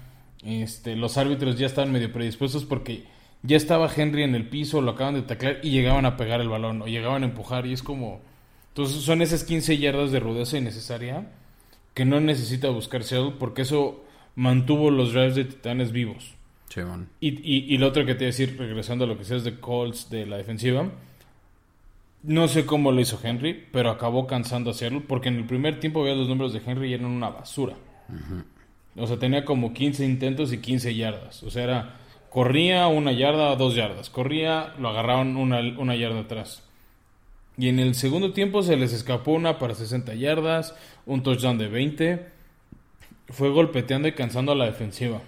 Este, 0.43 0.95
los 0.95 1.17
árbitros 1.17 1.58
ya 1.58 1.65
estaban 1.65 1.91
medio 1.91 2.12
predispuestos 2.13 2.65
porque 2.65 3.04
ya 3.43 3.58
estaba 3.58 3.91
Henry 3.93 4.24
en 4.24 4.36
el 4.36 4.48
piso, 4.48 4.82
lo 4.82 4.91
acaban 4.91 5.15
de 5.15 5.21
taclear 5.24 5.60
y 5.63 5.71
llegaban 5.71 6.06
a 6.06 6.17
pegar 6.17 6.41
el 6.41 6.50
balón 6.50 6.82
o 6.82 6.88
llegaban 6.88 7.24
a 7.24 7.28
empujar 7.28 7.65
y 7.65 7.74
es 7.74 7.84
como... 7.84 8.21
Entonces 8.69 9.04
son 9.04 9.21
esas 9.21 9.43
15 9.43 9.78
yardas 9.78 10.12
de 10.12 10.19
rudeza 10.19 10.58
innecesaria 10.58 11.28
que 11.93 12.06
no 12.06 12.19
necesita 12.19 12.69
buscar 12.69 13.04
Seattle 13.04 13.36
porque 13.39 13.63
eso 13.63 14.04
mantuvo 14.36 14.91
los 14.91 15.13
drives 15.13 15.36
de 15.36 15.45
Titanes 15.45 15.91
vivos. 15.91 16.35
Y, 17.19 17.73
y, 17.73 17.77
lo 17.77 17.88
otro 17.88 18.05
que 18.05 18.13
te 18.13 18.19
voy 18.19 18.25
a 18.25 18.27
decir, 18.27 18.55
regresando 18.57 19.05
a 19.05 19.07
lo 19.07 19.17
que 19.17 19.23
seas 19.23 19.43
de 19.43 19.59
Colts 19.59 20.09
de 20.09 20.25
la 20.25 20.38
defensiva, 20.38 20.89
no 22.23 22.47
sé 22.47 22.65
cómo 22.65 22.91
lo 22.91 23.00
hizo 23.00 23.19
Henry, 23.23 23.67
pero 23.71 23.91
acabó 23.91 24.27
cansando 24.27 24.71
a 24.71 24.73
hacerlo, 24.73 25.04
porque 25.08 25.29
en 25.29 25.35
el 25.35 25.45
primer 25.45 25.79
tiempo 25.79 26.04
veía 26.04 26.15
los 26.15 26.27
números 26.27 26.54
de 26.54 26.62
Henry 26.65 26.89
y 26.89 26.93
eran 26.93 27.06
una 27.06 27.29
basura. 27.29 27.75
O 28.97 29.08
sea, 29.08 29.17
tenía 29.17 29.45
como 29.45 29.73
15 29.73 30.06
intentos 30.06 30.52
y 30.52 30.58
15 30.58 30.95
yardas. 30.95 31.43
O 31.43 31.52
sea, 31.52 31.63
era, 31.63 31.97
corría 32.29 32.87
una 32.87 33.12
yarda, 33.12 33.56
dos 33.56 33.75
yardas. 33.75 34.10
Corría, 34.10 34.73
lo 34.79 34.89
agarraban 34.89 35.37
una, 35.37 35.60
una 35.77 35.95
yarda 35.95 36.21
atrás. 36.21 36.63
Y 37.58 37.69
en 37.69 37.79
el 37.79 37.95
segundo 37.95 38.33
tiempo 38.33 38.63
se 38.63 38.75
les 38.75 38.91
escapó 38.91 39.31
una 39.31 39.60
para 39.60 39.75
60 39.75 40.13
yardas, 40.15 40.75
un 41.06 41.23
touchdown 41.23 41.58
de 41.58 41.67
20. 41.67 42.25
Fue 43.29 43.50
golpeteando 43.50 44.08
y 44.08 44.13
cansando 44.13 44.52
a 44.52 44.56
la 44.56 44.65
defensiva. 44.65 45.21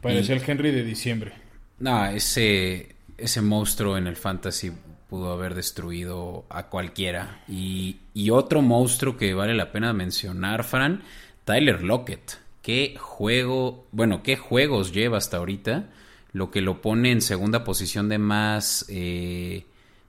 Parecía 0.00 0.36
el 0.36 0.42
Henry 0.46 0.70
de 0.70 0.84
diciembre. 0.84 1.32
No, 1.78 2.06
ese, 2.06 2.94
ese 3.16 3.40
monstruo 3.40 3.96
en 3.96 4.06
el 4.06 4.16
fantasy 4.16 4.72
pudo 5.08 5.32
haber 5.32 5.54
destruido 5.54 6.44
a 6.50 6.68
cualquiera. 6.68 7.42
Y, 7.48 7.96
y 8.14 8.30
otro 8.30 8.62
monstruo 8.62 9.16
que 9.16 9.34
vale 9.34 9.54
la 9.54 9.72
pena 9.72 9.92
mencionar, 9.92 10.64
Fran, 10.64 11.02
Tyler 11.44 11.82
Lockett. 11.82 12.38
Qué 12.62 12.96
juego, 12.98 13.86
bueno, 13.92 14.22
qué 14.22 14.36
juegos 14.36 14.92
lleva 14.92 15.18
hasta 15.18 15.38
ahorita, 15.38 15.86
lo 16.32 16.50
que 16.50 16.60
lo 16.60 16.82
pone 16.82 17.10
en 17.10 17.22
segunda 17.22 17.64
posición 17.64 18.08
de 18.08 18.18
más 18.18 18.84
eh, 18.88 19.64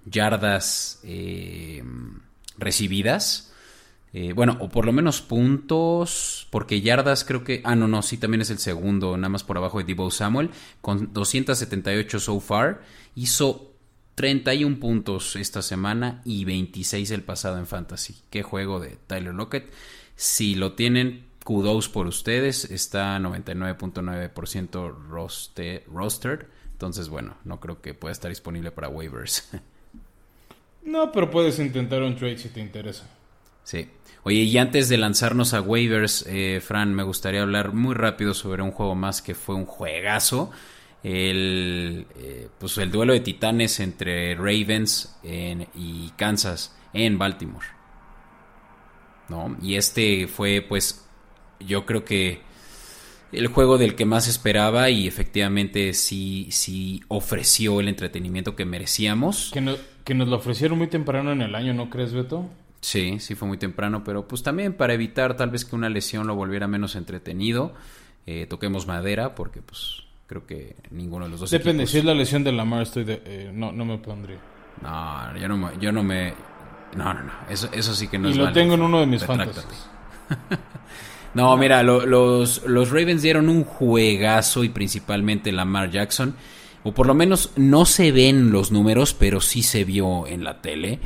yardas 0.06 1.00
eh, 1.04 1.84
recibidas. 2.58 3.49
Eh, 4.12 4.34
bueno, 4.34 4.58
o 4.60 4.70
por 4.70 4.86
lo 4.86 4.92
menos 4.92 5.22
puntos, 5.22 6.48
porque 6.50 6.82
yardas 6.82 7.24
creo 7.24 7.44
que... 7.44 7.62
Ah, 7.64 7.76
no, 7.76 7.88
no, 7.88 8.02
sí, 8.02 8.18
también 8.18 8.42
es 8.42 8.50
el 8.50 8.58
segundo, 8.58 9.16
nada 9.18 9.30
más 9.30 9.44
por 9.44 9.58
abajo 9.58 9.78
de 9.78 9.84
Debo 9.84 10.10
Samuel, 10.10 10.50
con 10.82 11.14
278 11.14 12.20
so 12.20 12.40
far. 12.40 12.82
Hizo 13.16 13.74
31 14.16 14.80
puntos 14.80 15.36
esta 15.36 15.62
semana 15.62 16.22
y 16.26 16.44
26 16.44 17.12
el 17.12 17.24
pasado 17.24 17.58
en 17.58 17.68
Fantasy. 17.68 18.16
Qué 18.30 18.44
juego 18.44 18.80
de 18.80 18.98
Tyler 19.08 19.34
Lockett. 19.34 19.72
Si 20.16 20.56
lo 20.56 20.74
tienen, 20.74 21.26
kudos 21.44 21.88
por 21.88 22.08
ustedes. 22.08 22.66
Está 22.66 23.18
99.9% 23.20 25.08
roster, 25.08 25.86
rostered. 25.88 26.48
Entonces, 26.72 27.10
bueno, 27.10 27.38
no 27.44 27.60
creo 27.60 27.82
que 27.82 27.94
pueda 27.94 28.12
estar 28.12 28.30
disponible 28.30 28.72
para 28.72 28.90
waivers. 28.90 29.50
No, 30.82 31.12
pero 31.12 31.30
puedes 31.30 31.60
intentar 31.60 32.02
un 32.02 32.16
trade 32.16 32.38
si 32.38 32.50
te 32.50 32.62
interesa. 32.62 33.06
Sí. 33.70 33.88
Oye, 34.24 34.40
y 34.40 34.58
antes 34.58 34.90
de 34.90 34.98
lanzarnos 34.98 35.54
a 35.54 35.62
waivers, 35.62 36.26
eh, 36.28 36.60
Fran, 36.60 36.96
me 36.96 37.04
gustaría 37.04 37.44
hablar 37.44 37.72
muy 37.72 37.94
rápido 37.94 38.34
sobre 38.34 38.64
un 38.64 38.72
juego 38.72 38.96
más 38.96 39.22
que 39.22 39.36
fue 39.36 39.54
un 39.54 39.68
juegazo. 39.68 40.50
El, 41.04 42.08
eh, 42.18 42.48
pues 42.58 42.80
el 42.80 42.90
duelo 42.90 43.14
de 43.14 43.20
titanes 43.20 43.80
entre 43.80 44.34
Ravens 44.34 45.20
y 45.24 46.10
Kansas 46.18 46.76
en 46.94 47.20
Baltimore. 47.20 47.68
¿No? 49.30 49.56
Y 49.62 49.76
este 49.76 50.28
fue, 50.28 50.66
pues, 50.68 51.08
yo 51.60 51.86
creo 51.86 52.04
que 52.04 52.42
el 53.32 53.48
juego 53.50 53.78
del 53.78 53.94
que 53.94 54.06
más 54.06 54.28
esperaba 54.28 54.90
y 54.90 55.08
efectivamente 55.08 55.94
sí, 55.94 56.48
sí 56.50 57.04
ofreció 57.08 57.80
el 57.82 57.88
entretenimiento 57.88 58.56
que 58.56 58.66
merecíamos. 58.66 59.52
Que, 59.54 59.78
que 60.04 60.16
nos 60.16 60.28
lo 60.28 60.38
ofrecieron 60.38 60.80
muy 60.80 60.88
temprano 60.88 61.32
en 61.32 61.44
el 61.44 61.54
año, 61.54 61.76
¿no 61.76 61.92
crees, 61.92 62.14
Beto? 62.14 62.50
Sí, 62.82 63.20
sí 63.20 63.36
fue 63.36 63.48
muy 63.48 63.58
temprano, 63.58 64.04
pero 64.04 64.28
pues 64.28 64.42
también 64.42 64.74
para 64.74 64.94
evitar 64.94 65.36
tal 65.36 65.50
vez 65.50 65.66
que 65.66 65.76
una 65.76 65.90
lesión 65.90 66.28
lo 66.28 66.36
volviera 66.36 66.68
menos 66.68 66.96
entretenido, 66.96 67.74
eh, 68.26 68.46
toquemos 68.48 68.88
madera 68.88 69.36
porque 69.36 69.62
pues 69.62 70.04
creo 70.28 70.46
que 70.46 70.76
ninguno 70.92 71.26
de 71.26 71.32
los 71.32 71.42
dos. 71.42 71.52
Depende, 71.52 71.88
si 71.88 71.98
es 71.98 72.06
la 72.06 72.14
lesión 72.14 72.44
de 72.44 72.52
Lamar 72.52 72.84
estoy 72.84 73.06
eh, 73.08 73.52
no, 73.54 73.72
no 73.72 73.86
me 73.86 73.98
pondría. 73.98 74.38
No, 74.82 75.38
yo 75.38 75.48
no 75.48 75.58
me, 75.58 75.70
yo 75.80 75.92
no 75.92 76.04
me, 76.04 76.34
no, 76.96 77.14
no, 77.14 77.24
no, 77.24 77.32
eso, 77.50 77.70
eso 77.74 77.94
sí 77.94 78.08
que 78.08 78.18
no 78.18 78.30
y 78.30 78.32
es. 78.32 78.38
Y 78.38 78.40
lo 78.40 78.52
tengo 78.52 78.76
en 78.76 78.82
uno 78.82 79.00
de 79.00 79.08
mis 79.08 79.26
fantasies. 79.26 79.90
no, 81.34 81.56
mira, 81.58 81.84
los, 81.84 82.64
los 82.66 82.90
Ravens 82.92 83.22
dieron 83.22 83.50
un 83.50 83.64
juegazo 83.64 84.64
y 84.64 84.70
principalmente 84.70 85.52
Lamar 85.52 85.92
Jackson, 85.92 86.36
o 86.84 86.94
por 86.94 87.08
lo 87.08 87.14
menos 87.14 87.52
no 87.58 87.86
se 87.86 88.12
ven 88.12 88.52
los 88.52 88.72
números, 88.72 89.14
pero 89.14 89.42
sí 89.42 89.64
se 89.64 89.84
vio 89.84 90.28
en 90.28 90.44
la 90.44 90.62
tele. 90.62 91.00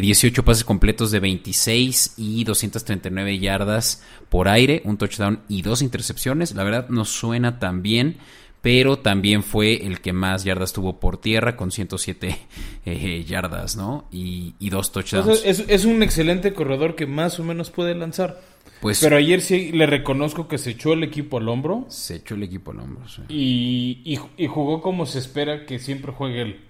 18 0.00 0.40
eh, 0.40 0.44
pases 0.44 0.64
completos 0.64 1.10
de 1.10 1.20
26 1.20 2.14
y 2.16 2.44
239 2.44 3.38
yardas 3.38 4.02
por 4.28 4.48
aire, 4.48 4.82
un 4.84 4.96
touchdown 4.96 5.40
y 5.48 5.62
dos 5.62 5.82
intercepciones. 5.82 6.54
La 6.54 6.64
verdad 6.64 6.88
no 6.88 7.04
suena 7.04 7.58
tan 7.58 7.82
bien, 7.82 8.18
pero 8.60 8.98
también 8.98 9.42
fue 9.42 9.86
el 9.86 10.00
que 10.00 10.12
más 10.12 10.44
yardas 10.44 10.72
tuvo 10.72 10.98
por 10.98 11.18
tierra 11.18 11.56
con 11.56 11.70
107 11.70 12.38
eh, 12.86 13.24
yardas, 13.26 13.76
¿no? 13.76 14.06
Y, 14.10 14.54
dos 14.70 14.92
touchdowns. 14.92 15.44
es, 15.44 15.84
un 15.84 16.02
excelente 16.02 16.54
corredor 16.54 16.96
que 16.96 17.06
más 17.06 17.38
o 17.38 17.44
menos 17.44 17.70
puede 17.70 17.94
lanzar. 17.94 18.40
Pues, 18.80 19.00
pero 19.00 19.16
ayer 19.16 19.40
sí 19.40 19.72
le 19.72 19.86
reconozco 19.86 20.48
que 20.48 20.58
se 20.58 20.70
echó 20.70 20.92
el 20.92 21.02
equipo 21.04 21.38
al 21.38 21.48
hombro. 21.48 21.86
Se 21.88 22.16
echó 22.16 22.34
el 22.34 22.42
equipo 22.42 22.70
al 22.70 22.80
hombro, 22.80 23.08
sí. 23.08 23.22
y, 23.28 24.18
y 24.36 24.46
jugó 24.46 24.82
como 24.82 25.06
se 25.06 25.18
espera 25.18 25.64
que 25.66 25.78
siempre 25.78 26.12
juegue 26.12 26.42
él. 26.42 26.60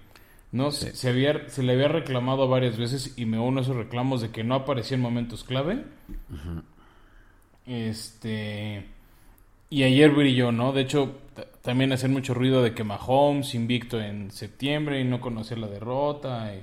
¿No? 0.55 0.71
Se, 0.71 1.09
había, 1.09 1.49
se 1.49 1.63
le 1.63 1.73
había 1.73 1.89
reclamado 1.89 2.47
varias 2.47 2.77
veces 2.77 3.13
y 3.17 3.25
me 3.25 3.37
uno 3.37 3.59
a 3.59 3.63
esos 3.63 3.75
reclamos 3.75 4.21
de 4.21 4.31
que 4.31 4.45
no 4.45 4.55
aparecía 4.55 4.95
en 4.95 5.01
momentos 5.01 5.43
clave. 5.43 5.83
Este. 7.65 8.85
Y 9.69 9.83
ayer 9.83 10.11
brilló, 10.11 10.53
¿no? 10.53 10.71
De 10.71 10.83
hecho, 10.83 11.17
también 11.61 11.91
hacer 11.91 12.09
mucho 12.09 12.33
ruido 12.33 12.63
de 12.63 12.73
que 12.73 12.85
Mahomes 12.85 13.53
invicto 13.53 13.99
en 13.99 14.31
septiembre 14.31 15.01
y 15.01 15.03
no 15.03 15.19
conocer 15.19 15.57
la 15.57 15.67
derrota 15.67 16.53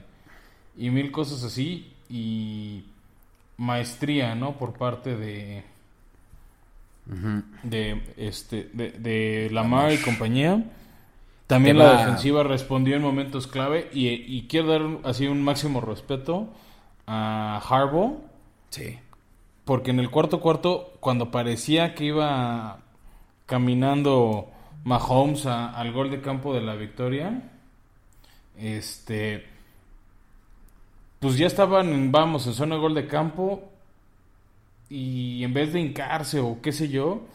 y, 0.75 0.89
mil 0.89 1.13
cosas 1.13 1.45
así. 1.45 1.93
Y 2.09 2.85
maestría, 3.59 4.35
¿no? 4.35 4.57
Por 4.57 4.73
parte 4.73 5.17
de. 5.19 5.65
De 7.63 8.03
este. 8.17 8.71
De, 8.73 8.93
de 8.93 9.51
Lamar 9.53 9.93
y 9.93 9.99
compañía. 9.99 10.65
También 11.53 11.77
la 11.77 11.99
defensiva 11.99 12.43
respondió 12.43 12.97
en 12.97 13.03
momentos 13.03 13.47
clave 13.47 13.91
y, 13.93 14.47
quiero 14.49 14.69
dar 14.69 14.83
así 15.05 15.27
un 15.27 15.43
máximo 15.43 15.83
respeto 15.83 16.49
a 17.07 17.61
Harbaugh. 17.69 18.21
Sí. 18.71 18.99
Porque 19.67 19.91
en 19.91 20.01
el 20.01 20.11
cuarto 20.11 20.41
cuarto, 20.41 20.95
cuando 21.01 21.31
parecía 21.31 21.95
que 21.95 22.05
iba 22.07 22.79
caminando 23.45 24.49
Mahomes 24.85 25.45
al 25.45 25.93
gol 25.93 26.11
de 26.11 26.23
campo 26.23 26.55
de 26.55 26.63
la 26.63 26.75
victoria, 26.75 27.51
este, 28.57 29.47
pues 31.21 31.37
ya 31.37 31.47
estaban, 31.47 32.11
vamos, 32.11 32.47
en 32.47 32.55
zona 32.55 32.77
de 32.77 32.81
gol 32.81 32.95
de 32.95 33.07
campo 33.07 33.63
y 34.89 35.45
en 35.45 35.53
vez 35.53 35.75
de 35.75 35.81
hincarse 35.81 36.41
o 36.41 36.63
qué 36.63 36.73
sé 36.73 36.89
yo, 36.89 37.27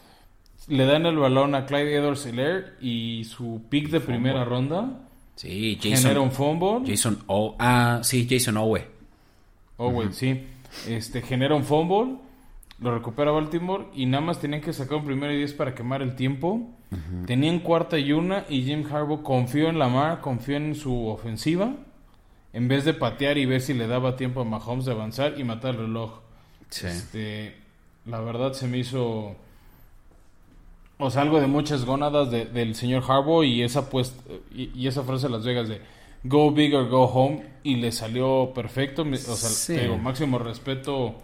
le 0.66 0.84
dan 0.84 1.06
el 1.06 1.16
balón 1.16 1.54
a 1.54 1.66
Clyde 1.66 1.96
Edwards 1.96 2.26
Hilaire 2.26 2.74
y 2.80 3.24
su 3.24 3.62
pick 3.68 3.90
de 3.90 4.00
primera 4.00 4.44
ronda. 4.44 5.00
Sí, 5.36 5.78
Jason. 5.80 6.02
Genera 6.02 6.20
un 6.20 6.32
fumble. 6.32 6.90
Jason 6.90 7.22
O. 7.26 7.54
Ah, 7.58 8.00
sí, 8.02 8.26
Jason 8.28 8.56
Owe. 8.56 8.84
Owe, 9.76 10.12
sí. 10.12 10.46
Este, 10.88 11.22
genera 11.22 11.54
un 11.54 11.64
fumble. 11.64 12.16
Lo 12.80 12.94
recupera 12.94 13.30
Baltimore 13.30 13.86
y 13.94 14.06
nada 14.06 14.24
más 14.24 14.40
tenían 14.40 14.60
que 14.60 14.72
sacar 14.72 14.98
un 14.98 15.04
primero 15.04 15.32
y 15.32 15.38
diez 15.38 15.52
para 15.52 15.74
quemar 15.74 16.02
el 16.02 16.14
tiempo. 16.14 16.68
Tenían 17.26 17.58
cuarta 17.58 17.98
y 17.98 18.12
una 18.12 18.44
y 18.48 18.62
Jim 18.62 18.84
Harbaugh 18.90 19.22
confió 19.22 19.68
en 19.68 19.78
Lamar, 19.78 20.20
confió 20.20 20.56
en 20.56 20.74
su 20.74 21.06
ofensiva. 21.06 21.74
En 22.52 22.66
vez 22.66 22.84
de 22.84 22.94
patear 22.94 23.36
y 23.36 23.46
ver 23.46 23.60
si 23.60 23.74
le 23.74 23.86
daba 23.86 24.16
tiempo 24.16 24.40
a 24.40 24.44
Mahomes 24.44 24.86
de 24.86 24.92
avanzar 24.92 25.38
y 25.38 25.44
matar 25.44 25.74
el 25.74 25.80
reloj. 25.82 26.20
Este, 26.70 27.56
la 28.06 28.20
verdad 28.20 28.52
se 28.54 28.66
me 28.68 28.78
hizo 28.78 29.36
o 30.98 31.10
sea, 31.10 31.22
algo 31.22 31.40
de 31.40 31.46
muchas 31.46 31.84
gónadas 31.84 32.30
del 32.30 32.74
señor 32.74 33.04
Harbaugh 33.06 33.44
y 33.44 33.62
esa, 33.62 33.88
pues, 33.88 34.14
y, 34.52 34.86
esa 34.86 35.04
frase 35.04 35.28
de 35.28 35.32
Las 35.32 35.44
Vegas 35.44 35.68
de 35.68 35.80
go 36.24 36.50
big 36.50 36.74
or 36.74 36.88
go 36.88 37.04
home 37.04 37.44
y 37.62 37.76
le 37.76 37.92
salió 37.92 38.52
perfecto. 38.54 39.02
O 39.02 39.16
sea, 39.16 39.96
máximo 39.96 40.38
respeto 40.38 41.14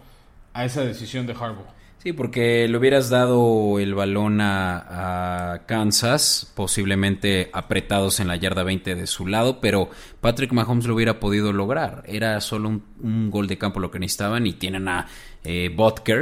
a 0.53 0.63
esa 0.63 0.83
decisión 0.85 1.27
de 1.27 1.33
Harbaugh. 1.33 1.67
Sí, 2.05 2.13
porque 2.13 2.67
le 2.67 2.77
hubieras 2.77 3.09
dado 3.09 3.79
el 3.79 3.95
balón 3.95 4.39
a, 4.39 5.63
Kansas, 5.65 6.51
posiblemente 6.53 7.49
apretados 7.51 8.19
en 8.19 8.27
la 8.27 8.35
yarda 8.35 8.61
20 8.61 8.93
de 8.93 9.07
su 9.07 9.25
lado, 9.25 9.59
pero 9.59 9.89
Patrick 10.21 10.51
Mahomes 10.51 10.85
lo 10.85 10.93
hubiera 10.93 11.19
podido 11.19 11.51
lograr. 11.51 12.03
Era 12.05 12.39
solo 12.41 12.79
un, 13.01 13.31
gol 13.31 13.47
de 13.47 13.57
campo 13.57 13.79
lo 13.79 13.89
que 13.89 13.97
necesitaban 13.97 14.45
y 14.45 14.53
tienen 14.53 14.87
a 14.87 15.07
eh, 15.43 15.75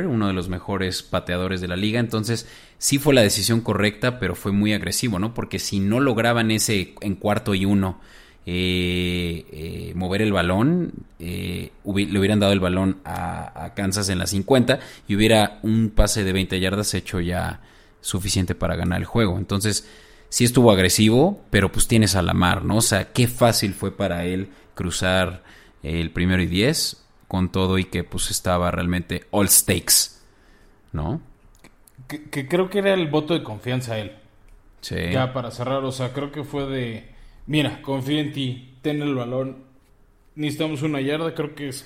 uno 0.07 0.27
de 0.27 0.33
los 0.33 0.47
mejores 0.47 1.03
pateadores 1.03 1.59
de 1.59 1.67
la 1.67 1.75
liga. 1.75 1.99
Entonces, 1.99 2.47
sí 2.77 2.97
fue 2.97 3.13
la 3.13 3.21
decisión 3.21 3.59
correcta, 3.59 4.19
pero 4.19 4.35
fue 4.35 4.53
muy 4.53 4.71
agresivo, 4.71 5.19
¿no? 5.19 5.33
Porque 5.33 5.59
si 5.59 5.81
no 5.81 5.99
lograban 5.99 6.49
ese 6.51 6.95
en 7.01 7.15
cuarto 7.15 7.55
y 7.55 7.65
uno 7.65 7.99
eh, 8.45 9.45
eh, 9.51 9.93
mover 9.95 10.21
el 10.21 10.33
balón, 10.33 10.91
eh, 11.19 11.71
le 11.85 12.19
hubieran 12.19 12.41
dado 12.41 12.51
el 12.51 12.59
balón 12.59 12.99
a, 13.05 13.71
Kansas 13.73 14.09
en 14.09 14.19
la 14.19 14.27
50 14.27 14.79
y 15.07 15.15
hubiera 15.15 15.59
un 15.63 15.91
pase 15.91 16.25
de 16.25 16.33
20 16.33 16.59
yardas 16.59 16.93
hecho 16.93 17.21
ya 17.21 17.61
suficiente 18.01 18.53
para 18.53 18.75
ganar 18.75 18.99
el 18.99 19.05
juego. 19.05 19.37
Entonces, 19.37 19.87
sí 20.27 20.43
estuvo 20.43 20.71
agresivo, 20.71 21.41
pero 21.49 21.71
pues 21.71 21.87
tienes 21.87 22.15
a 22.15 22.21
la 22.21 22.33
mar, 22.33 22.65
¿no? 22.65 22.77
O 22.77 22.81
sea, 22.81 23.13
qué 23.13 23.27
fácil 23.27 23.73
fue 23.73 23.95
para 23.95 24.25
él 24.25 24.49
cruzar 24.75 25.43
el 25.81 26.11
primero 26.11 26.41
y 26.41 26.47
10 26.47 27.01
con 27.29 27.49
todo 27.49 27.77
y 27.77 27.85
que 27.85 28.03
pues 28.03 28.29
estaba 28.29 28.71
realmente 28.71 29.25
all 29.31 29.47
stakes, 29.47 30.19
¿no? 30.91 31.21
Que, 32.07 32.47
creo 32.47 32.69
que 32.69 32.79
era 32.79 32.93
el 32.93 33.07
voto 33.07 33.33
de 33.33 33.41
confianza 33.41 33.97
él. 33.97 34.11
Sí. 34.81 34.97
Ya 35.13 35.31
para 35.31 35.49
cerrar, 35.49 35.83
o 35.85 35.91
sea, 35.93 36.11
creo 36.11 36.31
que 36.31 36.43
fue 36.43 36.65
de 36.67 37.12
mira, 37.47 37.81
confío 37.81 38.19
en 38.19 38.31
ti, 38.33 38.75
ten 38.81 39.01
el 39.01 39.15
balón, 39.15 39.57
necesitamos 40.35 40.81
una 40.81 41.01
yarda, 41.01 41.33
creo 41.33 41.55
que 41.55 41.69
es, 41.69 41.85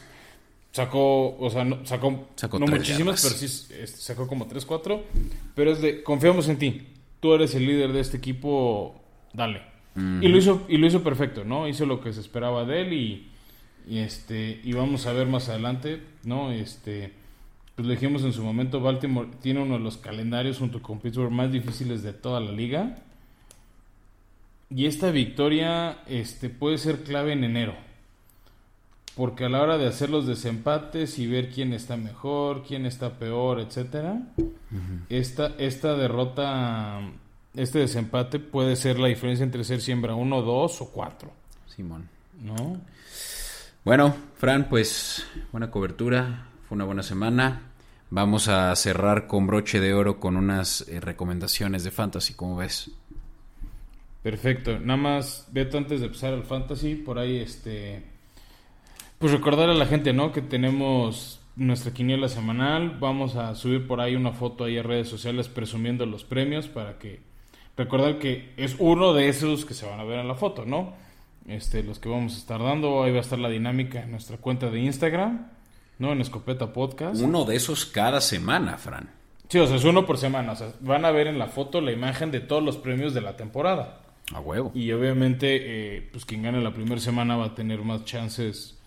sacó, 0.71 1.37
o 1.37 1.49
sea, 1.49 1.63
no, 1.63 1.85
sacó, 1.85 2.11
no 2.11 2.67
muchísimas, 2.67 3.21
pero 3.23 3.35
sí 3.35 3.47
sacó 3.87 4.27
como 4.27 4.47
3, 4.47 4.65
4, 4.65 5.03
pero 5.55 5.71
es 5.71 5.81
de, 5.81 6.03
confiamos 6.03 6.47
en 6.49 6.57
ti, 6.57 6.87
tú 7.19 7.33
eres 7.33 7.55
el 7.55 7.65
líder 7.65 7.93
de 7.93 7.99
este 7.99 8.17
equipo, 8.17 9.01
dale. 9.33 9.61
Y 10.21 10.27
lo 10.27 10.37
hizo 10.37 10.63
y 10.69 10.77
lo 10.77 10.85
hizo 10.85 11.01
perfecto, 11.01 11.43
¿no? 11.43 11.67
Hizo 11.67 11.87
lo 11.87 12.01
que 12.01 12.13
se 12.13 12.21
esperaba 12.21 12.65
de 12.65 12.81
él 12.81 12.93
y, 12.93 13.31
y 13.87 13.97
este 13.97 14.61
y 14.63 14.73
vamos 14.73 15.07
a 15.07 15.13
ver 15.13 15.25
más 15.25 15.49
adelante, 15.49 16.03
¿no? 16.23 16.51
Este 16.51 17.13
pues 17.73 17.87
lo 17.87 17.93
dijimos 17.93 18.23
en 18.23 18.31
su 18.31 18.43
momento, 18.43 18.79
Baltimore 18.79 19.29
tiene 19.41 19.61
uno 19.61 19.77
de 19.77 19.83
los 19.83 19.97
calendarios 19.97 20.59
junto 20.59 20.83
con 20.83 20.99
Pittsburgh 20.99 21.31
más 21.31 21.51
difíciles 21.51 22.03
de 22.03 22.13
toda 22.13 22.39
la 22.39 22.51
liga. 22.51 23.03
Y 24.69 24.85
esta 24.85 25.11
victoria 25.11 25.99
este, 26.07 26.49
puede 26.49 26.77
ser 26.77 27.03
clave 27.03 27.33
en 27.33 27.43
enero. 27.43 27.75
porque 29.15 29.45
a 29.45 29.49
la 29.49 29.61
hora 29.61 29.77
de 29.79 29.87
hacer 29.87 30.11
los 30.11 30.27
desempates 30.27 31.17
y 31.17 31.25
ver 31.25 31.49
quién 31.49 31.73
está 31.73 31.97
mejor, 31.97 32.63
quién 32.63 32.85
está 32.85 33.17
peor, 33.17 33.59
etcétera, 33.59 34.21
esta, 35.09 35.55
esta 35.57 35.95
derrota, 35.95 37.01
este 37.55 37.79
desempate 37.79 38.37
puede 38.37 38.75
ser 38.75 38.99
la 38.99 39.07
diferencia 39.07 39.43
entre 39.43 39.63
ser 39.63 39.81
siembra 39.81 40.13
1, 40.13 40.41
2 40.43 40.81
o 40.81 40.89
4. 40.91 41.31
Simón. 41.65 42.07
¿No? 42.43 42.79
Bueno, 43.83 44.15
Fran, 44.35 44.69
pues 44.69 45.25
buena 45.51 45.71
cobertura, 45.71 46.49
fue 46.67 46.75
una 46.75 46.85
buena 46.85 47.01
semana. 47.01 47.61
Vamos 48.09 48.47
a 48.47 48.75
cerrar 48.75 49.27
con 49.27 49.47
broche 49.47 49.79
de 49.79 49.93
oro 49.93 50.19
con 50.19 50.37
unas 50.37 50.87
eh, 50.87 50.99
recomendaciones 50.99 51.83
de 51.83 51.91
fantasy, 51.91 52.35
¿cómo 52.35 52.57
ves? 52.57 52.91
Perfecto. 54.27 54.77
Nada 54.77 54.97
más, 54.97 55.47
Beto, 55.53 55.77
antes 55.77 56.01
de 56.01 56.07
empezar 56.07 56.33
el 56.33 56.43
fantasy, 56.43 56.95
por 56.95 57.17
ahí, 57.17 57.37
este, 57.37 58.03
pues 59.19 59.31
recordar 59.31 59.69
a 59.69 59.73
la 59.73 59.85
gente, 59.85 60.11
¿no? 60.11 60.33
Que 60.33 60.41
tenemos 60.41 61.39
nuestra 61.55 61.93
quiniela 61.93 62.27
semanal. 62.27 62.97
Vamos 62.99 63.37
a 63.37 63.55
subir 63.55 63.87
por 63.87 64.01
ahí 64.01 64.17
una 64.17 64.33
foto 64.33 64.65
ahí 64.65 64.77
a 64.77 64.83
redes 64.83 65.07
sociales 65.07 65.47
presumiendo 65.47 66.05
los 66.05 66.25
premios 66.25 66.67
para 66.67 66.99
que 66.99 67.21
recordar 67.77 68.19
que 68.19 68.51
es 68.57 68.75
uno 68.79 69.13
de 69.13 69.29
esos 69.29 69.63
que 69.63 69.73
se 69.73 69.85
van 69.85 70.01
a 70.01 70.03
ver 70.03 70.19
en 70.19 70.27
la 70.27 70.35
foto, 70.35 70.65
¿no? 70.65 70.93
Este, 71.47 71.81
los 71.81 71.97
que 71.97 72.09
vamos 72.09 72.35
a 72.35 72.37
estar 72.37 72.61
dando. 72.61 73.03
Ahí 73.03 73.11
va 73.13 73.19
a 73.19 73.21
estar 73.21 73.39
la 73.39 73.47
dinámica 73.47 74.03
en 74.03 74.11
nuestra 74.11 74.35
cuenta 74.39 74.69
de 74.69 74.81
Instagram, 74.81 75.51
¿no? 75.99 76.11
En 76.11 76.19
Escopeta 76.19 76.73
Podcast. 76.73 77.21
Uno 77.21 77.45
de 77.45 77.55
esos 77.55 77.85
cada 77.85 78.19
semana, 78.19 78.77
Fran. 78.77 79.09
Sí, 79.47 79.57
o 79.57 79.67
sea, 79.67 79.77
es 79.77 79.85
uno 79.85 80.05
por 80.05 80.17
semana. 80.17 80.51
O 80.51 80.55
sea, 80.57 80.73
van 80.81 81.05
a 81.05 81.11
ver 81.11 81.27
en 81.27 81.39
la 81.39 81.47
foto 81.47 81.79
la 81.79 81.93
imagen 81.93 82.29
de 82.29 82.41
todos 82.41 82.61
los 82.61 82.75
premios 82.75 83.13
de 83.13 83.21
la 83.21 83.37
temporada. 83.37 84.01
A 84.33 84.39
huevo. 84.41 84.71
Y 84.75 84.91
obviamente, 84.91 85.97
eh, 85.97 86.09
pues 86.11 86.25
quien 86.25 86.43
gane 86.43 86.61
la 86.61 86.73
primera 86.73 86.99
semana 86.99 87.37
va 87.37 87.45
a 87.45 87.55
tener 87.55 87.81
más 87.83 88.03
chances 88.05 88.77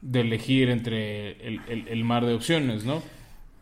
de 0.00 0.20
elegir 0.20 0.70
entre 0.70 1.32
el, 1.46 1.60
el- 1.68 1.88
el 1.88 2.04
mar 2.04 2.24
de 2.26 2.34
opciones, 2.34 2.84
¿no? 2.84 3.02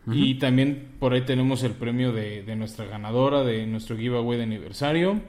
Y 0.05 0.35
también 0.35 0.89
por 0.99 1.13
ahí 1.13 1.21
tenemos 1.21 1.63
el 1.63 1.71
premio 1.71 2.11
de, 2.11 2.43
de 2.43 2.55
nuestra 2.57 2.85
ganadora, 2.85 3.43
de 3.43 3.65
nuestro 3.65 3.95
giveaway 3.97 4.37
de 4.37 4.43
aniversario. 4.43 5.21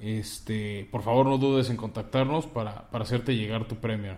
Este, 0.00 0.88
por 0.90 1.02
favor, 1.02 1.26
no 1.26 1.38
dudes 1.38 1.70
en 1.70 1.76
contactarnos 1.76 2.46
para, 2.46 2.90
para 2.90 3.04
hacerte 3.04 3.36
llegar 3.36 3.68
tu 3.68 3.76
premio. 3.76 4.14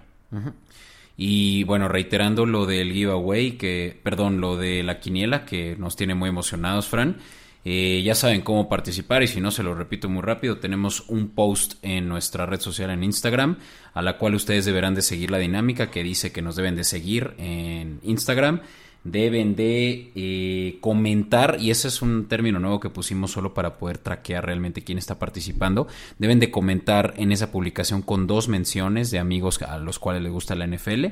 Y 1.17 1.65
bueno, 1.65 1.89
reiterando 1.89 2.47
lo 2.47 2.65
del 2.65 2.93
giveaway, 2.93 3.53
que, 3.59 3.99
perdón, 4.03 4.41
lo 4.41 4.57
de 4.57 4.83
la 4.83 5.01
quiniela, 5.01 5.45
que 5.45 5.77
nos 5.79 5.97
tiene 5.97 6.15
muy 6.15 6.31
emocionados, 6.31 6.89
Fran. 6.89 7.19
Eh, 7.65 8.03
ya 8.03 8.15
saben 8.15 8.41
cómo 8.41 8.69
participar 8.69 9.23
y 9.23 9.29
si 9.29 9.41
no 9.41 9.51
se 9.51 9.63
lo 9.63 9.75
repito 9.75 10.09
muy 10.09 10.23
rápido, 10.23 10.59
tenemos 10.59 11.05
un 11.09 11.29
post 11.29 11.75
en 11.83 12.09
nuestra 12.09 12.47
red 12.47 12.61
social 12.61 12.91
en 12.91 13.05
Instagram, 13.05 13.59
a 13.93 14.03
la 14.03 14.17
cual 14.17 14.35
ustedes 14.35 14.65
deberán 14.65 14.95
de 14.95 15.03
seguir 15.03 15.31
la 15.31 15.39
dinámica 15.39 15.91
que 15.91 16.03
dice 16.03 16.33
que 16.33 16.43
nos 16.43 16.57
deben 16.57 16.77
de 16.77 16.85
seguir 16.85 17.35
en 17.39 18.01
Instagram. 18.03 18.61
Deben 19.03 19.57
de 19.57 20.13
eh, 20.15 20.77
comentar, 20.83 21.57
y 21.59 21.71
ese 21.71 21.89
es 21.89 22.03
un 22.03 22.29
término 22.29 22.59
nuevo 22.59 22.81
que 22.81 22.91
pusimos 22.91 23.31
solo 23.31 23.55
para 23.55 23.79
poder 23.79 23.97
traquear 23.97 24.45
realmente 24.45 24.85
quién 24.85 24.99
está 24.99 25.19
participando. 25.19 25.89
Deben 26.19 26.39
de 26.39 26.51
comentar 26.51 27.15
en 27.17 27.33
esa 27.33 27.51
publicación 27.51 28.03
con 28.03 28.27
dos 28.27 28.49
menciones 28.49 29.11
de 29.11 29.19
amigos 29.19 29.63
a 29.63 29.79
los 29.79 29.99
cuales 29.99 30.23
les 30.23 30.31
gusta 30.31 30.55
la 30.55 30.67
NFL. 30.67 31.07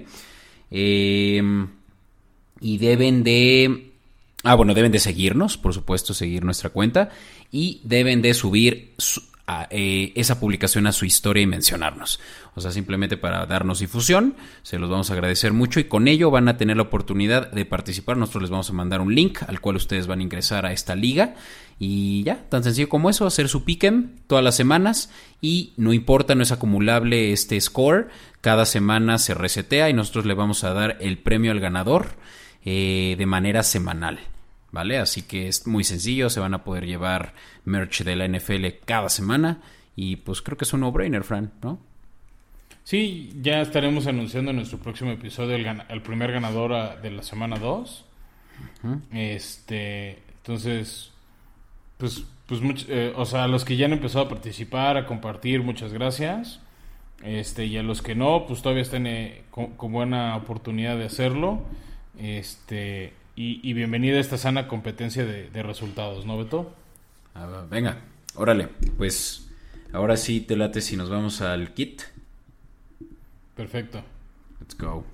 Eh, 0.70 1.66
y 2.60 2.78
deben 2.78 3.22
de... 3.22 3.92
Ah, 4.44 4.54
bueno, 4.54 4.72
deben 4.72 4.92
de 4.92 5.00
seguirnos, 5.00 5.56
por 5.56 5.74
supuesto, 5.74 6.14
seguir 6.14 6.44
nuestra 6.44 6.70
cuenta. 6.70 7.10
Y 7.50 7.80
deben 7.82 8.22
de 8.22 8.34
subir 8.34 8.94
eh, 9.70 10.12
esa 10.14 10.38
publicación 10.38 10.86
a 10.86 10.92
su 10.92 11.06
historia 11.06 11.42
y 11.42 11.46
mencionarnos. 11.46 12.20
O 12.54 12.60
sea, 12.60 12.70
simplemente 12.70 13.16
para 13.16 13.46
darnos 13.46 13.80
difusión. 13.80 14.36
Se 14.62 14.78
los 14.78 14.90
vamos 14.90 15.10
a 15.10 15.14
agradecer 15.14 15.52
mucho. 15.52 15.80
Y 15.80 15.84
con 15.84 16.06
ello 16.06 16.30
van 16.30 16.48
a 16.48 16.56
tener 16.56 16.76
la 16.76 16.84
oportunidad 16.84 17.50
de 17.50 17.64
participar. 17.64 18.16
Nosotros 18.16 18.42
les 18.42 18.50
vamos 18.50 18.70
a 18.70 18.74
mandar 18.74 19.00
un 19.00 19.12
link 19.12 19.42
al 19.48 19.60
cual 19.60 19.74
ustedes 19.74 20.06
van 20.06 20.20
a 20.20 20.22
ingresar 20.22 20.66
a 20.66 20.72
esta 20.72 20.94
liga. 20.94 21.34
Y 21.80 22.22
ya, 22.22 22.48
tan 22.48 22.62
sencillo 22.62 22.88
como 22.88 23.10
eso, 23.10 23.26
hacer 23.26 23.48
su 23.48 23.64
pick'em 23.64 24.18
todas 24.28 24.44
las 24.44 24.54
semanas. 24.54 25.10
Y 25.40 25.72
no 25.76 25.92
importa, 25.92 26.36
no 26.36 26.44
es 26.44 26.52
acumulable 26.52 27.32
este 27.32 27.60
score. 27.60 28.08
Cada 28.40 28.66
semana 28.66 29.18
se 29.18 29.34
resetea 29.34 29.90
y 29.90 29.94
nosotros 29.94 30.26
le 30.26 30.34
vamos 30.34 30.62
a 30.62 30.74
dar 30.74 30.96
el 31.00 31.18
premio 31.18 31.50
al 31.50 31.58
ganador 31.58 32.16
eh, 32.64 33.14
de 33.18 33.26
manera 33.26 33.62
semanal. 33.62 34.18
¿Vale? 34.70 34.98
Así 34.98 35.22
que 35.22 35.48
es 35.48 35.66
muy 35.66 35.82
sencillo, 35.82 36.28
se 36.28 36.40
van 36.40 36.52
a 36.52 36.62
poder 36.62 36.84
llevar 36.84 37.32
merch 37.64 38.02
de 38.04 38.16
la 38.16 38.28
NFL 38.28 38.66
cada 38.84 39.08
semana 39.08 39.62
y 39.96 40.16
pues 40.16 40.42
creo 40.42 40.58
que 40.58 40.64
es 40.66 40.72
un 40.74 40.80
no-brainer, 40.80 41.24
Fran, 41.24 41.52
¿no? 41.62 41.78
Sí, 42.84 43.32
ya 43.40 43.62
estaremos 43.62 44.06
anunciando 44.06 44.50
en 44.50 44.58
nuestro 44.58 44.78
próximo 44.78 45.10
episodio 45.10 45.56
el, 45.56 45.64
gana- 45.64 45.86
el 45.88 46.02
primer 46.02 46.32
ganador 46.32 46.74
a- 46.74 46.96
de 46.96 47.10
la 47.10 47.22
semana 47.22 47.56
2. 47.58 48.04
Este, 49.12 50.18
entonces, 50.38 51.12
pues, 51.96 52.24
pues 52.46 52.60
much- 52.62 52.86
eh, 52.88 53.12
o 53.16 53.24
sea, 53.24 53.44
a 53.44 53.48
los 53.48 53.64
que 53.64 53.76
ya 53.76 53.86
han 53.86 53.92
empezado 53.92 54.26
a 54.26 54.28
participar, 54.28 54.96
a 54.96 55.06
compartir, 55.06 55.62
muchas 55.62 55.92
gracias. 55.92 56.60
Este, 57.24 57.66
y 57.66 57.76
a 57.76 57.82
los 57.82 58.00
que 58.02 58.14
no, 58.14 58.44
pues 58.46 58.62
todavía 58.62 58.82
están 58.82 59.06
eh, 59.06 59.42
con, 59.50 59.68
con 59.76 59.92
buena 59.92 60.36
oportunidad 60.36 60.96
de 60.96 61.04
hacerlo. 61.06 61.62
Este, 62.18 63.12
y, 63.36 63.60
y 63.62 63.72
bienvenida 63.72 64.18
a 64.18 64.20
esta 64.20 64.38
sana 64.38 64.66
competencia 64.66 65.24
de, 65.24 65.50
de 65.50 65.62
resultados, 65.62 66.26
¿no, 66.26 66.36
Beto? 66.36 66.74
Ah, 67.34 67.64
venga, 67.70 67.98
órale, 68.34 68.68
pues 68.96 69.48
ahora 69.92 70.16
sí 70.16 70.40
te 70.40 70.56
late 70.56 70.80
si 70.80 70.96
nos 70.96 71.08
vamos 71.08 71.40
al 71.40 71.72
kit. 71.74 72.02
Perfecto. 73.54 74.02
Let's 74.60 74.76
go. 74.76 75.04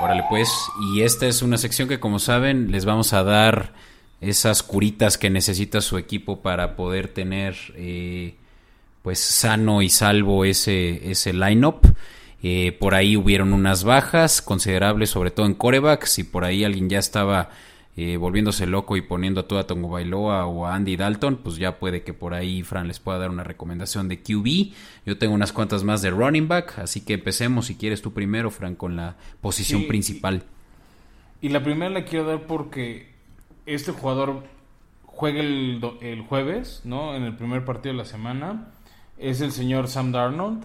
Órale 0.00 0.24
pues, 0.28 0.50
y 0.94 1.02
esta 1.02 1.26
es 1.26 1.42
una 1.42 1.58
sección 1.58 1.88
que 1.88 1.98
como 1.98 2.18
saben 2.18 2.70
les 2.70 2.84
vamos 2.84 3.12
a 3.12 3.22
dar 3.22 3.72
esas 4.20 4.62
curitas 4.62 5.18
que 5.18 5.30
necesita 5.30 5.80
su 5.80 5.98
equipo 5.98 6.42
para 6.42 6.76
poder 6.76 7.08
tener 7.08 7.56
eh, 7.74 8.36
pues 9.06 9.20
sano 9.20 9.82
y 9.82 9.88
salvo 9.88 10.44
ese, 10.44 11.12
ese 11.12 11.32
lineup. 11.32 11.86
Eh, 12.42 12.76
por 12.80 12.96
ahí 12.96 13.16
hubieron 13.16 13.52
unas 13.52 13.84
bajas 13.84 14.42
considerables, 14.42 15.10
sobre 15.10 15.30
todo 15.30 15.46
en 15.46 15.54
corebacks, 15.54 16.18
y 16.18 16.24
por 16.24 16.44
ahí 16.44 16.64
alguien 16.64 16.90
ya 16.90 16.98
estaba 16.98 17.50
eh, 17.96 18.16
volviéndose 18.16 18.66
loco 18.66 18.96
y 18.96 19.02
poniendo 19.02 19.42
a 19.42 19.46
toda 19.46 19.64
Tongo 19.64 19.90
Bailoa 19.90 20.46
o 20.46 20.66
a 20.66 20.74
Andy 20.74 20.96
Dalton, 20.96 21.36
pues 21.36 21.54
ya 21.54 21.78
puede 21.78 22.02
que 22.02 22.14
por 22.14 22.34
ahí 22.34 22.64
Fran 22.64 22.88
les 22.88 22.98
pueda 22.98 23.18
dar 23.18 23.30
una 23.30 23.44
recomendación 23.44 24.08
de 24.08 24.20
QB. 24.24 24.74
Yo 25.06 25.16
tengo 25.18 25.34
unas 25.34 25.52
cuantas 25.52 25.84
más 25.84 26.02
de 26.02 26.10
running 26.10 26.48
back, 26.48 26.80
así 26.80 27.04
que 27.04 27.14
empecemos 27.14 27.66
si 27.66 27.76
quieres 27.76 28.02
tú 28.02 28.12
primero, 28.12 28.50
Fran, 28.50 28.74
con 28.74 28.96
la 28.96 29.14
posición 29.40 29.82
Sí, 29.82 29.86
principal. 29.86 30.42
Y 31.40 31.50
la 31.50 31.62
primera 31.62 31.92
la 31.92 32.04
quiero 32.04 32.24
dar 32.24 32.40
porque 32.48 33.06
este 33.66 33.92
jugador 33.92 34.42
juega 35.04 35.38
el, 35.38 35.80
el 36.00 36.22
jueves, 36.22 36.80
¿no? 36.82 37.14
En 37.14 37.22
el 37.22 37.36
primer 37.36 37.64
partido 37.64 37.92
de 37.92 37.98
la 37.98 38.04
semana. 38.04 38.72
Es 39.18 39.40
el 39.40 39.52
señor 39.52 39.88
Sam 39.88 40.12
Darnold, 40.12 40.64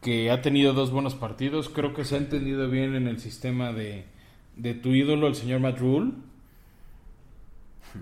que 0.00 0.30
ha 0.30 0.40
tenido 0.42 0.72
dos 0.72 0.90
buenos 0.90 1.14
partidos. 1.14 1.68
Creo 1.68 1.94
que 1.94 2.04
se 2.04 2.14
ha 2.14 2.18
entendido 2.18 2.68
bien 2.70 2.94
en 2.94 3.06
el 3.06 3.18
sistema 3.20 3.72
de, 3.72 4.04
de 4.56 4.74
tu 4.74 4.90
ídolo, 4.90 5.26
el 5.28 5.34
señor 5.34 5.60
Matt 5.60 5.78
Rule. 5.78 6.12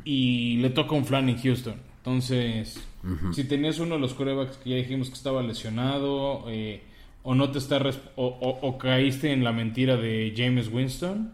Y 0.04 0.56
le 0.58 0.70
toca 0.70 0.94
un 0.94 1.04
flan 1.04 1.28
en 1.28 1.38
Houston. 1.38 1.74
Entonces, 1.98 2.86
si 3.32 3.44
tenías 3.44 3.78
uno 3.80 3.96
de 3.96 4.00
los 4.00 4.14
corebacks 4.14 4.56
que 4.58 4.70
ya 4.70 4.76
dijimos 4.76 5.08
que 5.08 5.14
estaba 5.14 5.42
lesionado, 5.42 6.44
eh, 6.48 6.82
o 7.22 7.34
no 7.34 7.50
te 7.50 7.58
está 7.58 7.78
resp- 7.80 8.10
o, 8.16 8.26
o- 8.26 8.66
o 8.68 8.78
caíste 8.78 9.32
en 9.32 9.42
la 9.44 9.52
mentira 9.52 9.96
de 9.96 10.32
James 10.36 10.68
Winston, 10.72 11.32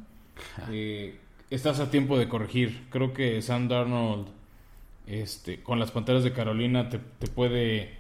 eh, 0.71 1.17
estás 1.51 1.79
a 1.81 1.91
tiempo 1.91 2.19
de 2.19 2.29
corregir. 2.29 2.87
Creo 2.91 3.13
que 3.13 3.43
Sam 3.43 3.69
Darnold, 3.69 4.27
este, 5.07 5.63
con 5.63 5.79
las 5.79 5.91
Panteras 5.91 6.25
de 6.25 6.33
Carolina, 6.33 6.89
te, 6.89 6.99
te 6.99 7.27
puede, 7.29 7.91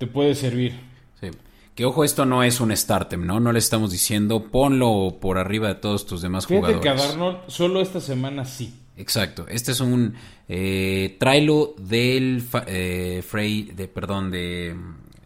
te 0.00 0.06
puede 0.06 0.34
servir. 0.34 0.72
Sí. 1.20 1.28
Que 1.74 1.84
ojo, 1.84 2.02
esto 2.04 2.24
no 2.24 2.42
es 2.42 2.58
un 2.60 2.74
startem, 2.76 3.24
¿no? 3.26 3.38
No 3.38 3.52
le 3.52 3.58
estamos 3.58 3.92
diciendo 3.92 4.46
ponlo 4.50 5.18
por 5.20 5.36
arriba 5.38 5.68
de 5.68 5.74
todos 5.76 6.06
tus 6.06 6.22
demás 6.22 6.46
Fíjate 6.46 6.74
jugadores. 6.74 6.82
que 6.82 6.88
a 6.88 7.06
Darnold 7.06 7.38
solo 7.48 7.80
esta 7.82 8.00
semana 8.00 8.44
sí. 8.46 8.74
Exacto. 8.96 9.46
Este 9.48 9.72
es 9.72 9.80
un 9.80 10.14
eh, 10.48 11.16
tráelo 11.20 11.74
del 11.78 12.42
eh, 12.66 13.22
Frey, 13.26 13.70
de 13.74 13.88
perdón, 13.88 14.30
de 14.30 14.74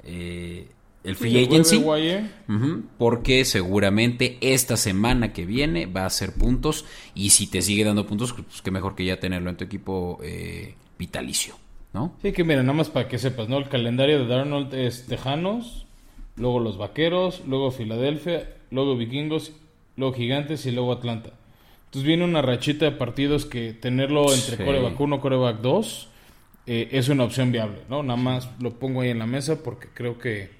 eh, 0.04 0.68
el 1.04 1.16
Free 1.16 1.30
Sí, 1.32 1.44
Agency. 1.44 1.84
porque 2.98 3.44
seguramente 3.44 4.38
esta 4.40 4.76
semana 4.76 5.32
que 5.32 5.46
viene 5.46 5.86
va 5.86 6.02
a 6.02 6.06
hacer 6.06 6.34
puntos 6.34 6.84
y 7.14 7.30
si 7.30 7.46
te 7.46 7.62
sigue 7.62 7.84
dando 7.84 8.06
puntos, 8.06 8.32
pues 8.32 8.60
qué 8.62 8.70
mejor 8.70 8.94
que 8.94 9.04
ya 9.04 9.18
tenerlo 9.20 9.50
en 9.50 9.56
tu 9.56 9.64
equipo 9.64 10.18
eh, 10.22 10.74
vitalicio, 10.98 11.56
¿no? 11.94 12.14
Sí, 12.20 12.32
que 12.32 12.44
mira, 12.44 12.62
nada 12.62 12.74
más 12.74 12.90
para 12.90 13.08
que 13.08 13.18
sepas, 13.18 13.48
¿no? 13.48 13.56
El 13.56 13.68
calendario 13.68 14.18
de 14.18 14.26
Darnold 14.26 14.74
es 14.74 15.06
Tejanos, 15.06 15.86
luego 16.36 16.60
los 16.60 16.76
Vaqueros, 16.76 17.42
luego 17.46 17.70
Filadelfia, 17.70 18.50
luego 18.70 18.96
Vikingos, 18.96 19.52
luego 19.96 20.12
Gigantes 20.14 20.66
y 20.66 20.72
luego 20.72 20.92
Atlanta. 20.92 21.30
Entonces 21.86 22.06
viene 22.06 22.24
una 22.24 22.42
rachita 22.42 22.84
de 22.86 22.90
partidos 22.92 23.46
que 23.46 23.72
tenerlo 23.72 24.22
entre 24.34 24.56
Sí. 24.56 24.64
coreback 24.64 25.00
1, 25.00 25.20
coreback 25.20 25.60
2 25.60 26.08
eh, 26.66 26.88
es 26.92 27.08
una 27.08 27.24
opción 27.24 27.52
viable, 27.52 27.82
¿no? 27.88 28.02
Nada 28.02 28.18
más 28.20 28.50
lo 28.60 28.72
pongo 28.78 29.02
ahí 29.02 29.10
en 29.10 29.18
la 29.20 29.26
mesa 29.26 29.62
porque 29.62 29.88
creo 29.94 30.18
que, 30.18 30.50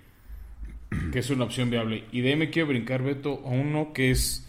que 1.13 1.19
es 1.19 1.31
una 1.31 1.45
opción 1.45 1.71
viable. 1.71 2.05
Y 2.13 2.21
de 2.21 2.29
ahí 2.31 2.37
me 2.37 2.51
quiero 2.51 2.69
brincar, 2.69 3.03
Beto, 3.03 3.43
a 3.45 3.49
uno 3.49 3.93
que 3.93 4.11
es 4.13 4.49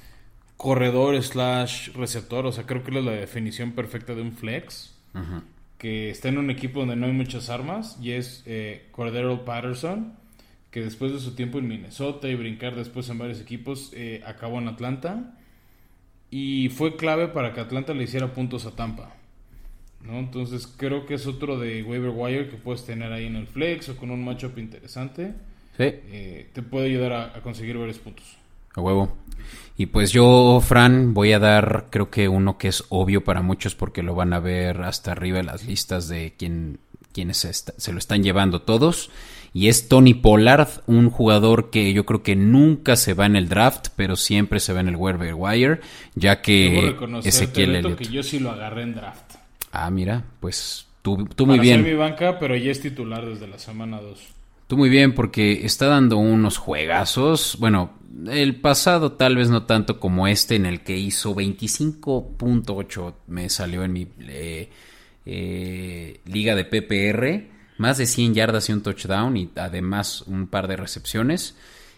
corredor 0.57 1.21
slash 1.23 1.89
receptor, 1.93 2.45
o 2.45 2.51
sea, 2.51 2.65
creo 2.65 2.83
que 2.83 2.95
es 2.97 3.03
la 3.03 3.11
definición 3.11 3.71
perfecta 3.71 4.13
de 4.13 4.21
un 4.21 4.31
flex, 4.33 4.93
que 5.85 6.09
está 6.09 6.29
en 6.29 6.39
un 6.39 6.49
equipo 6.49 6.79
donde 6.79 6.95
no 6.95 7.05
hay 7.05 7.11
muchas 7.11 7.51
armas, 7.51 7.99
y 8.01 8.13
es 8.13 8.41
eh, 8.47 8.87
Cordero 8.89 9.45
Patterson, 9.45 10.13
que 10.71 10.81
después 10.81 11.13
de 11.13 11.19
su 11.19 11.35
tiempo 11.35 11.59
en 11.59 11.67
Minnesota 11.67 12.27
y 12.27 12.33
brincar 12.33 12.75
después 12.75 13.07
en 13.09 13.19
varios 13.19 13.39
equipos, 13.39 13.91
eh, 13.93 14.23
acabó 14.25 14.57
en 14.57 14.67
Atlanta, 14.67 15.37
y 16.31 16.69
fue 16.69 16.95
clave 16.95 17.27
para 17.27 17.53
que 17.53 17.59
Atlanta 17.59 17.93
le 17.93 18.05
hiciera 18.05 18.33
puntos 18.33 18.65
a 18.65 18.71
Tampa. 18.71 19.15
¿no? 20.01 20.17
Entonces 20.17 20.65
creo 20.65 21.05
que 21.05 21.13
es 21.13 21.27
otro 21.27 21.59
de 21.59 21.83
waiver 21.83 22.13
wire 22.15 22.49
que 22.49 22.57
puedes 22.57 22.83
tener 22.83 23.11
ahí 23.11 23.27
en 23.27 23.35
el 23.35 23.45
flex 23.45 23.89
o 23.89 23.95
con 23.95 24.09
un 24.09 24.25
matchup 24.25 24.57
interesante. 24.57 25.35
Eh, 25.77 26.49
te 26.51 26.63
puede 26.63 26.87
ayudar 26.87 27.13
a, 27.13 27.41
conseguir 27.43 27.77
varios 27.77 27.99
puntos. 27.99 28.39
A 28.75 28.81
huevo. 28.81 29.15
Y 29.77 29.87
pues 29.87 30.11
yo, 30.11 30.61
Fran, 30.65 31.13
voy 31.13 31.33
a 31.33 31.39
dar 31.39 31.87
creo 31.89 32.09
que 32.09 32.29
uno 32.29 32.57
que 32.57 32.69
es 32.69 32.85
obvio 32.89 33.23
para 33.23 33.41
muchos 33.41 33.75
porque 33.75 34.03
lo 34.03 34.15
van 34.15 34.33
a 34.33 34.39
ver 34.39 34.81
hasta 34.83 35.11
arriba 35.11 35.39
en 35.39 35.47
las 35.47 35.65
listas 35.65 36.07
de 36.07 36.33
quién, 36.37 36.79
quienes 37.11 37.37
se, 37.77 37.91
lo 37.91 37.97
están 37.97 38.23
llevando 38.23 38.61
todos. 38.61 39.09
Y 39.53 39.69
es 39.69 39.87
Tony 39.87 40.13
Pollard, 40.13 40.67
un 40.85 41.09
jugador 41.09 41.69
que 41.69 41.93
yo 41.93 42.05
creo 42.05 42.23
que 42.23 42.35
nunca 42.35 42.97
se 42.97 43.13
va 43.13 43.25
en 43.25 43.37
el 43.37 43.47
draft, 43.47 43.87
pero 43.95 44.17
siempre 44.17 44.59
se 44.59 44.73
va 44.73 44.81
en 44.81 44.89
el 44.89 44.97
waiver 44.97 45.33
wire, 45.33 45.79
ya 46.13 46.41
que 46.41 46.93
Ezequiel 47.23 47.75
Elliott. 47.75 47.97
que 47.97 48.05
yo 48.05 48.21
sí 48.21 48.39
lo 48.39 48.51
agarré 48.51 48.81
en 48.83 48.95
draft. 48.95 49.35
Ah, 49.71 49.89
mira, 49.89 50.23
pues 50.41 50.87
tú, 51.01 51.25
tú 51.35 51.45
muy 51.45 51.59
bien. 51.59 51.83
mi 51.83 51.93
banca, 51.93 52.37
pero 52.37 52.55
ya 52.57 52.69
es 52.69 52.81
titular 52.81 53.25
desde 53.25 53.47
la 53.47 53.57
semana 53.57 54.01
2. 54.01 54.35
Tú 54.67 54.77
muy 54.77 54.89
bien, 54.89 55.13
porque 55.13 55.65
está 55.65 55.87
dando 55.87 56.17
unos 56.17 56.57
juegazos. 56.57 57.55
Bueno, 57.59 57.91
el 58.27 58.61
pasado 58.61 59.13
tal 59.13 59.35
vez 59.35 59.49
no 59.49 59.63
tanto 59.63 59.99
como 59.99 60.27
este, 60.27 60.55
en 60.55 60.65
el 60.65 60.81
que 60.81 60.97
hizo 60.97 61.35
25.8, 61.35 63.13
me 63.27 63.49
salió 63.49 63.83
en 63.83 63.93
mi 63.93 64.07
eh, 64.19 64.69
eh, 65.25 66.21
liga 66.25 66.55
de 66.55 66.65
PPR. 66.65 67.55
Más 67.77 67.97
de 67.97 68.05
100 68.05 68.33
yardas 68.35 68.69
y 68.69 68.73
un 68.73 68.81
touchdown 68.81 69.35
y 69.35 69.49
además 69.55 70.21
un 70.21 70.47
par 70.47 70.69
de 70.69 70.77
recepciones. 70.77 71.57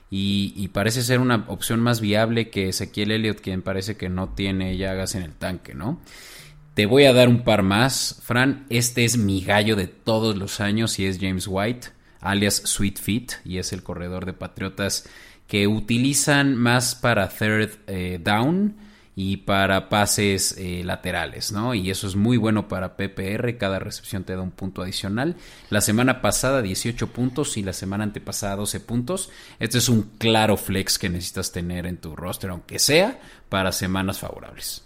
Y, 0.10 0.54
y, 0.56 0.70
parece 0.70 1.04
ser 1.04 1.20
una 1.20 1.46
opción 1.50 1.82
más 1.82 2.00
viable 2.00 2.50
que 2.50 2.70
Ezequiel 2.70 3.12
Elliott, 3.12 3.42
quien 3.42 3.62
parece 3.62 3.98
que 3.98 4.08
no 4.08 4.30
tiene 4.30 4.78
llagas 4.78 5.16
en 5.16 5.22
el 5.22 5.34
tanque, 5.34 5.76
¿no? 5.76 6.00
Te 6.74 6.86
voy 6.86 7.04
a 7.04 7.14
dar 7.14 7.28
un 7.28 7.44
par 7.44 7.62
más. 7.62 8.22
Fran, 8.24 8.66
este 8.70 9.04
es 9.04 9.18
mi 9.18 9.42
gallo 9.42 9.76
de 9.76 9.88
todos 9.88 10.38
los 10.38 10.62
años 10.62 10.98
y 10.98 11.06
es 11.06 11.20
James 11.20 11.46
White, 11.48 11.90
alias 12.22 12.62
Sweet 12.64 13.00
Feet, 13.00 13.32
y 13.44 13.58
es 13.58 13.74
el 13.74 13.84
corredor 13.84 14.26
de 14.26 14.34
Patriotas 14.34 15.10
que 15.48 15.68
utilizan 15.68 16.56
más 16.56 16.96
para 16.96 17.30
third 17.30 17.72
eh, 17.88 18.20
down 18.22 18.76
y 19.20 19.38
para 19.38 19.90
pases 19.90 20.56
eh, 20.60 20.84
laterales, 20.84 21.52
¿no? 21.52 21.74
Y 21.74 21.90
eso 21.90 22.06
es 22.06 22.16
muy 22.16 22.38
bueno 22.38 22.68
para 22.68 22.96
PPR, 22.98 23.58
cada 23.58 23.80
recepción 23.80 24.24
te 24.24 24.36
da 24.36 24.44
un 24.44 24.52
punto 24.52 24.84
adicional. 24.84 25.38
La 25.72 25.82
semana 25.82 26.22
pasada 26.22 26.62
18 26.62 27.08
puntos 27.08 27.58
y 27.58 27.64
la 27.64 27.74
semana 27.74 28.04
antepasada 28.04 28.58
12 28.58 28.80
puntos. 28.82 29.32
Este 29.58 29.80
es 29.80 29.90
un 29.90 30.04
claro 30.20 30.56
flex 30.56 31.00
que 31.00 31.10
necesitas 31.10 31.52
tener 31.52 31.88
en 31.88 31.98
tu 31.98 32.16
roster, 32.16 32.52
aunque 32.52 32.78
sea 32.78 33.20
para 33.50 33.72
semanas 33.72 34.20
favorables. 34.20 34.86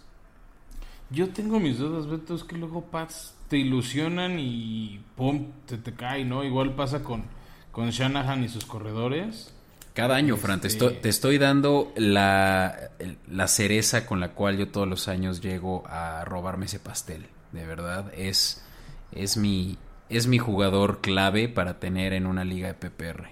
Yo 1.09 1.27
tengo 1.27 1.59
mis 1.59 1.77
dudas, 1.77 2.07
Beto, 2.07 2.35
es 2.35 2.45
que 2.45 2.55
luego 2.55 2.85
Pats 2.85 3.33
te 3.49 3.57
ilusionan 3.57 4.39
y 4.39 5.01
pum, 5.17 5.47
te, 5.65 5.77
te 5.77 5.93
cae, 5.93 6.23
¿no? 6.23 6.45
Igual 6.45 6.73
pasa 6.73 7.03
con, 7.03 7.25
con 7.73 7.89
Shanahan 7.89 8.45
y 8.45 8.47
sus 8.47 8.63
corredores. 8.63 9.53
Cada 9.93 10.15
año, 10.15 10.37
Fran, 10.37 10.61
te, 10.61 10.67
estoy, 10.67 10.95
te 10.95 11.09
estoy 11.09 11.37
dando 11.37 11.91
la, 11.97 12.91
la, 13.29 13.47
cereza 13.47 14.05
con 14.05 14.21
la 14.21 14.29
cual 14.29 14.57
yo 14.57 14.69
todos 14.69 14.87
los 14.87 15.09
años 15.09 15.41
llego 15.41 15.83
a 15.85 16.23
robarme 16.23 16.65
ese 16.65 16.79
pastel. 16.79 17.25
De 17.51 17.65
verdad, 17.65 18.11
es, 18.15 18.63
es, 19.11 19.35
mi, 19.35 19.77
es 20.09 20.27
mi 20.27 20.37
jugador 20.37 21.01
clave 21.01 21.49
para 21.49 21.79
tener 21.79 22.13
en 22.13 22.25
una 22.25 22.45
liga 22.45 22.69
de 22.69 22.73
PPR. 22.75 23.31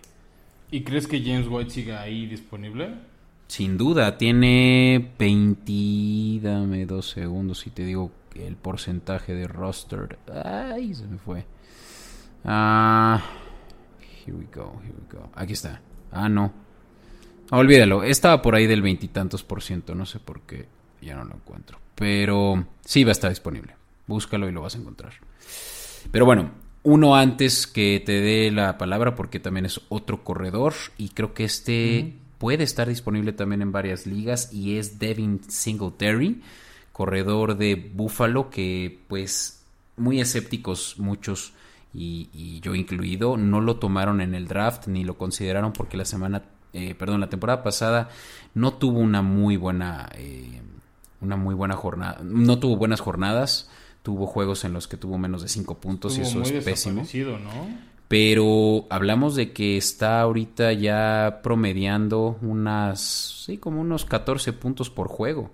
¿Y 0.70 0.84
crees 0.84 1.08
que 1.08 1.24
James 1.24 1.48
White 1.50 1.72
siga 1.72 2.02
ahí 2.02 2.26
disponible? 2.26 2.94
Sin 3.48 3.78
duda, 3.78 4.18
tiene 4.18 5.14
20. 5.18 6.42
Dame 6.42 6.86
dos 6.86 7.10
segundos 7.10 7.66
y 7.68 7.70
te 7.70 7.86
digo 7.86 8.12
el 8.36 8.58
porcentaje 8.58 9.34
de 9.34 9.48
roster. 9.48 10.20
Ay, 10.46 10.94
se 10.94 11.08
me 11.08 11.18
fue. 11.18 11.46
Ah. 12.44 13.24
Here 14.26 14.38
we 14.38 14.46
go, 14.54 14.80
here 14.84 14.94
we 14.94 15.18
go. 15.18 15.30
Aquí 15.34 15.54
está. 15.54 15.82
Ah, 16.12 16.30
no. 16.30 16.54
Olvídalo. 17.52 18.04
Estaba 18.04 18.42
por 18.42 18.56
ahí 18.56 18.68
del 18.68 18.82
veintitantos 18.82 19.44
por 19.44 19.62
ciento. 19.62 19.96
No 19.96 20.06
sé 20.06 20.20
por 20.20 20.42
qué. 20.42 20.68
Ya 21.02 21.16
no 21.16 21.24
lo 21.24 21.36
encuentro. 21.36 21.80
Pero 21.96 22.66
sí 22.84 23.04
va 23.04 23.10
a 23.10 23.14
estar 23.14 23.30
disponible. 23.30 23.76
Búscalo 24.08 24.48
y 24.50 24.52
lo 24.52 24.62
vas 24.62 24.76
a 24.76 24.80
encontrar. 24.80 25.14
Pero 26.12 26.26
bueno, 26.26 26.52
uno 26.84 27.16
antes 27.16 27.68
que 27.68 28.02
te 28.06 28.22
dé 28.22 28.52
la 28.52 28.78
palabra 28.78 29.16
porque 29.16 29.40
también 29.40 29.66
es 29.66 29.82
otro 29.90 30.24
corredor 30.24 30.74
y 30.98 31.10
creo 31.10 31.34
que 31.34 31.44
este 31.44 32.14
puede 32.38 32.64
estar 32.64 32.88
disponible 32.88 33.34
también 33.34 33.62
en 33.62 33.72
varias 33.72 34.08
ligas 34.08 34.54
y 34.54 34.78
es 34.78 34.98
Devin 34.98 35.42
Singletary, 35.48 36.42
corredor 36.94 37.58
de 37.58 37.76
Buffalo 37.76 38.50
que 38.50 39.00
pues 39.08 39.62
muy 39.98 40.22
escépticos 40.22 40.96
muchos 40.98 41.54
y, 41.94 42.60
yo 42.62 42.76
incluido 42.76 43.38
no 43.38 43.62
lo 43.62 43.78
tomaron 43.78 44.22
en 44.22 44.36
el 44.36 44.48
draft 44.48 44.88
ni 44.88 45.04
lo 45.04 45.18
consideraron 45.18 45.74
porque 45.74 45.98
la 45.98 46.06
semana 46.06 46.44
eh, 46.74 46.94
perdón 46.94 47.20
la 47.20 47.30
temporada 47.30 47.64
pasada 47.64 48.10
no 48.54 48.74
tuvo 48.74 49.00
una 49.00 49.22
muy 49.22 49.58
buena 49.58 50.10
eh, 50.16 50.62
una 51.22 51.36
muy 51.36 51.56
buena 51.56 51.76
jornada 51.76 52.20
no 52.24 52.60
tuvo 52.60 52.76
buenas 52.76 53.00
jornadas 53.00 53.70
tuvo 54.04 54.28
juegos 54.28 54.66
en 54.66 54.74
los 54.74 54.88
que 54.88 54.98
tuvo 54.98 55.18
menos 55.18 55.42
de 55.42 55.48
5 55.48 55.80
puntos 55.80 56.18
y 56.18 56.22
eso 56.22 56.42
es 56.42 56.64
pésimo 56.64 57.04
¿no? 57.04 57.90
Pero 58.10 58.88
hablamos 58.90 59.36
de 59.36 59.54
que 59.54 59.78
está 59.78 60.20
ahorita 60.22 60.74
ya 60.74 61.42
promediando 61.44 62.40
unas, 62.42 63.00
sí, 63.46 63.60
como 63.60 63.82
unos 63.82 64.04
14 64.04 64.52
puntos 64.54 64.90
por 64.90 65.08
juego. 65.10 65.52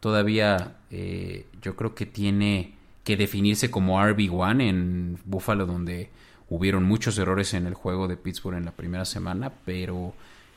Todavía 0.00 0.78
eh, 0.90 1.48
yo 1.60 1.76
creo 1.76 1.94
que 1.94 2.06
tiene 2.06 2.77
que 3.08 3.16
definirse 3.16 3.70
como 3.70 3.98
RB1 3.98 4.68
en 4.68 5.18
Buffalo, 5.24 5.64
donde 5.64 6.10
hubieron 6.50 6.84
muchos 6.84 7.16
errores 7.16 7.54
en 7.54 7.66
el 7.66 7.72
juego 7.72 8.06
de 8.06 8.18
Pittsburgh 8.18 8.58
en 8.58 8.66
la 8.66 8.72
primera 8.72 9.06
semana, 9.06 9.50
pero 9.64 10.12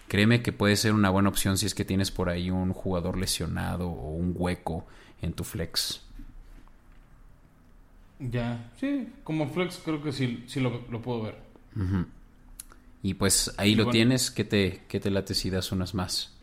créeme 0.10 0.42
que 0.42 0.52
puede 0.52 0.76
ser 0.76 0.92
una 0.92 1.10
buena 1.10 1.30
opción 1.30 1.58
si 1.58 1.66
es 1.66 1.74
que 1.74 1.86
tienes 1.86 2.12
por 2.12 2.28
ahí 2.28 2.52
un 2.52 2.74
jugador 2.74 3.18
lesionado 3.18 3.88
o 3.88 4.10
un 4.10 4.34
hueco 4.36 4.86
en 5.22 5.32
tu 5.32 5.46
flex. 5.46 6.02
Ya, 8.20 8.70
sí, 8.78 9.08
como 9.24 9.48
flex 9.48 9.80
creo 9.86 10.04
que 10.04 10.12
sí, 10.12 10.44
sí 10.48 10.60
lo, 10.60 10.82
puedo 11.02 11.22
ver. 11.22 11.38
Y 13.02 13.14
pues 13.14 13.54
ahí 13.56 13.76
lo 13.76 13.90
tienes, 13.90 14.30
¿qué 14.30 14.44
te, 14.44 14.82
qué 14.90 15.00
te 15.00 15.10
late 15.10 15.36
si 15.36 15.50
das 15.50 15.72
unas 15.72 15.94
más? 15.94 16.34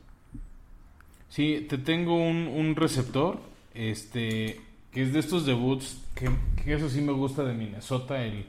Sí, 1.28 1.66
te 1.68 1.76
tengo 1.76 2.14
un, 2.14 2.48
un 2.48 2.76
receptor, 2.76 3.42
este, 3.74 4.62
que 4.99 5.05
es 5.05 5.12
de 5.12 5.20
estos 5.20 5.46
debuts, 5.46 5.96
que, 6.16 6.28
que, 6.64 6.74
eso 6.74 6.88
sí 6.88 7.01
me 7.01 7.12
gusta 7.12 7.44
de 7.44 7.55
Minnesota, 7.55 8.20
el 8.24 8.46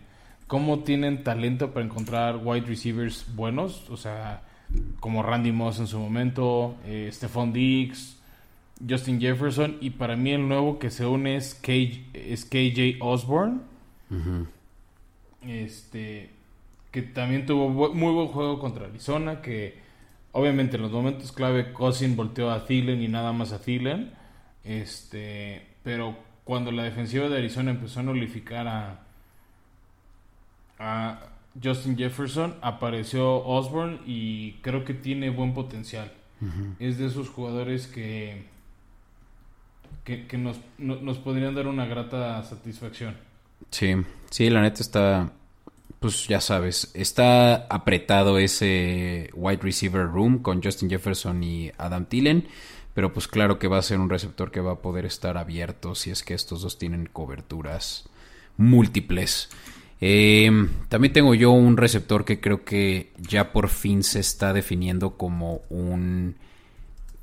cómo 0.47 0.79
tienen 0.79 1.23
talento 1.23 1.71
para 1.75 1.85
encontrar 1.85 2.41
wide 2.43 2.65
receivers 2.65 3.23
buenos, 3.35 3.87
o 3.91 3.95
sea, 3.95 4.41
como 4.99 5.21
Randy 5.21 5.51
Moss 5.51 5.77
en 5.77 5.85
su 5.85 5.99
momento, 5.99 6.75
eh, 6.87 7.07
Stephon 7.13 7.53
Diggs, 7.53 8.17
Justin 8.89 9.21
Jefferson 9.21 9.77
y 9.79 9.91
para 9.91 10.15
mí 10.15 10.31
el 10.31 10.47
nuevo 10.47 10.79
que 10.79 10.89
se 10.89 11.05
une 11.05 11.35
es, 11.35 11.53
KJ 11.53 12.97
Osborne. 12.99 13.59
Este 15.45 16.31
que 16.89 17.03
también 17.03 17.45
tuvo 17.45 17.93
muy 17.93 18.11
buen 18.11 18.29
juego 18.29 18.57
contra 18.57 18.87
Arizona, 18.87 19.43
que 19.43 19.77
obviamente 20.31 20.77
en 20.77 20.81
los 20.81 20.91
momentos 20.91 21.31
clave 21.31 21.73
Cousin 21.73 22.15
volteó 22.15 22.49
a 22.49 22.65
Thielen 22.65 23.03
y 23.03 23.07
nada 23.07 23.33
más 23.33 23.51
a 23.51 23.61
Thielen. 23.61 24.13
Este, 24.63 25.67
pero 25.83 26.27
cuando 26.49 26.71
la 26.71 26.81
defensiva 26.81 27.29
de 27.29 27.37
Arizona 27.37 27.69
empezó 27.69 27.99
a 27.99 28.03
nulificar 28.03 28.67
a, 28.67 29.01
a 30.79 31.19
Justin 31.63 31.95
Jefferson, 31.95 32.55
apareció 32.63 33.45
Osborne 33.45 33.99
y 34.07 34.53
creo 34.63 34.83
que 34.83 34.95
tiene 34.95 35.29
buen 35.29 35.53
potencial. 35.53 36.11
Es 36.79 36.97
de 36.97 37.05
esos 37.05 37.29
jugadores 37.29 37.85
que 37.85 38.47
que, 40.03 40.37
nos, 40.39 40.57
nos 40.79 41.19
podrían 41.19 41.53
dar 41.53 41.67
una 41.67 41.85
grata 41.85 42.41
satisfacción. 42.41 43.15
Sí, 43.69 43.93
sí, 44.31 44.49
la 44.49 44.63
neta 44.63 44.81
está, 44.81 45.31
pues 45.99 46.27
ya 46.27 46.41
sabes, 46.41 46.89
está 46.95 47.67
apretado 47.67 48.39
ese 48.39 49.29
wide 49.35 49.61
receiver 49.61 50.07
room 50.07 50.39
con 50.39 50.63
Justin 50.63 50.89
Jefferson 50.89 51.43
y 51.43 51.71
Adam 51.77 52.05
Tillen, 52.05 52.47
pero 52.93 53.13
pues 53.13 53.27
claro 53.27 53.59
que 53.59 53.67
va 53.67 53.77
a 53.77 53.83
ser 53.83 53.99
un 53.99 54.09
receptor 54.09 54.51
que 54.51 54.61
va 54.61 54.73
a 54.73 54.81
poder 54.81 55.05
estar 55.05 55.37
abierto 55.37 55.95
si 55.95 56.11
es 56.11 56.23
que 56.23 56.33
estos 56.33 56.61
dos 56.61 56.77
tienen 56.77 57.05
coberturas 57.05 58.09
múltiples. 58.57 59.49
Em, 60.01 60.69
también 60.87 61.13
tengo 61.13 61.33
yo 61.33 61.51
un 61.51 61.77
receptor 61.77 62.23
que 62.23 62.39
creo 62.39 62.63
que 62.63 63.11
ya 63.17 63.51
por 63.51 63.69
fin 63.69 64.03
se 64.03 64.19
está 64.19 64.53
definiendo 64.53 65.17
como 65.17 65.61
un 65.69 66.35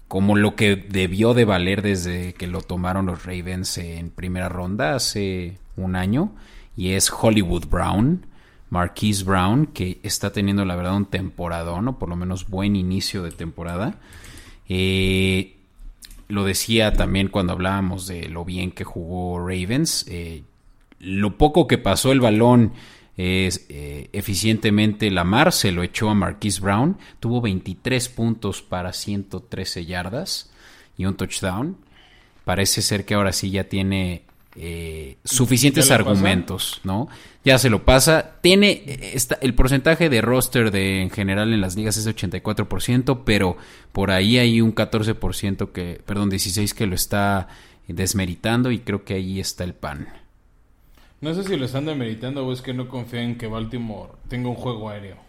como 0.09 0.37
lo 0.37 0.55
que 0.55 0.77
debió 0.77 1.35
de 1.35 1.45
valer 1.45 1.83
desde 1.83 2.33
que 2.35 2.47
lo 2.47 2.61
tomaron 2.61 3.07
los 3.07 3.25
Ravens 3.25 3.79
en 3.79 4.11
primera 4.11 4.49
ronda 4.49 4.95
hace 4.95 5.59
un 5.77 5.97
año 5.97 6.33
y 6.77 6.91
es 6.91 7.11
Hollywood 7.11 7.67
Brown, 7.67 8.27
Marquise 8.71 9.25
Brown, 9.25 9.67
que 9.67 9.99
está 10.03 10.31
teniendo 10.31 10.65
la 10.65 10.77
verdad 10.77 10.95
un 10.95 11.07
temporadón 11.07 11.89
o 11.89 11.99
por 11.99 12.09
lo 12.09 12.17
menos 12.17 12.49
buen 12.49 12.77
inicio 12.77 13.23
de 13.23 13.33
temporada. 13.33 13.99
Eh, 14.69 15.56
lo 16.29 16.45
decía 16.45 16.93
también 16.93 17.29
cuando 17.29 17.53
hablábamos 17.53 18.07
de 18.07 18.29
lo 18.29 18.45
bien 18.45 18.73
que 18.73 18.85
jugó 18.85 19.39
Ravens. 19.39 20.07
Eh, 20.09 20.43
lo 20.99 21.39
poco 21.39 21.67
que 21.67 21.79
pasó 21.79 22.13
el 22.13 22.21
balón 22.21 22.73
es, 23.17 23.67
eh, 23.69 24.11
eficientemente 24.13 25.11
Lamar 25.11 25.53
se 25.53 25.73
lo 25.73 25.83
echó 25.83 26.11
a 26.11 26.15
Marquise 26.15 26.61
Brown. 26.61 26.99
Tuvo 27.21 27.41
23 27.41 28.09
puntos 28.09 28.63
para 28.63 28.93
113 28.93 29.87
yardas 29.87 30.51
y 30.99 31.07
un 31.07 31.17
touchdown. 31.17 31.77
Parece 32.45 32.83
ser 32.83 33.05
que 33.05 33.15
ahora 33.15 33.33
sí 33.33 33.51
ya 33.51 33.65
tiene 33.65 34.26
eh, 34.59 35.19
suficientes 35.25 35.91
argumentos, 35.91 36.81
¿no? 36.85 37.09
Ya 37.45 37.59
se 37.59 37.71
lo 37.71 37.85
pasa. 37.85 38.37
Tiene 38.41 39.15
el 39.41 39.55
porcentaje 39.55 40.09
de 40.09 40.21
roster 40.21 40.71
de 40.71 41.03
en 41.03 41.11
general 41.11 41.53
en 41.53 41.61
las 41.61 41.77
ligas 41.77 41.97
es 41.97 42.05
de 42.05 42.15
84%, 42.15 43.23
pero 43.25 43.57
por 43.93 44.11
ahí 44.11 44.39
hay 44.39 44.61
un 44.61 44.75
14% 44.75 45.73
que, 45.73 46.01
perdón, 46.05 46.31
16 46.31 46.75
que 46.75 46.87
lo 46.87 46.95
está 46.95 47.49
desmeritando 47.87 48.71
y 48.71 48.81
creo 48.81 49.05
que 49.05 49.15
ahí 49.15 49.41
está 49.41 49.65
el 49.65 49.75
pan. 49.75 50.09
No 51.21 51.35
sé 51.35 51.45
si 51.45 51.57
lo 51.57 51.65
están 51.65 51.87
demeritando 51.87 52.47
o 52.47 52.53
es 52.53 52.63
que 52.63 52.75
no 52.75 52.89
confían 52.89 53.25
en 53.25 53.39
que 53.39 53.47
Baltimore 53.47 54.13
tenga 54.29 54.49
un 54.49 54.57
juego 54.57 54.91
aéreo. 54.91 55.26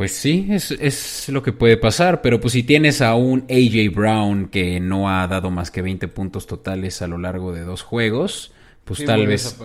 Pues 0.00 0.12
sí, 0.12 0.46
es, 0.48 0.70
es, 0.70 1.28
lo 1.28 1.42
que 1.42 1.52
puede 1.52 1.76
pasar, 1.76 2.22
pero 2.22 2.40
pues 2.40 2.54
si 2.54 2.62
tienes 2.62 3.02
a 3.02 3.16
un 3.16 3.44
AJ 3.50 3.94
Brown 3.94 4.48
que 4.48 4.80
no 4.80 5.10
ha 5.10 5.28
dado 5.28 5.50
más 5.50 5.70
que 5.70 5.82
20 5.82 6.08
puntos 6.08 6.46
totales 6.46 7.02
a 7.02 7.06
lo 7.06 7.18
largo 7.18 7.52
de 7.52 7.64
dos 7.64 7.82
juegos, 7.82 8.50
pues 8.86 9.04
tal 9.04 9.26
vez... 9.26 9.58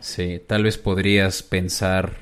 Sí, 0.00 0.40
tal 0.46 0.62
vez 0.62 0.78
podrías 0.78 1.42
pensar, 1.42 2.14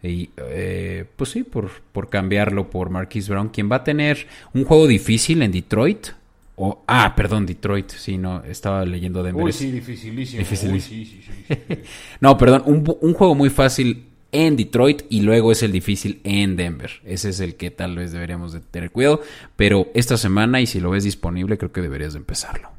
y, 0.00 0.30
eh, 0.36 1.06
pues 1.16 1.30
sí, 1.30 1.42
por, 1.42 1.82
por 1.90 2.08
cambiarlo 2.08 2.70
por 2.70 2.88
Marquise 2.88 3.32
Brown, 3.32 3.48
quien 3.48 3.68
va 3.68 3.76
a 3.76 3.82
tener 3.82 4.28
un 4.54 4.64
juego 4.64 4.86
difícil 4.86 5.42
en 5.42 5.50
Detroit, 5.50 6.10
ah, 6.86 7.14
perdón, 7.16 7.46
Detroit. 7.46 7.90
Sí, 7.90 8.18
no, 8.18 8.42
estaba 8.44 8.84
leyendo 8.84 9.22
Denver. 9.22 9.44
Uy, 9.44 9.52
sí, 9.52 9.70
dificilísimo. 9.70 10.44
sí, 10.44 10.80
sí, 10.80 11.20
no, 12.20 12.36
perdón, 12.38 12.62
un, 12.66 12.96
un, 13.00 13.14
juego 13.14 13.34
muy 13.34 13.50
fácil 13.50 14.07
en 14.32 14.56
Detroit 14.56 15.02
y 15.08 15.22
luego 15.22 15.52
es 15.52 15.62
el 15.62 15.72
difícil 15.72 16.20
en 16.24 16.56
Denver. 16.56 16.90
Ese 17.04 17.30
es 17.30 17.40
el 17.40 17.56
que 17.56 17.70
tal 17.70 17.96
vez 17.96 18.12
deberíamos 18.12 18.52
de 18.52 18.60
tener 18.60 18.90
cuidado. 18.90 19.22
Pero 19.56 19.88
esta 19.94 20.16
semana, 20.16 20.60
y 20.60 20.66
si 20.66 20.80
lo 20.80 20.90
ves 20.90 21.04
disponible, 21.04 21.58
creo 21.58 21.72
que 21.72 21.80
deberías 21.80 22.12
de 22.12 22.18
empezarlo. 22.18 22.70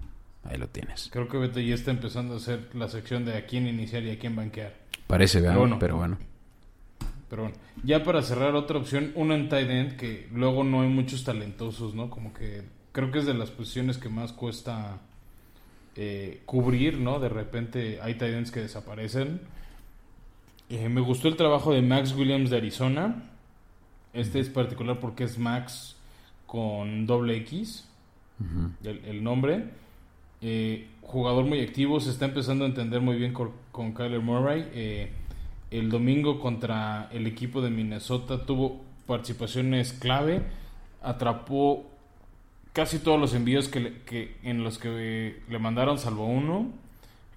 Ahí 0.44 0.58
lo 0.58 0.68
tienes. 0.68 1.10
Creo 1.12 1.28
que 1.28 1.38
Beto 1.38 1.60
ya 1.60 1.76
está 1.76 1.92
empezando 1.92 2.36
a 2.36 2.38
hacer 2.38 2.70
la 2.74 2.88
sección 2.88 3.26
de 3.26 3.38
a 3.38 3.46
quién 3.46 3.68
iniciar 3.68 4.04
y 4.04 4.12
a 4.12 4.20
quién 4.20 4.36
banquear. 4.36 4.74
Parece, 5.08 5.42
pero 5.42 5.60
bueno. 5.60 5.78
Pero 5.80 5.98
bueno. 5.98 6.18
Pero 7.30 7.44
bueno, 7.44 7.58
ya 7.84 8.04
para 8.04 8.24
cerrar 8.24 8.56
otra 8.56 8.80
opción, 8.80 9.12
uno 9.14 9.36
en 9.36 9.50
tight 9.50 9.70
end 9.70 9.98
que 9.98 10.28
luego 10.34 10.64
no 10.64 10.82
hay 10.82 10.90
muchos 10.90 11.24
talentosos, 11.24 11.94
¿no? 11.94 12.10
Como 12.10 12.34
que 12.34 12.64
creo 12.92 13.12
que 13.12 13.20
es 13.20 13.28
de 13.28 13.36
las 13.36 13.52
posiciones 13.52 14.00
que 14.00 14.10
más 14.10 14.34
cuesta 14.34 14.98
eh, 15.96 16.42
cubrir, 16.46 16.98
¿no? 16.98 17.20
De 17.20 17.30
repente 17.30 18.00
hay 18.02 18.16
tight 18.16 18.34
ends 18.34 18.52
que 18.52 18.62
desaparecen 18.62 19.42
eh, 20.70 20.88
me 20.88 21.02
gustó 21.02 21.28
el 21.28 21.36
trabajo 21.36 21.74
de 21.74 21.82
Max 21.82 22.14
Williams 22.16 22.52
de 22.52 22.58
Arizona. 22.58 23.24
Este 24.14 24.40
es 24.40 24.50
particular 24.50 25.00
porque 25.00 25.24
es 25.24 25.38
Max 25.38 25.96
con 26.46 27.06
doble 27.06 27.38
X, 27.38 27.88
el, 28.84 29.24
nombre. 29.24 29.66
Eh, 30.42 30.88
jugador 31.02 31.46
muy 31.46 31.62
activo, 31.62 32.00
se 32.00 32.12
está 32.12 32.26
empezando 32.26 32.66
a 32.66 32.68
entender 32.68 33.02
muy 33.02 33.18
bien 33.18 33.34
con, 33.34 33.94
Kyler 33.94 34.22
Murray. 34.22 34.70
Eh, 34.74 35.12
el 35.72 35.90
domingo 35.90 36.40
contra 36.40 37.10
el 37.12 37.28
equipo 37.28 37.62
de 37.62 37.70
Minnesota 37.70 38.46
tuvo 38.46 38.82
participaciones 39.06 39.94
clave, 39.94 40.44
atrapó 41.02 41.86
casi 42.74 43.00
todos 43.00 43.20
los 43.20 43.34
envíos 43.34 43.68
que, 43.68 44.38
en 44.44 44.64
los 44.64 44.78
que 44.78 45.42
le 45.50 45.60
mandaron, 45.60 45.98
salvo 45.98 46.26
uno 46.26 46.72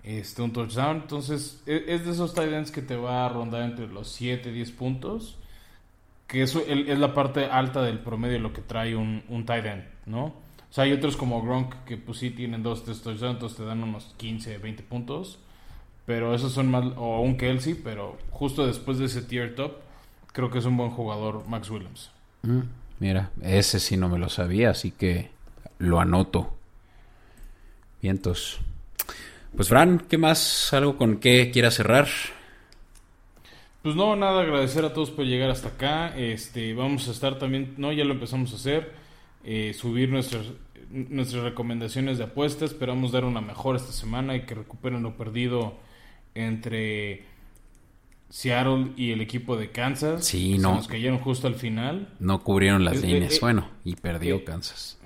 este, 0.03 0.43
un 0.43 0.53
touchdown. 0.53 0.97
Entonces, 0.97 1.63
e, 1.67 1.85
es, 1.89 2.05
de 2.05 2.13
esos 2.13 2.35
tight 2.35 2.71
que 2.71 2.83
te 2.83 2.97
va 2.97 3.27
a 3.27 3.29
rondar 3.29 3.63
entre 3.63 3.87
los 3.89 4.09
7, 4.09 4.53
10 4.53 4.71
puntos. 4.73 5.39
Que 6.27 6.43
eso 6.43 6.63
es 6.67 6.99
la 6.99 7.13
parte 7.13 7.45
alta 7.45 7.83
del 7.83 7.99
promedio 7.99 8.35
de 8.35 8.41
lo 8.41 8.55
que 8.55 8.63
trae 8.63 8.97
un, 8.97 9.23
un 9.29 9.45
tight 9.45 9.67
end, 9.67 9.85
¿no? 10.07 10.25
O 10.25 10.75
sea, 10.75 10.85
hay 10.85 10.93
otros 10.93 11.19
como 11.19 11.43
Gronk 11.43 11.85
que 11.85 11.99
pues 11.99 12.17
sí 12.17 12.31
tienen 12.31 12.63
2, 12.63 12.85
3 12.85 13.03
touchdowns, 13.03 13.35
entonces 13.35 13.59
te 13.59 13.65
dan 13.65 13.83
unos 13.83 14.15
15, 14.17 14.57
20 14.57 14.83
puntos. 14.85 15.39
Pero 16.07 16.35
esos 16.35 16.53
son 16.53 16.71
más, 16.71 16.87
o 16.97 17.21
un 17.21 17.37
Kelsey, 17.37 17.75
pero 17.75 18.17
justo 18.31 18.67
después 18.67 18.99
de 18.99 19.05
ese 19.05 19.21
tier 19.21 19.55
top, 19.55 19.73
creo 20.33 20.51
que 20.51 20.59
es 20.59 20.65
un 20.65 20.79
buen 20.79 20.91
jugador 20.91 21.47
Max 21.47 21.69
Williams. 21.69 22.11
Mm, 22.43 22.61
mira, 22.99 23.31
ese 23.43 23.79
sí 23.79 23.99
no 23.99 24.09
me 24.09 24.19
lo 24.19 24.31
sabía, 24.31 24.71
así 24.71 24.91
que 24.91 25.31
lo 25.79 26.01
anoto. 26.01 26.57
Vientos. 28.01 28.59
Pues 29.57 29.69
Fran, 29.69 29.99
¿qué 30.09 30.17
más? 30.17 30.73
¿Algo 30.73 30.97
con 30.97 31.19
qué 31.19 31.51
quieras 31.51 31.75
cerrar? 31.75 32.09
Pues 33.83 33.97
no, 33.97 34.17
nada, 34.17 34.43
agradecer 34.43 34.85
a 34.85 34.95
todos 34.95 35.11
por 35.11 35.27
llegar 35.27 35.51
hasta 35.51 35.69
acá. 35.69 36.17
Este, 36.17 36.73
vamos 36.73 37.09
a 37.09 37.11
estar 37.11 37.39
también, 37.39 37.75
no, 37.77 37.93
ya 37.93 38.05
lo 38.05 38.15
empezamos 38.15 38.53
a 38.53 38.57
hacer, 38.57 38.93
eh, 39.45 39.75
subir 39.75 40.09
nuestras, 40.09 40.47
nuestras 40.91 41.43
recomendaciones 41.43 42.17
de 42.19 42.25
apuestas. 42.25 42.71
Esperamos 42.71 43.13
dar 43.13 43.25
una 43.25 43.41
mejor 43.41 43.77
esta 43.77 43.93
semana 43.93 44.37
y 44.37 44.43
que 44.43 44.55
recuperen 44.55 45.03
lo 45.03 45.17
perdido 45.17 45.75
entre 46.35 47.25
Seattle 48.31 48.93
y 48.97 49.11
el 49.11 49.21
equipo 49.21 49.57
de 49.57 49.71
Kansas. 49.71 50.25
Sí, 50.25 50.57
no. 50.57 50.77
nos 50.77 50.89
cayeron 50.89 51.19
justo 51.19 51.47
al 51.47 51.57
final. 51.57 52.09
No 52.21 52.43
cubrieron 52.43 52.85
las 52.85 53.03
líneas. 53.03 53.39
bueno, 53.41 53.69
y 53.85 53.97
perdió 53.97 54.45
Kansas. 54.45 54.99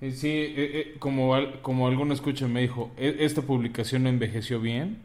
Eh, 0.00 0.12
sí, 0.12 0.28
eh, 0.28 0.54
eh, 0.56 0.96
como, 0.98 1.34
como 1.62 1.86
alguno 1.86 2.12
escucha 2.12 2.46
me 2.46 2.60
dijo, 2.60 2.92
e, 2.98 3.16
esta 3.20 3.42
publicación 3.42 4.06
envejeció 4.06 4.60
bien, 4.60 4.98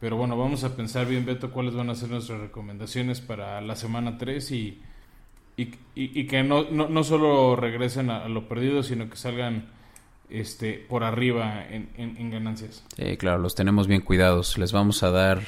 pero 0.00 0.16
bueno, 0.16 0.38
vamos 0.38 0.64
a 0.64 0.74
pensar 0.74 1.06
bien, 1.06 1.26
Beto, 1.26 1.50
cuáles 1.50 1.74
van 1.74 1.90
a 1.90 1.94
ser 1.94 2.10
nuestras 2.10 2.40
recomendaciones 2.40 3.20
para 3.20 3.60
la 3.60 3.76
semana 3.76 4.16
3 4.16 4.50
y, 4.52 4.80
y, 5.56 6.26
que 6.26 6.42
no, 6.42 6.64
no, 6.70 7.04
solo 7.04 7.56
regresen 7.56 8.08
a, 8.10 8.26
lo 8.28 8.48
perdido, 8.48 8.82
sino 8.82 9.10
que 9.10 9.16
salgan 9.16 9.66
este 10.30 10.84
por 10.88 11.04
arriba 11.04 11.62
en, 11.68 11.90
en 11.96 12.30
ganancias. 12.30 12.84
Sí, 12.96 13.16
claro, 13.18 13.38
los 13.38 13.54
tenemos 13.54 13.86
bien 13.86 14.00
cuidados. 14.00 14.56
Les 14.56 14.72
vamos 14.72 15.02
a 15.02 15.10
dar 15.10 15.42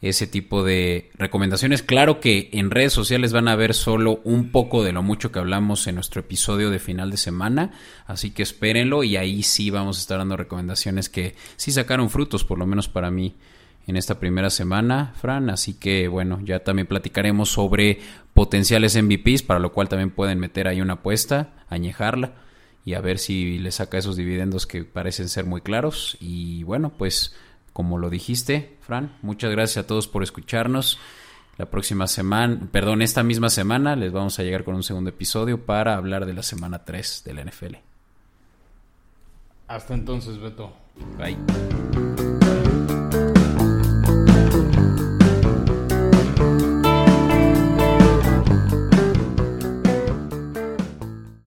ese 0.00 0.26
tipo 0.26 0.62
de 0.62 1.10
recomendaciones. 1.14 1.82
Claro 1.82 2.20
que 2.20 2.50
en 2.52 2.70
redes 2.70 2.92
sociales 2.92 3.32
van 3.32 3.48
a 3.48 3.56
ver 3.56 3.74
solo 3.74 4.20
un 4.24 4.50
poco 4.50 4.84
de 4.84 4.92
lo 4.92 5.02
mucho 5.02 5.32
que 5.32 5.40
hablamos 5.40 5.86
en 5.86 5.96
nuestro 5.96 6.20
episodio 6.20 6.70
de 6.70 6.78
final 6.78 7.10
de 7.10 7.16
semana, 7.16 7.72
así 8.06 8.30
que 8.30 8.42
espérenlo 8.42 9.02
y 9.02 9.16
ahí 9.16 9.42
sí 9.42 9.70
vamos 9.70 9.98
a 9.98 10.00
estar 10.00 10.18
dando 10.18 10.36
recomendaciones 10.36 11.08
que 11.08 11.34
sí 11.56 11.72
sacaron 11.72 12.10
frutos, 12.10 12.44
por 12.44 12.58
lo 12.58 12.66
menos 12.66 12.88
para 12.88 13.10
mí 13.10 13.34
en 13.88 13.96
esta 13.96 14.20
primera 14.20 14.50
semana, 14.50 15.14
Fran, 15.16 15.50
así 15.50 15.74
que 15.74 16.08
bueno, 16.08 16.40
ya 16.44 16.60
también 16.60 16.86
platicaremos 16.86 17.50
sobre 17.50 17.98
potenciales 18.34 19.02
MVPs, 19.02 19.42
para 19.42 19.60
lo 19.60 19.72
cual 19.72 19.88
también 19.88 20.10
pueden 20.10 20.38
meter 20.38 20.68
ahí 20.68 20.80
una 20.80 20.94
apuesta, 20.94 21.54
añejarla 21.68 22.34
y 22.84 22.94
a 22.94 23.00
ver 23.00 23.18
si 23.18 23.58
le 23.58 23.72
saca 23.72 23.98
esos 23.98 24.16
dividendos 24.16 24.66
que 24.66 24.84
parecen 24.84 25.28
ser 25.28 25.44
muy 25.44 25.62
claros 25.62 26.16
y 26.20 26.62
bueno, 26.62 26.92
pues 26.96 27.34
como 27.78 27.96
lo 27.96 28.10
dijiste, 28.10 28.76
Fran. 28.80 29.16
Muchas 29.22 29.52
gracias 29.52 29.84
a 29.84 29.86
todos 29.86 30.08
por 30.08 30.24
escucharnos. 30.24 30.98
La 31.58 31.66
próxima 31.66 32.08
semana, 32.08 32.66
perdón, 32.72 33.02
esta 33.02 33.22
misma 33.22 33.50
semana 33.50 33.94
les 33.94 34.10
vamos 34.10 34.36
a 34.40 34.42
llegar 34.42 34.64
con 34.64 34.74
un 34.74 34.82
segundo 34.82 35.10
episodio 35.10 35.64
para 35.64 35.94
hablar 35.94 36.26
de 36.26 36.34
la 36.34 36.42
semana 36.42 36.84
3 36.84 37.22
de 37.24 37.34
la 37.34 37.44
NFL. 37.44 37.76
Hasta 39.68 39.94
entonces, 39.94 40.40
Beto. 40.40 40.72
Bye. 41.16 42.17